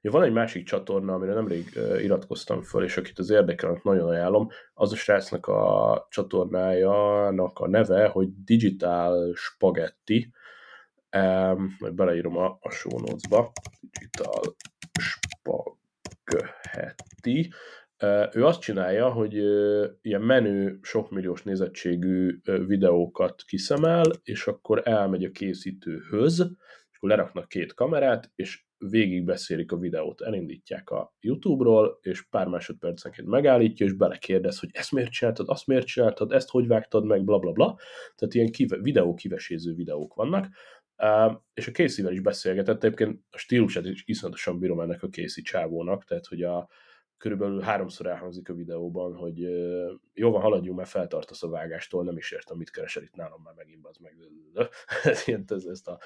[0.00, 4.48] Ja, van egy másik csatorna, amire nemrég iratkoztam föl, és akit az érdekel, nagyon ajánlom.
[4.74, 10.32] Az a srácnak a csatornájának a neve, hogy Digital Spaghetti.
[11.78, 13.52] Majd beleírom a, a show notes-ba.
[13.80, 14.56] Digital
[16.20, 17.52] Spaghetti.
[18.32, 19.34] Ő azt csinálja, hogy
[20.00, 26.38] ilyen menő, sokmilliós nézettségű videókat kiszemel, és akkor elmegy a készítőhöz,
[26.90, 33.28] és akkor leraknak két kamerát, és végigbeszélik a videót, elindítják a YouTube-ról, és pár másodpercenként
[33.28, 37.38] megállítja, és belekérdez, hogy ezt miért csináltad, azt miért csináltad, ezt hogy vágtad meg, bla
[37.38, 37.76] bla bla.
[38.16, 40.48] Tehát ilyen kive, videó kiveséző videók vannak.
[41.02, 45.42] Uh, és a casey is beszélgetett, egyébként a stílusát is iszonyatosan bírom ennek a Casey
[45.42, 46.68] csávónak, tehát hogy a,
[47.18, 49.38] körülbelül háromszor elhangzik a videóban, hogy
[50.12, 53.54] jó van, haladjunk, mert feltartasz a vágástól, nem is értem, mit keresel itt nálam már
[53.54, 54.16] megint, az meg.
[55.52, 55.98] ez, ezt a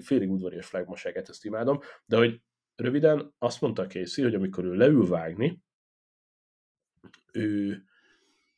[0.00, 2.40] félig udvarias flagmaságát, ezt imádom, de hogy
[2.76, 5.62] röviden azt mondta Casey, hogy amikor ő leül vágni,
[7.32, 7.84] ő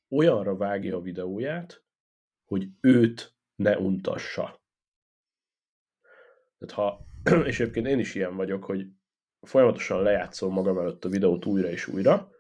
[0.09, 1.85] olyanra vágja a videóját,
[2.45, 4.61] hogy őt ne untassa.
[6.59, 7.07] Tehát ha,
[7.47, 8.87] és egyébként én is ilyen vagyok, hogy
[9.47, 12.31] folyamatosan lejátszom magam előtt a videót újra és újra,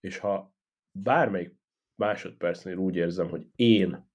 [0.00, 0.54] és ha
[0.90, 1.58] bármelyik
[1.94, 4.08] másodpercnél úgy érzem, hogy én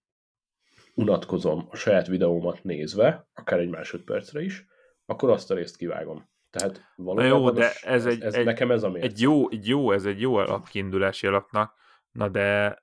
[0.95, 4.65] unatkozom a saját videómat nézve, akár egy másodpercre is,
[5.05, 6.29] akkor azt a részt kivágom.
[6.49, 8.93] Tehát valójában jó, de ez, egy, ez, egy, nekem ez a.
[8.93, 11.73] Egy jó, egy jó, ez egy jó alapkiindulási alapnak,
[12.11, 12.79] na de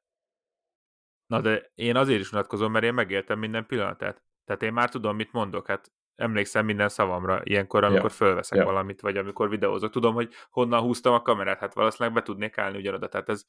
[1.26, 4.22] na de én azért is unatkozom, mert én megéltem minden pillanatát.
[4.44, 5.66] Tehát én már tudom, mit mondok.
[5.66, 8.16] Hát emlékszem minden szavamra ilyenkor, amikor ja.
[8.16, 8.64] fölveszek ja.
[8.64, 9.90] valamit, vagy amikor videózok.
[9.90, 13.44] Tudom, hogy honnan húztam a kamerát, hát valószínűleg be tudnék állni ugyanoda, tehát ez,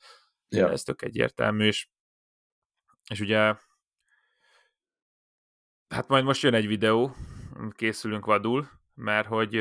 [0.47, 0.71] ja.
[0.71, 1.87] ez tök egyértelmű, és,
[3.09, 3.55] és ugye
[5.87, 7.15] hát majd most jön egy videó,
[7.71, 9.53] készülünk vadul, mert hogy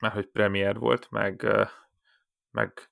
[0.00, 1.46] mert hogy premier volt, meg,
[2.50, 2.90] meg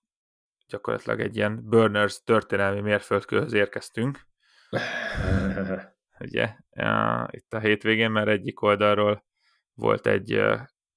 [0.67, 4.27] gyakorlatilag egy ilyen Burners történelmi mérföldkőhöz érkeztünk.
[6.21, 6.57] ugye,
[7.31, 9.25] itt a hétvégén, mert egyik oldalról
[9.75, 10.43] volt egy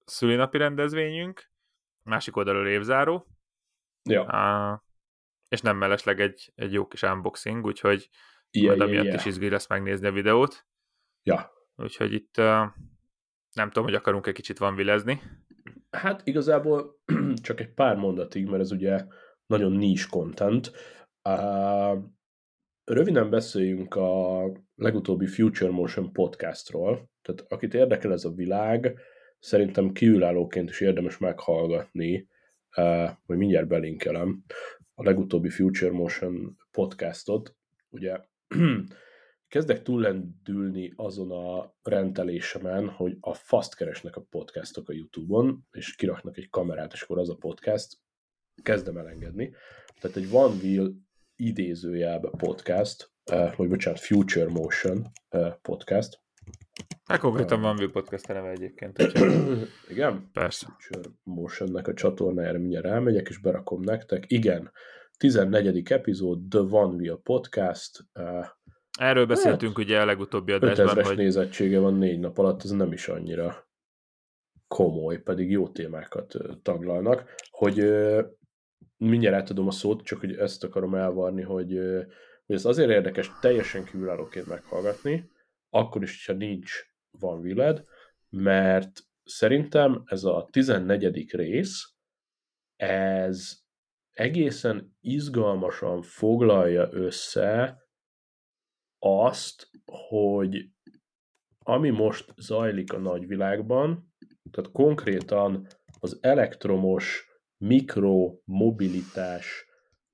[0.05, 1.51] szülinapi rendezvényünk,
[2.03, 3.27] másik oldalról évzáró,
[4.03, 4.83] ja.
[5.47, 8.09] és nem mellesleg egy, egy jó kis unboxing, úgyhogy
[8.51, 10.65] yeah, majd amiatt yeah, is izgi lesz megnézni a videót.
[11.23, 11.51] Ja.
[11.75, 12.35] Úgyhogy itt
[13.55, 15.21] nem tudom, hogy akarunk egy kicsit van vilezni.
[15.89, 17.01] Hát igazából
[17.43, 19.05] csak egy pár mondatig, mert ez ugye
[19.45, 20.71] nagyon niche content.
[21.29, 22.03] Uh,
[22.91, 24.41] Röviden beszéljünk a
[24.75, 27.09] legutóbbi Future Motion podcastról.
[27.21, 28.97] Tehát akit érdekel ez a világ,
[29.39, 32.27] szerintem kiülállóként is érdemes meghallgatni,
[33.25, 34.43] vagy mindjárt belinkelem
[34.93, 37.55] a legutóbbi Future Motion podcastot.
[37.89, 38.19] Ugye
[39.53, 46.37] kezdek túllendülni azon a rendelésemen, hogy a fast keresnek a podcastok a YouTube-on, és kiraknak
[46.37, 47.97] egy kamerát, és akkor az a podcast,
[48.63, 49.53] kezdem elengedni.
[49.99, 50.93] Tehát egy One Wheel
[51.41, 56.19] idézőjelbe podcast, uh, vagy bocsánat, Future Motion uh, podcast.
[57.03, 58.97] Hát konkrétan uh, van View Podcast neve egyébként.
[59.93, 60.29] Igen?
[60.33, 60.67] Persze.
[60.77, 64.23] Future Motionnek a csatornájára mindjárt elmegyek, és berakom nektek.
[64.27, 64.71] Igen,
[65.17, 65.91] 14.
[65.91, 67.99] epizód, The One Wheel Podcast.
[68.13, 68.45] Uh,
[68.99, 71.17] Erről beszéltünk hát, ugye a legutóbbi adásban, 5000-es hogy...
[71.17, 73.69] nézettsége van négy nap alatt, ez nem is annyira
[74.67, 77.79] komoly, pedig jó témákat taglalnak, hogy
[79.01, 81.79] mindjárt átadom a szót, csak hogy ezt akarom elvarni, hogy,
[82.45, 85.29] hogy ez azért érdekes teljesen kívülállóként meghallgatni,
[85.69, 86.71] akkor is, ha nincs
[87.19, 87.83] van viled,
[88.29, 91.31] mert szerintem ez a 14.
[91.31, 91.93] rész,
[92.75, 93.59] ez
[94.11, 97.83] egészen izgalmasan foglalja össze
[98.99, 100.69] azt, hogy
[101.59, 104.13] ami most zajlik a nagyvilágban,
[104.51, 105.67] tehát konkrétan
[105.99, 107.30] az elektromos
[107.61, 109.65] mikromobilitás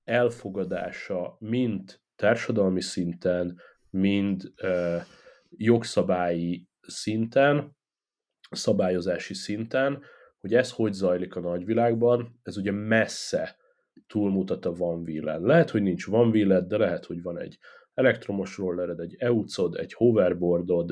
[0.03, 3.59] elfogadása mind társadalmi szinten,
[3.89, 5.01] mind uh,
[5.49, 7.75] jogszabályi szinten,
[8.49, 10.03] szabályozási szinten,
[10.39, 13.55] hogy ez hogy zajlik a nagyvilágban, ez ugye messze
[14.07, 17.57] túlmutat a van wheel Lehet, hogy nincs van wheel de lehet, hogy van egy
[17.93, 20.91] elektromos rollered, egy eucod, egy hoverboardod,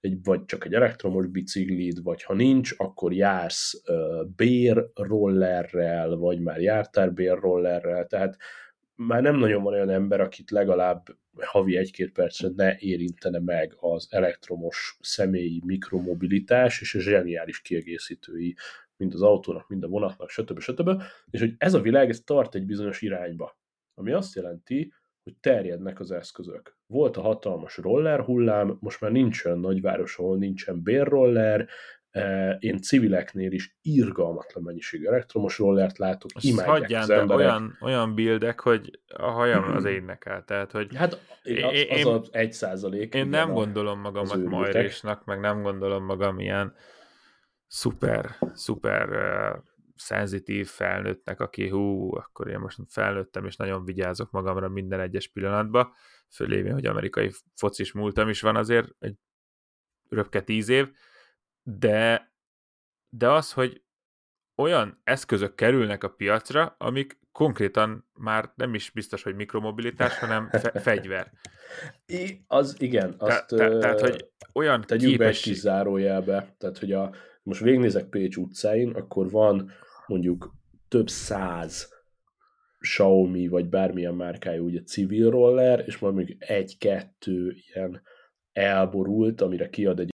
[0.00, 6.60] egy, vagy csak egy elektromos biciklid, vagy ha nincs, akkor jársz uh, bérrollerrel, vagy már
[6.60, 8.36] jártál bérrollerrel, tehát
[8.94, 11.06] már nem nagyon van olyan ember, akit legalább
[11.40, 18.56] havi egy-két percre ne érintene meg az elektromos személyi mikromobilitás és a zseniális kiegészítői,
[18.96, 20.60] mind az autónak, mind a vonatnak, stb.
[20.60, 21.02] stb.
[21.30, 23.58] És hogy ez a világ, ez tart egy bizonyos irányba.
[23.94, 24.92] Ami azt jelenti,
[25.28, 26.76] hogy terjednek az eszközök.
[26.86, 31.68] Volt a hatalmas roller hullám, most már nincs olyan nagyváros, ahol nincsen bérroller,
[32.10, 37.46] e, én civileknél is irgalmatlan mennyiségű elektromos rollert látok, Azt imádják az emberek.
[37.46, 40.96] Olyan, olyan bildek, hogy a hajam az énekel, tehát hogy...
[40.96, 43.14] Hát az, én, az az egy százalék.
[43.14, 46.74] Én nem gondolom magamat majrésnak, meg nem gondolom magam ilyen
[47.66, 49.08] szuper, szuper
[49.98, 55.92] szenzitív felnőttnek, aki hú, akkor én most felnőttem, és nagyon vigyázok magamra minden egyes pillanatban,
[56.28, 59.14] fölévén, hogy amerikai focis múltam is van azért, egy
[60.08, 60.88] röpke tíz év,
[61.62, 62.32] de,
[63.08, 63.82] de az, hogy
[64.56, 70.82] olyan eszközök kerülnek a piacra, amik konkrétan már nem is biztos, hogy mikromobilitás, hanem fe-
[70.88, 71.32] fegyver.
[72.06, 73.14] I, az igen.
[73.18, 75.52] Azt, te, te, tehát, hogy olyan tegyük képesség...
[75.52, 79.70] be egy zárójelbe, tehát, hogy a, most végignézek Pécs utcáin, akkor van
[80.08, 80.54] mondjuk
[80.88, 81.96] több száz
[82.78, 88.02] Xiaomi, vagy bármilyen márkájú ugye civil roller, és majd még egy-kettő ilyen
[88.52, 90.10] elborult, amire kiad egy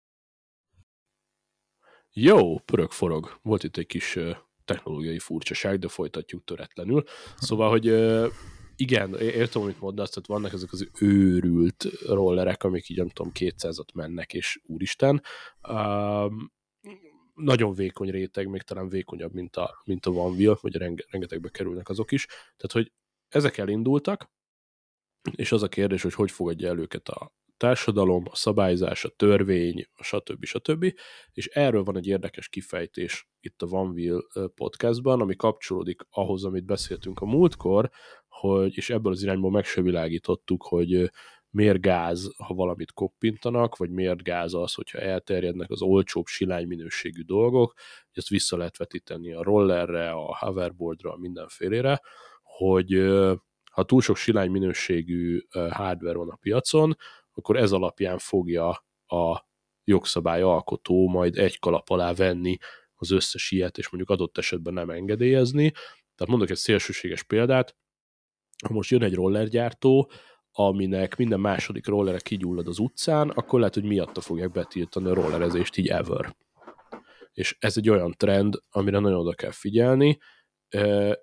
[2.13, 3.39] jó, pörög forog.
[3.43, 4.19] Volt itt egy kis
[4.65, 7.05] technológiai furcsaság, de folytatjuk töretlenül.
[7.37, 7.87] Szóval, hogy
[8.77, 13.95] igen, értem, amit mondasz, tehát vannak ezek az őrült rollerek, amik így nem tudom, 200-at
[13.95, 15.23] mennek, és úristen.
[17.43, 21.89] Nagyon vékony réteg, még talán vékonyabb, mint a, mint a Wheel, vagy renge, rengetegbe kerülnek
[21.89, 22.27] azok is.
[22.27, 22.93] Tehát, hogy
[23.29, 24.31] ezek elindultak,
[25.37, 29.87] és az a kérdés, hogy hogy fogadja el őket a társadalom, a szabályzás, a törvény,
[30.03, 30.45] stb.
[30.45, 30.95] stb.
[31.33, 37.21] És erről van egy érdekes kifejtés itt a Wheel podcastban, ami kapcsolódik ahhoz, amit beszéltünk
[37.21, 37.91] a múltkor,
[38.29, 39.65] hogy, és ebből az irányból meg
[40.63, 41.11] hogy
[41.51, 47.23] miért gáz, ha valamit koppintanak, vagy miért gáz az, hogyha elterjednek az olcsóbb silány minőségű
[47.23, 47.75] dolgok,
[48.13, 52.01] ezt vissza lehet vetíteni a rollerre, a hoverboardra, mindenfélére,
[52.43, 52.93] hogy
[53.71, 55.41] ha túl sok silány minőségű
[55.71, 56.97] hardware van a piacon,
[57.33, 58.69] akkor ez alapján fogja
[59.07, 59.49] a
[59.85, 62.57] jogszabály alkotó majd egy kalap alá venni
[62.95, 65.71] az összes ilyet, és mondjuk adott esetben nem engedélyezni.
[66.15, 67.77] Tehát mondok egy szélsőséges példát,
[68.67, 70.11] ha most jön egy rollergyártó,
[70.53, 75.77] aminek minden második rollere kigyullad az utcán, akkor lehet, hogy miatta fogják betiltani a rollerezést
[75.77, 76.37] így ever.
[77.33, 80.19] És ez egy olyan trend, amire nagyon oda kell figyelni,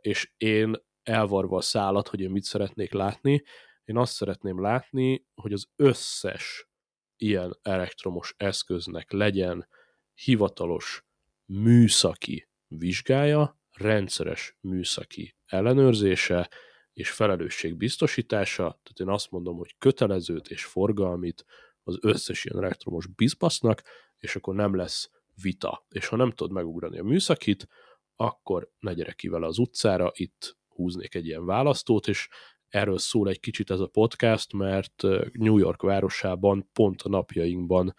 [0.02, 3.44] és én elvarva a szállat, hogy én mit szeretnék látni,
[3.86, 6.70] én azt szeretném látni, hogy az összes
[7.18, 9.68] ilyen elektromos eszköznek legyen
[10.14, 11.06] hivatalos
[11.46, 16.50] műszaki vizsgája, rendszeres műszaki ellenőrzése,
[16.98, 21.46] és felelősség biztosítása, tehát én azt mondom, hogy kötelezőt és forgalmit
[21.84, 23.82] az összes ilyen elektromos bizbasznak,
[24.18, 25.10] és akkor nem lesz
[25.42, 25.86] vita.
[25.90, 27.68] És ha nem tudod megugrani a műszakit,
[28.16, 32.28] akkor ne gyere ki vele az utcára, itt húznék egy ilyen választót, és
[32.68, 37.94] erről szól egy kicsit ez a podcast, mert New York városában pont a napjainkban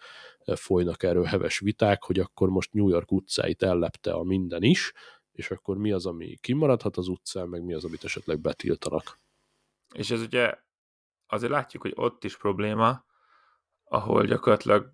[0.45, 4.93] folynak erről heves viták, hogy akkor most New York utcáit ellepte a minden is,
[5.39, 9.17] és akkor mi az, ami kimaradhat az utcán, meg mi az, amit esetleg betiltanak.
[9.93, 10.57] És ez ugye
[11.27, 13.05] azért látjuk, hogy ott is probléma,
[13.83, 14.93] ahol gyakorlatilag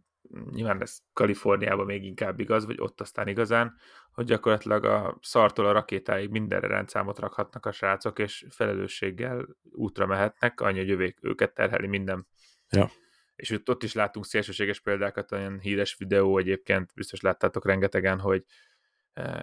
[0.52, 3.78] nyilván ez Kaliforniában még inkább igaz, vagy ott aztán igazán,
[4.12, 10.62] hogy gyakorlatilag a szartól a rakétáig mindenre rendszámot rakhatnak a srácok, és felelősséggel útra mehetnek,
[10.62, 12.28] annyi, hogy jövék őket terheli minden.
[12.70, 12.92] Ja.
[13.36, 18.44] És ott, ott is látunk szélsőséges példákat, olyan híres videó egyébként, biztos láttátok rengetegen, hogy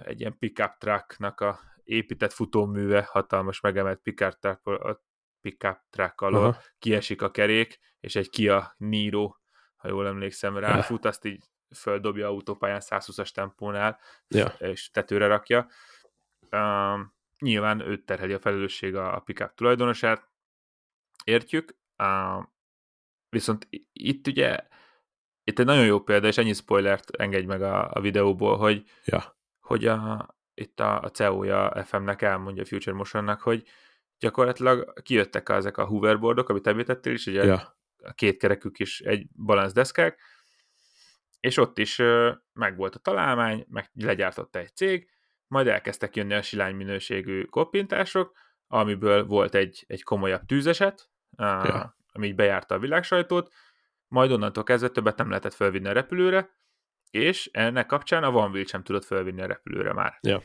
[0.03, 5.03] egy ilyen pickup trucknak a épített futóműve, hatalmas megemelt pickup truck, a
[5.41, 6.61] pickup truck alól Aha.
[6.79, 9.35] kiesik a kerék, és egy Kia Niro,
[9.75, 11.43] ha jól emlékszem, ráfut, azt így
[11.75, 14.45] földobja autópályán 120-as tempónál, ja.
[14.45, 15.67] és tetőre rakja.
[16.51, 16.99] Uh,
[17.39, 20.29] nyilván őt terheli a felelősség a, a pickup tulajdonosát,
[21.23, 22.43] értjük, uh,
[23.29, 24.59] viszont itt ugye
[25.43, 29.41] itt egy nagyon jó példa, és ennyi spoilert engedj meg a, a videóból, hogy ja
[29.73, 33.63] hogy a, itt a, a CEO-ja FM-nek elmondja a Future Motionnak, hogy
[34.19, 37.77] gyakorlatilag kijöttek ezek a hoverboardok, amit említettél is, ugye ja.
[38.03, 39.27] a két kerekük is egy
[39.73, 40.19] deszkák,
[41.39, 42.01] és ott is
[42.53, 45.09] meg volt a találmány, meg legyártotta egy cég,
[45.47, 48.37] majd elkezdtek jönni a silány minőségű koppintások,
[48.67, 51.97] amiből volt egy, egy komolyabb tűzeset, ja.
[52.11, 53.53] ami így bejárta a világsajtót,
[54.07, 56.49] majd onnantól kezdve többet nem lehetett felvinni a repülőre,
[57.13, 60.17] és ennek kapcsán a Van sem tudott felvinni a repülőre már.
[60.21, 60.43] Ja.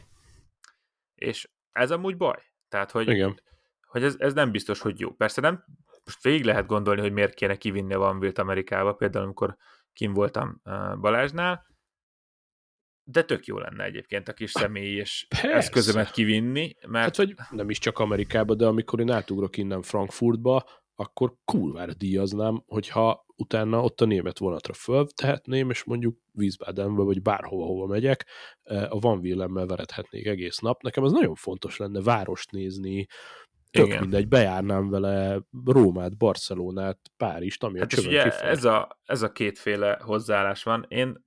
[1.14, 2.42] És ez amúgy baj.
[2.68, 3.40] Tehát, hogy, Igen.
[3.86, 5.14] hogy ez, ez nem biztos, hogy jó.
[5.14, 5.64] Persze nem,
[6.04, 9.56] most végig lehet gondolni, hogy miért kéne kivinni a Van Amerikába, például amikor
[9.92, 10.60] kim voltam
[11.00, 11.66] Balázsnál,
[13.02, 15.52] de tök jó lenne egyébként a kis személy és Persze.
[15.52, 17.04] eszközömet kivinni, mert...
[17.04, 22.62] Hát, vagy nem is csak Amerikába, de amikor én átugrok innen Frankfurtba, akkor kurvára díjaznám,
[22.66, 28.26] hogyha utána ott a német vonatra föltehetném, és mondjuk Wiesbadenbe, vagy bárhova, hova megyek,
[28.64, 30.82] a Van Willemmel verethetnék egész nap.
[30.82, 33.06] Nekem ez nagyon fontos lenne várost nézni,
[33.70, 34.00] tök Igen.
[34.00, 39.98] mindegy, bejárnám vele Rómát, Barcelonát, Párizst, ami hát a ugye ez a, ez a kétféle
[40.02, 40.84] hozzáállás van.
[40.88, 41.24] Én,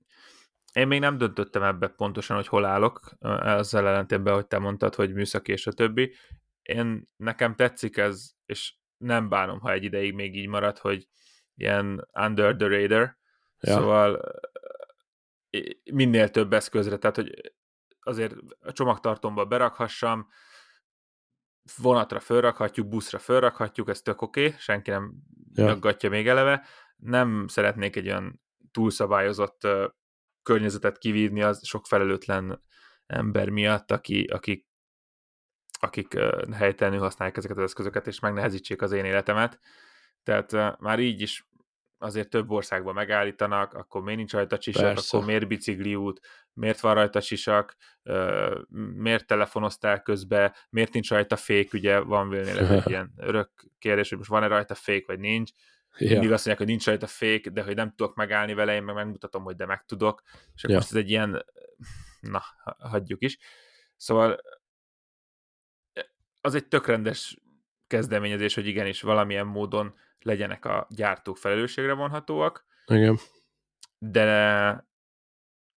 [0.72, 5.12] én még nem döntöttem ebbe pontosan, hogy hol állok, ezzel ellentétben, hogy te mondtad, hogy
[5.12, 6.14] műszaki és a többi.
[6.62, 11.06] Én, nekem tetszik ez, és nem bánom, ha egy ideig még így marad, hogy
[11.54, 13.16] ilyen under the radar,
[13.60, 13.72] ja.
[13.72, 14.20] szóval
[15.92, 17.54] minél több eszközre, tehát hogy
[18.00, 20.28] azért a csomagtartomba berakhassam,
[21.76, 25.14] vonatra fölrakhatjuk, buszra fölrakhatjuk, ez tök oké, okay, senki nem
[25.54, 25.64] ja.
[25.64, 26.66] nyaggatja még eleve.
[26.96, 29.84] Nem szeretnék egy olyan túlszabályozott uh,
[30.42, 32.62] környezetet kivívni az sok felelőtlen
[33.06, 34.66] ember miatt, aki, akik,
[35.80, 39.60] akik uh, helytelenül használják ezeket az eszközöket, és megnehezítsék az én életemet.
[40.22, 41.46] Tehát uh, már így is
[42.02, 45.16] azért több országban megállítanak, akkor miért nincs rajta csisak, Persze.
[45.16, 46.20] akkor miért bicikliút,
[46.52, 47.76] miért van rajta sisak,
[48.94, 54.08] miért telefonoztál közbe, miért nincs rajta fék, ugye van vélnél ez egy ilyen örök kérdés,
[54.08, 55.50] hogy most van-e rajta fék, vagy nincs.
[55.98, 56.10] Ja.
[56.10, 58.94] Mindig azt mondják, hogy nincs rajta fék, de hogy nem tudok megállni vele, én meg
[58.94, 60.22] megmutatom, hogy de meg tudok.
[60.54, 60.74] És ja.
[60.74, 61.44] most ez egy ilyen,
[62.20, 62.42] na,
[62.78, 63.38] hagyjuk is.
[63.96, 64.40] Szóval
[66.40, 67.36] az egy tökrendes
[67.86, 69.94] kezdeményezés, hogy igenis valamilyen módon
[70.24, 72.66] legyenek a gyártók felelősségre vonhatóak.
[72.86, 73.18] Igen.
[73.98, 74.24] De,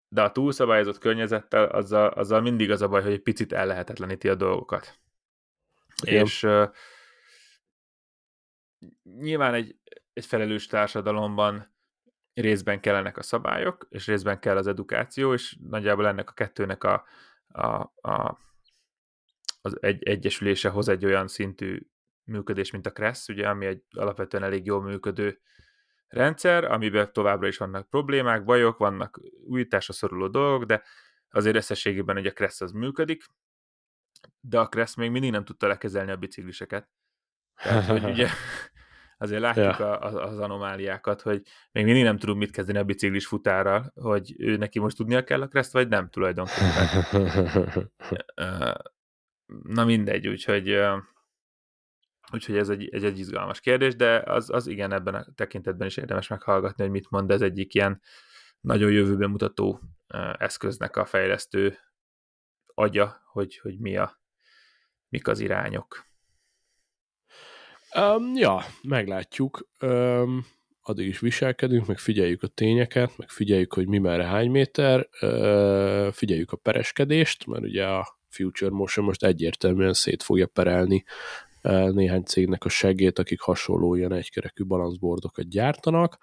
[0.09, 4.35] de a túlszabályozott környezettel azzal, azzal mindig az a baj, hogy egy picit ellehetetleníti a
[4.35, 5.01] dolgokat.
[6.03, 6.25] Igen.
[6.25, 6.71] És uh,
[9.03, 9.77] nyilván egy,
[10.13, 11.75] egy felelős társadalomban
[12.35, 17.05] részben kellenek a szabályok, és részben kell az edukáció, és nagyjából ennek a kettőnek a,
[17.49, 17.67] a,
[18.09, 18.39] a
[19.63, 21.81] az egy, egyesülése hoz egy olyan szintű
[22.25, 25.41] működés, mint a Kressz, ugye, ami egy alapvetően elég jól működő
[26.09, 30.83] rendszer, amiben továbbra is vannak problémák, bajok, vannak újításra szoruló dolgok, de
[31.31, 33.25] azért összességében ugye a Kressz az működik,
[34.41, 36.89] de a Kressz még mindig nem tudta lekezelni a bicikliseket.
[37.55, 38.29] Tehát, hogy ugye
[39.23, 39.99] azért látjuk ja.
[39.99, 41.43] a, az anomáliákat, hogy
[41.73, 45.43] még mindig nem tudunk mit kezdeni a biciklis futárral, hogy ő neki most tudnia kell
[45.43, 47.91] a Kreszt, vagy nem tulajdonképpen.
[49.77, 50.79] Na mindegy, úgyhogy
[52.33, 55.97] Úgyhogy ez egy, egy, egy izgalmas kérdés, de az, az igen, ebben a tekintetben is
[55.97, 58.01] érdemes meghallgatni, hogy mit mond ez egyik ilyen
[58.61, 59.81] nagyon jövőben mutató
[60.39, 61.79] eszköznek a fejlesztő
[62.75, 64.21] agya, hogy, hogy mi a,
[65.09, 66.07] mik az irányok.
[67.95, 69.69] Um, ja, meglátjuk.
[69.81, 70.47] Um,
[70.83, 76.13] addig is viselkedünk, meg figyeljük a tényeket, meg figyeljük, hogy mi merre hány méter, uh,
[76.13, 81.05] figyeljük a pereskedést, mert ugye a Future Motion most egyértelműen szét fogja perelni
[81.71, 86.19] néhány cégnek a segét, akik hasonló ilyen egykerekű balanszbordokat gyártanak.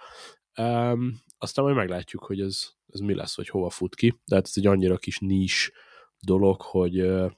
[0.57, 4.45] Um, aztán majd meglátjuk, hogy ez, ez mi lesz, vagy hova fut ki, de hát
[4.45, 5.71] ez egy annyira kis nis
[6.19, 7.31] dolog, hogy uh,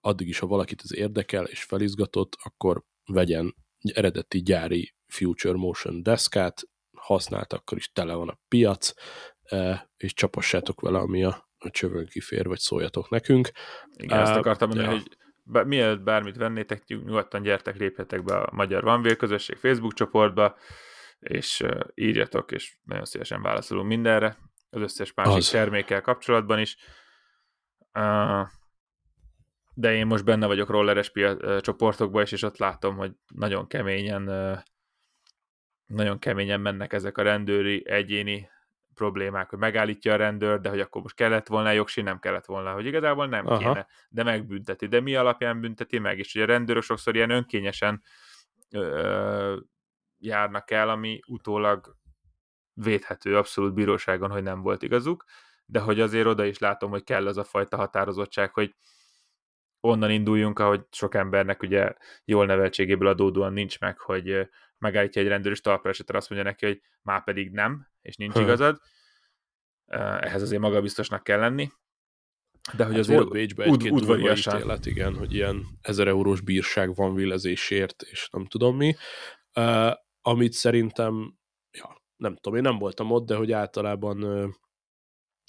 [0.00, 6.02] addig is, ha valakit ez érdekel és felizgatott, akkor vegyen egy eredeti gyári Future Motion
[6.02, 6.62] deszkát,
[6.96, 8.92] használt, akkor is tele van a piac,
[9.50, 13.50] uh, és csapassátok vele, ami a, a csövön kifér, vagy szóljatok nekünk.
[13.96, 14.98] Igen, uh, ezt akartam mondani, ja.
[15.00, 20.56] hogy mielőtt bármit vennétek, nyugodtan gyertek, lépjetek be a Magyar Vanvél közösség Facebook csoportba,
[21.18, 21.64] és
[21.94, 24.36] írjatok, és nagyon szívesen válaszolunk mindenre,
[24.70, 25.50] az összes másik az.
[25.50, 26.76] termékkel kapcsolatban is.
[29.74, 31.12] De én most benne vagyok rolleres
[31.60, 34.24] csoportokban is, és ott látom, hogy nagyon keményen
[35.86, 38.50] nagyon keményen mennek ezek a rendőri egyéni
[38.94, 42.72] problémák, hogy megállítja a rendőr, de hogy akkor most kellett volna jogsi, nem kellett volna,
[42.72, 43.58] hogy igazából nem Aha.
[43.58, 44.86] kéne, de megbünteti.
[44.86, 46.18] De mi alapján bünteti meg?
[46.18, 48.02] És ugye a rendőrök sokszor ilyen önkényesen
[48.70, 49.56] ö,
[50.18, 51.96] járnak el, ami utólag
[52.74, 55.24] védhető abszolút bíróságon, hogy nem volt igazuk,
[55.66, 58.74] de hogy azért oda is látom, hogy kell az a fajta határozottság, hogy
[59.80, 61.94] onnan induljunk, ahogy sok embernek ugye
[62.24, 64.48] jól neveltségéből adódóan nincs meg, hogy
[64.78, 68.32] megállítja egy rendőr, és talpra esetre azt mondja neki, hogy már pedig nem, és nincs
[68.32, 68.42] hmm.
[68.42, 68.78] igazad.
[70.20, 71.68] Ehhez azért magabiztosnak kell lenni.
[72.76, 74.56] De hogy hát azért volt Bécsbe egy-két udvariasan.
[74.56, 78.94] Ítélet, igen, hogy ilyen ezer eurós bírság van villezésért, és nem tudom mi.
[79.54, 81.38] Uh, amit szerintem,
[81.70, 84.48] ja, nem tudom, én nem voltam ott, de hogy általában uh,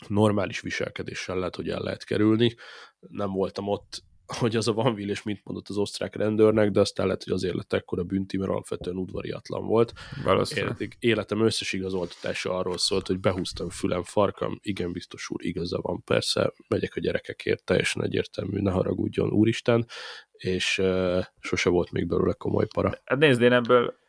[0.08, 2.56] normális viselkedéssel lehet, hogy el lehet kerülni.
[3.00, 7.06] Nem voltam ott hogy az a Van és mit mondott az osztrák rendőrnek, de aztán
[7.06, 9.94] lehet, hogy azért lett ekkora bünti, mert alapvetően udvariatlan volt.
[10.24, 10.96] Valószínűleg.
[11.00, 16.54] Életem összes igazoltatása arról szólt, hogy behúztam fülem, farkam, igen, biztos úr, igaza van, persze,
[16.68, 19.86] megyek a gyerekekért, teljesen egyértelmű, ne haragudjon, úristen,
[20.32, 22.92] és uh, sose volt még belőle komoly para.
[23.06, 24.02] Hát nézd, én ebből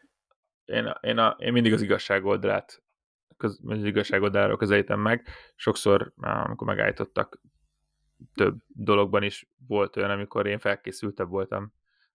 [0.64, 2.82] én, én, a, én mindig az igazságoldalát
[3.36, 5.28] köz, az igazságoldalról közelítem meg.
[5.54, 7.40] Sokszor, amikor megállítottak
[8.34, 11.72] több dologban is volt olyan, amikor én felkészültebb voltam,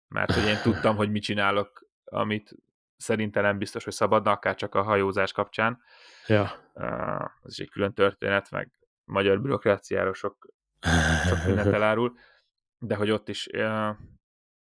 [0.08, 2.56] mert hogy én tudtam, hogy mit csinálok, amit
[2.98, 5.82] szerintem nem biztos, hogy szabadna, akár csak a hajózás kapcsán.
[6.28, 6.52] Ja.
[7.44, 8.72] Ez is egy külön történet, meg
[9.04, 10.48] magyar bürokráciáról sok,
[11.28, 12.18] sok mindent elárul,
[12.80, 13.48] de hogy ott is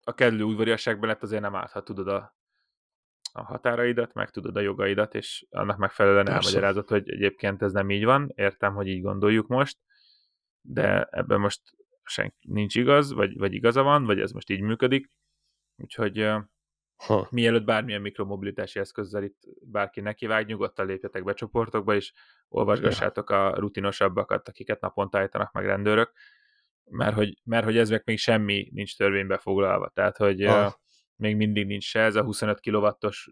[0.05, 2.37] a kellő udvariasságban lett azért nem állt, ha tudod a,
[3.33, 6.49] a határaidat, meg tudod a jogaidat, és annak megfelelően Persze.
[6.49, 9.79] elmagyarázod, hogy egyébként ez nem így van, értem, hogy így gondoljuk most,
[10.63, 11.61] de ebben most
[12.05, 15.11] senki nincs igaz, vagy, vagy igaza van, vagy ez most így működik.
[15.77, 16.29] Úgyhogy
[17.07, 17.27] ha.
[17.31, 22.13] mielőtt bármilyen mikromobilitási eszközzel itt bárki nekivág, nyugodtan lépjetek be csoportokba, és
[22.49, 23.47] olvasgassátok ja.
[23.47, 26.13] a rutinosabbakat, akiket naponta állítanak meg rendőrök,
[26.85, 29.89] mert hogy, mert hogy ez meg még semmi nincs törvénybe foglalva.
[29.89, 30.81] Tehát, hogy ha.
[31.17, 33.31] még mindig nincs se ez a 25 kW-os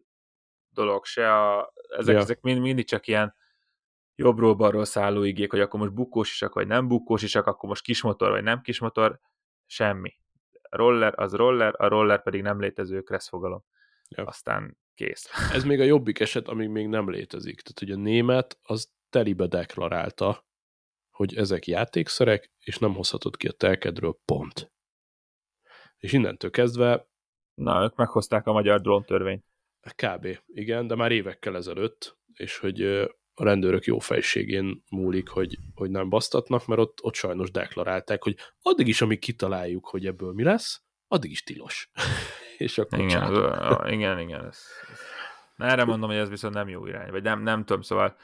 [0.68, 2.20] dolog, se a, ezek, ja.
[2.20, 3.34] ezek mind, mindig csak ilyen
[4.20, 8.30] jobbról-balról szálló igék, hogy akkor most bukós isak, vagy nem bukós isak, akkor most kismotor,
[8.30, 9.20] vagy nem kismotor,
[9.66, 10.18] semmi.
[10.62, 13.64] A roller az roller, a roller pedig nem létező kresszfogalom.
[14.08, 14.24] Ja.
[14.24, 15.28] Aztán kész.
[15.56, 17.60] Ez még a jobbik eset, amíg még nem létezik.
[17.60, 20.46] Tehát, hogy a német az telibe deklarálta,
[21.10, 24.72] hogy ezek játékszerek, és nem hozhatod ki a telkedről pont.
[25.96, 27.08] És innentől kezdve...
[27.54, 29.44] Na, ők meghozták a magyar drón törvényt.
[29.94, 30.38] Kb.
[30.46, 33.08] Igen, de már évekkel ezelőtt, és hogy
[33.40, 38.36] a rendőrök jó fejségén múlik, hogy, hogy nem basztatnak, mert ott, ott sajnos deklarálták, hogy
[38.62, 41.90] addig is, amíg kitaláljuk, hogy ebből mi lesz, addig is tilos.
[42.58, 44.44] és akkor igen, az, igen, igen.
[44.44, 44.58] Ez,
[44.92, 45.00] ez.
[45.56, 48.16] Erre mondom, hogy ez viszont nem jó irány, vagy nem, nem tudom, szóval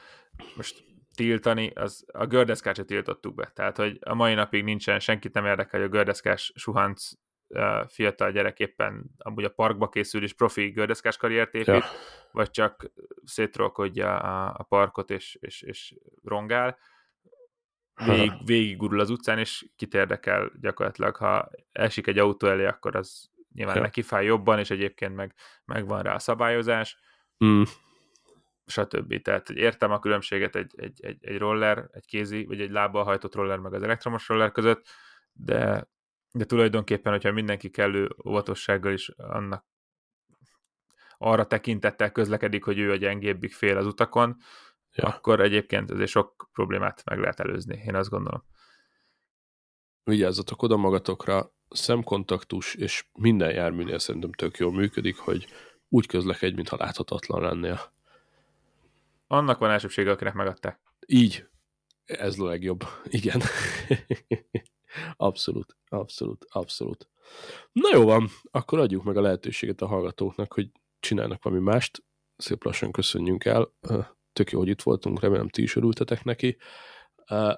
[0.55, 0.83] most
[1.15, 3.51] tiltani, az a gördeszkát tiltottuk be.
[3.55, 7.09] Tehát, hogy a mai napig nincsen, senkit nem érdekel, hogy a gördeszkás suhanc
[7.87, 11.83] fiatal gyerek éppen amúgy a parkba készül és profi gördeszkás karriert épít, ja.
[12.31, 12.91] vagy csak
[13.23, 16.77] szétrolkodja a, a parkot és, és, és rongál,
[18.05, 22.95] végig, végig gurul az utcán, és kit érdekel gyakorlatilag, ha esik egy autó elé, akkor
[22.95, 23.81] az nyilván ja.
[23.81, 25.33] neki fáj jobban, és egyébként meg,
[25.65, 26.97] meg van rá a szabályozás,
[27.45, 27.61] mm.
[28.65, 29.21] stb.
[29.21, 33.35] Tehát értem a különbséget egy, egy, egy, egy roller, egy kézi, vagy egy lábbal hajtott
[33.35, 34.87] roller, meg az elektromos roller között,
[35.31, 35.87] de
[36.37, 39.65] de tulajdonképpen, hogyha mindenki kellő óvatossággal is annak
[41.17, 44.37] arra tekintettel közlekedik, hogy ő a gyengébbik fél az utakon,
[44.93, 45.07] ja.
[45.07, 48.43] akkor egyébként azért sok problémát meg lehet előzni, én azt gondolom.
[50.03, 55.47] Vigyázzatok oda magatokra, szemkontaktus, és minden járműnél szerintem tök jól működik, hogy
[55.89, 57.79] úgy közlekedj, mintha láthatatlan lennél.
[59.27, 60.79] Annak van elsőbsége, akinek megadták.
[61.07, 61.47] Így.
[62.05, 62.83] Ez a legjobb.
[63.03, 63.41] Igen.
[65.15, 67.09] Abszolút, abszolút, abszolút.
[67.71, 72.03] Na jó van, akkor adjuk meg a lehetőséget a hallgatóknak, hogy csinálnak valami mást.
[72.35, 73.73] Szép lassan köszönjünk el.
[74.33, 76.57] Tök jó, hogy itt voltunk, remélem ti is örültetek neki.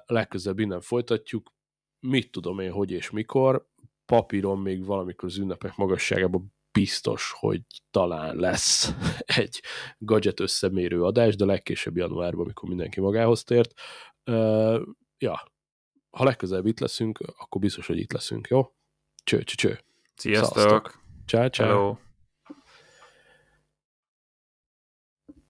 [0.06, 1.52] Legközelebb innen folytatjuk.
[2.06, 3.68] Mit tudom én, hogy és mikor.
[4.06, 8.94] Papíron még valamikor az ünnepek magasságában biztos, hogy talán lesz
[9.40, 9.62] egy
[9.98, 13.72] gadget összemérő adás, de legkésőbb januárban, amikor mindenki magához tért.
[15.18, 15.52] Ja,
[16.10, 18.72] ha legközelebb itt leszünk, akkor biztos, hogy itt leszünk, jó?
[19.24, 19.80] Cső, cső, cső.
[20.14, 21.02] Sziasztok!
[21.26, 21.66] Ciao, ciao.
[21.66, 21.96] Hello.